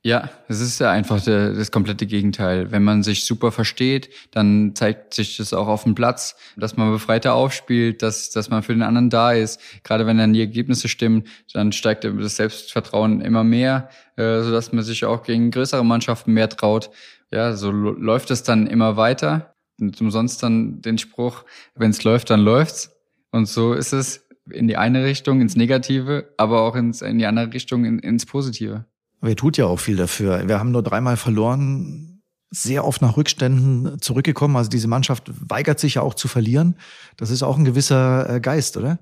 Ja, 0.02 0.30
es 0.48 0.62
ist 0.62 0.80
ja 0.80 0.92
einfach 0.92 1.22
der, 1.22 1.52
das 1.54 1.72
komplette 1.72 2.06
Gegenteil. 2.06 2.72
Wenn 2.72 2.84
man 2.84 3.04
sich 3.04 3.26
super 3.26 3.52
versteht, 3.52 4.10
dann 4.32 4.74
zeigt 4.74 5.14
sich 5.14 5.36
das 5.36 5.52
auch 5.52 5.68
auf 5.68 5.84
dem 5.84 5.94
Platz, 5.94 6.38
dass 6.56 6.78
man 6.78 6.92
befreiter 6.92 7.34
aufspielt, 7.34 8.02
dass, 8.02 8.30
dass 8.30 8.50
man 8.50 8.64
für 8.64 8.72
den 8.72 8.82
anderen 8.82 9.10
da 9.10 9.34
ist. 9.34 9.60
Gerade 9.84 10.06
wenn 10.08 10.18
dann 10.18 10.32
die 10.32 10.40
Ergebnisse 10.40 10.88
stimmen, 10.88 11.26
dann 11.52 11.74
steigt 11.74 12.06
das 12.06 12.38
Selbstvertrauen 12.38 13.20
immer 13.20 13.44
mehr, 13.44 13.90
äh, 14.16 14.42
sodass 14.42 14.72
man 14.72 14.86
sich 14.86 15.04
auch 15.04 15.24
gegen 15.24 15.52
größere 15.52 15.84
Mannschaften 15.84 16.32
mehr 16.32 16.48
traut. 16.48 16.92
Ja, 17.32 17.56
so 17.56 17.70
läuft 17.70 18.32
es 18.32 18.44
dann 18.44 18.68
immer 18.68 18.96
weiter. 18.96 19.54
Und 19.82 20.00
umsonst 20.00 20.42
dann 20.44 20.82
den 20.82 20.98
Spruch, 20.98 21.44
wenn 21.76 21.92
es 21.92 22.04
läuft, 22.06 22.30
dann 22.30 22.40
läuft's. 22.40 22.92
Und 23.32 23.48
so 23.48 23.74
ist 23.74 23.94
es 23.94 24.28
in 24.50 24.68
die 24.68 24.78
eine 24.78 25.04
Richtung, 25.04 25.42
ins 25.42 25.56
Negative, 25.56 26.34
aber 26.38 26.62
auch 26.62 26.76
ins, 26.76 27.02
in 27.02 27.18
die 27.20 27.26
andere 27.26 27.54
Richtung, 27.54 27.86
in, 27.86 28.00
ins 28.00 28.26
Positive. 28.26 28.86
Aber 29.22 29.30
ihr 29.30 29.36
tut 29.36 29.58
ja 29.58 29.66
auch 29.66 29.80
viel 29.80 29.98
dafür. 29.98 30.48
Wir 30.48 30.60
haben 30.60 30.72
nur 30.72 30.84
dreimal 30.84 31.18
verloren, 31.18 32.22
sehr 32.52 32.86
oft 32.86 33.02
nach 33.02 33.18
Rückständen 33.18 34.02
zurückgekommen. 34.02 34.56
Also 34.56 34.70
diese 34.70 34.88
Mannschaft 34.88 35.30
weigert 35.50 35.80
sich 35.80 35.96
ja 35.96 36.02
auch 36.02 36.14
zu 36.14 36.28
verlieren. 36.28 36.76
Das 37.18 37.30
ist 37.30 37.44
auch 37.44 37.58
ein 37.58 37.66
gewisser 37.66 38.36
äh, 38.36 38.40
Geist, 38.40 38.78
oder? 38.78 39.00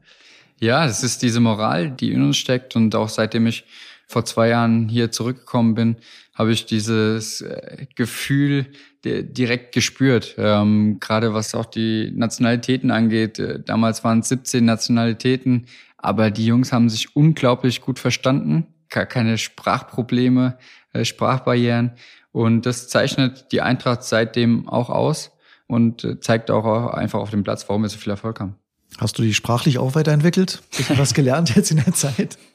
Ja, 0.60 0.86
das 0.86 1.04
ist 1.04 1.22
diese 1.22 1.40
Moral, 1.40 1.92
die 1.92 2.12
in 2.12 2.24
uns 2.24 2.38
steckt 2.38 2.76
und 2.76 2.96
auch 2.96 3.10
seitdem 3.10 3.46
ich 3.46 3.64
vor 4.08 4.26
zwei 4.26 4.50
Jahren 4.50 4.88
hier 4.88 5.12
zurückgekommen 5.12 5.76
bin, 5.76 5.98
habe 6.34 6.52
ich 6.52 6.66
dieses 6.66 7.42
äh, 7.42 7.88
Gefühl 7.96 8.68
direkt 9.04 9.74
gespürt. 9.74 10.36
Ähm, 10.38 10.98
gerade 11.00 11.34
was 11.34 11.56
auch 11.56 11.66
die 11.66 12.12
Nationalitäten 12.16 12.92
angeht. 12.92 13.40
Äh, 13.40 13.62
damals 13.64 14.04
waren 14.04 14.20
es 14.20 14.30
17 14.30 14.66
Nationalitäten, 14.66 15.68
aber 15.98 16.32
die 16.32 16.46
Jungs 16.46 16.72
haben 16.72 16.90
sich 16.90 17.16
unglaublich 17.16 17.82
gut 17.82 18.00
verstanden. 18.00 18.68
Gar 18.90 19.06
keine 19.06 19.38
Sprachprobleme, 19.38 20.58
äh, 20.94 21.06
Sprachbarrieren. 21.06 21.94
Und 22.32 22.66
das 22.66 22.88
zeichnet 22.88 23.52
die 23.52 23.62
Eintracht 23.62 24.04
seitdem 24.04 24.68
auch 24.70 24.90
aus 24.90 25.32
und 25.68 26.04
äh, 26.04 26.20
zeigt 26.20 26.52
auch 26.52 26.88
einfach 26.88 27.20
auf 27.20 27.32
dem 27.32 27.44
Platz, 27.44 27.68
warum 27.68 27.84
wir 27.84 27.90
so 27.90 27.98
viel 27.98 28.12
Erfolg 28.12 28.40
haben. 28.40 28.56
Hast 28.98 29.18
du 29.18 29.22
die 29.22 29.34
sprachlich 29.34 29.78
auch 29.78 29.96
weiterentwickelt? 29.96 30.62
Bisschen 30.76 30.98
was 30.98 31.14
gelernt 31.14 31.56
jetzt 31.56 31.72
in 31.72 31.78
der 31.78 31.94
Zeit? 31.94 32.38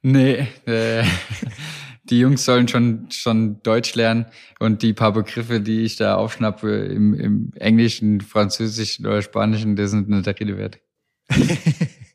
Nee, 0.00 0.46
äh, 0.64 1.04
die 2.04 2.20
Jungs 2.20 2.44
sollen 2.44 2.68
schon, 2.68 3.08
schon 3.10 3.62
Deutsch 3.62 3.94
lernen 3.94 4.26
und 4.58 4.82
die 4.82 4.92
paar 4.92 5.12
Begriffe, 5.12 5.60
die 5.60 5.82
ich 5.82 5.96
da 5.96 6.14
aufschnappe 6.14 6.86
im, 6.86 7.14
im 7.14 7.52
Englischen, 7.56 8.20
Französischen 8.20 9.06
oder 9.06 9.22
Spanischen, 9.22 9.76
die 9.76 9.86
sind 9.86 10.10
eine 10.10 10.22
der 10.22 10.38
Rede 10.38 10.56
wert. 10.56 10.78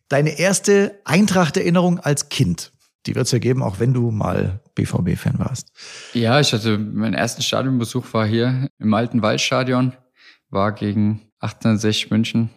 Deine 0.09 0.39
erste 0.39 0.99
Eintracht-Erinnerung 1.05 1.99
als 1.99 2.30
Kind, 2.30 2.71
die 3.06 3.16
wird 3.16 3.26
es 3.26 3.32
ja 3.32 3.39
geben, 3.39 3.62
auch 3.64 3.80
wenn 3.80 3.93
du 3.93 4.12
mal 4.12 4.62
BVB-Fan 4.76 5.39
warst. 5.39 5.72
Ja, 6.14 6.39
ich 6.39 6.54
hatte 6.54 6.78
meinen 6.78 7.14
ersten 7.14 7.41
Stadionbesuch 7.41 8.14
war 8.14 8.26
hier 8.26 8.70
im 8.80 8.93
alten 8.93 9.22
Waldstadion, 9.22 9.93
war 10.49 10.72
gegen 10.72 11.22
1860 11.39 12.12
München. 12.12 12.49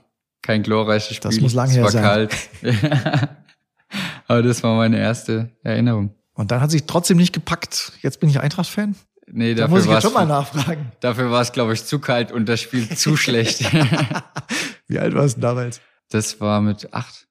Kein 0.43 0.63
glorreiches 0.63 1.17
Spiel. 1.17 1.31
Das 1.31 1.41
muss 1.41 1.55
lange 1.55 1.73
her 1.73 1.83
war 1.85 1.91
sein. 1.91 2.03
kalt. 2.05 2.35
Aber 4.29 4.43
das 4.43 4.63
war 4.63 4.77
meine 4.77 4.99
erste 4.99 5.51
Erinnerung. 5.63 6.15
Und 6.35 6.51
dann 6.51 6.61
hat 6.61 6.71
sich 6.71 6.85
trotzdem 6.85 7.17
nicht 7.17 7.33
gepackt. 7.33 7.93
Jetzt 8.03 8.21
bin 8.21 8.29
ich 8.29 8.41
Eintracht-Fan. 8.41 8.95
Nee, 9.29 9.55
Da 9.55 9.63
dafür 9.63 9.77
muss 9.77 9.85
ich 9.87 9.91
jetzt 9.91 10.03
schon 10.03 10.13
mal 10.13 10.27
nachfragen. 10.27 10.93
dafür 11.01 11.31
war 11.31 11.41
es, 11.41 11.51
glaube 11.53 11.73
ich, 11.73 11.85
zu 11.85 11.99
kalt 11.99 12.31
und 12.31 12.49
das 12.49 12.61
Spiel 12.61 12.89
zu 12.97 13.17
schlecht. 13.17 13.65
Wie 14.87 14.99
alt 14.99 15.15
warst 15.15 15.39
du 15.39 15.41
damals? 15.41 15.81
Das 16.11 16.41
war 16.41 16.61
mit 16.61 16.93
acht. 16.95 17.26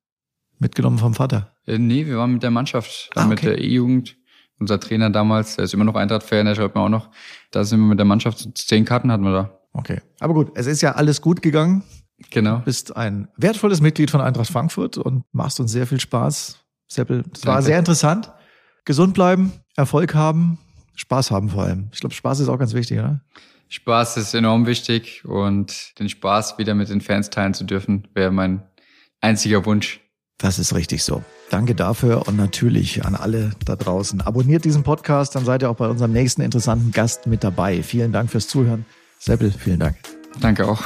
Mitgenommen 0.60 0.98
vom 0.98 1.14
Vater. 1.14 1.52
Äh, 1.66 1.78
nee, 1.78 2.06
wir 2.06 2.18
waren 2.18 2.34
mit 2.34 2.44
der 2.44 2.52
Mannschaft, 2.52 3.10
Ah, 3.16 3.26
mit 3.26 3.40
okay. 3.40 3.48
der 3.50 3.60
E-Jugend. 3.62 4.18
Unser 4.58 4.80
Trainer 4.80 5.10
damals, 5.10 5.58
der 5.58 5.66
ist 5.66 5.74
immer 5.74 5.84
noch 5.84 5.96
Eintracht-Fan, 5.96 6.46
der 6.46 6.56
schreibt 6.56 6.76
mir 6.76 6.82
auch 6.82 6.90
noch. 6.90 7.10
Da 7.52 7.66
sind 7.66 7.80
wir 7.82 7.88
mit 7.88 8.00
der 8.00 8.06
Mannschaft, 8.06 8.48
zehn 8.58 8.86
Karten 8.86 9.12
hatten 9.12 9.24
wir 9.24 9.34
da. 9.34 9.60
Okay. 9.74 10.02
Aber 10.22 10.34
gut, 10.34 10.52
es 10.56 10.66
ist 10.66 10.82
ja 10.82 10.94
alles 10.94 11.22
gut 11.22 11.42
gegangen. 11.42 11.84
Genau. 12.30 12.60
bist 12.60 12.96
ein 12.96 13.28
wertvolles 13.36 13.82
Mitglied 13.82 14.10
von 14.10 14.22
Eintracht 14.22 14.50
Frankfurt 14.50 14.98
und 14.98 15.26
machst 15.34 15.60
uns 15.60 15.74
sehr 15.74 15.86
viel 15.86 16.00
Spaß. 16.00 16.60
Seppel, 16.88 17.24
das 17.34 17.46
war 17.46 17.62
sehr 17.62 17.78
interessant. 17.78 18.32
Gesund 18.86 19.14
bleiben, 19.14 19.52
Erfolg 19.76 20.16
haben, 20.16 20.58
Spaß 20.96 21.32
haben 21.32 21.50
vor 21.50 21.64
allem. 21.64 21.90
Ich 21.92 22.00
glaube, 22.00 22.16
Spaß 22.16 22.40
ist 22.40 22.48
auch 22.48 22.58
ganz 22.58 22.74
wichtig, 22.74 23.00
oder? 23.00 23.20
Spaß 23.68 24.16
ist 24.18 24.34
enorm 24.34 24.66
wichtig 24.68 25.26
und 25.26 26.00
den 26.00 26.08
Spaß 26.08 26.58
wieder 26.58 26.74
mit 26.76 26.88
den 26.88 27.02
Fans 27.02 27.30
teilen 27.30 27.54
zu 27.54 27.66
dürfen, 27.66 28.08
wäre 28.14 28.32
mein 28.32 28.64
einziger 29.20 29.66
Wunsch. 29.66 30.00
Das 30.38 30.60
ist 30.60 30.76
richtig 30.76 31.04
so. 31.04 31.24
Danke 31.50 31.76
dafür 31.76 32.28
und 32.28 32.36
natürlich 32.36 33.06
an 33.06 33.16
alle 33.16 33.52
da 33.64 33.76
draußen. 33.76 34.22
Abonniert 34.22 34.66
diesen 34.66 34.84
Podcast, 34.84 35.36
dann 35.36 35.46
seid 35.46 35.62
ihr 35.62 35.70
auch 35.70 35.78
bei 35.78 35.88
unserem 35.88 36.12
nächsten 36.12 36.42
interessanten 36.42 36.92
Gast 36.92 37.28
mit 37.28 37.44
dabei. 37.44 37.84
Vielen 37.84 38.12
Dank 38.12 38.30
fürs 38.30 38.48
Zuhören. 38.48 38.86
Seppel, 39.20 39.52
vielen 39.52 39.80
Dank. 39.80 39.96
Danke 40.42 40.68
auch. 40.68 40.84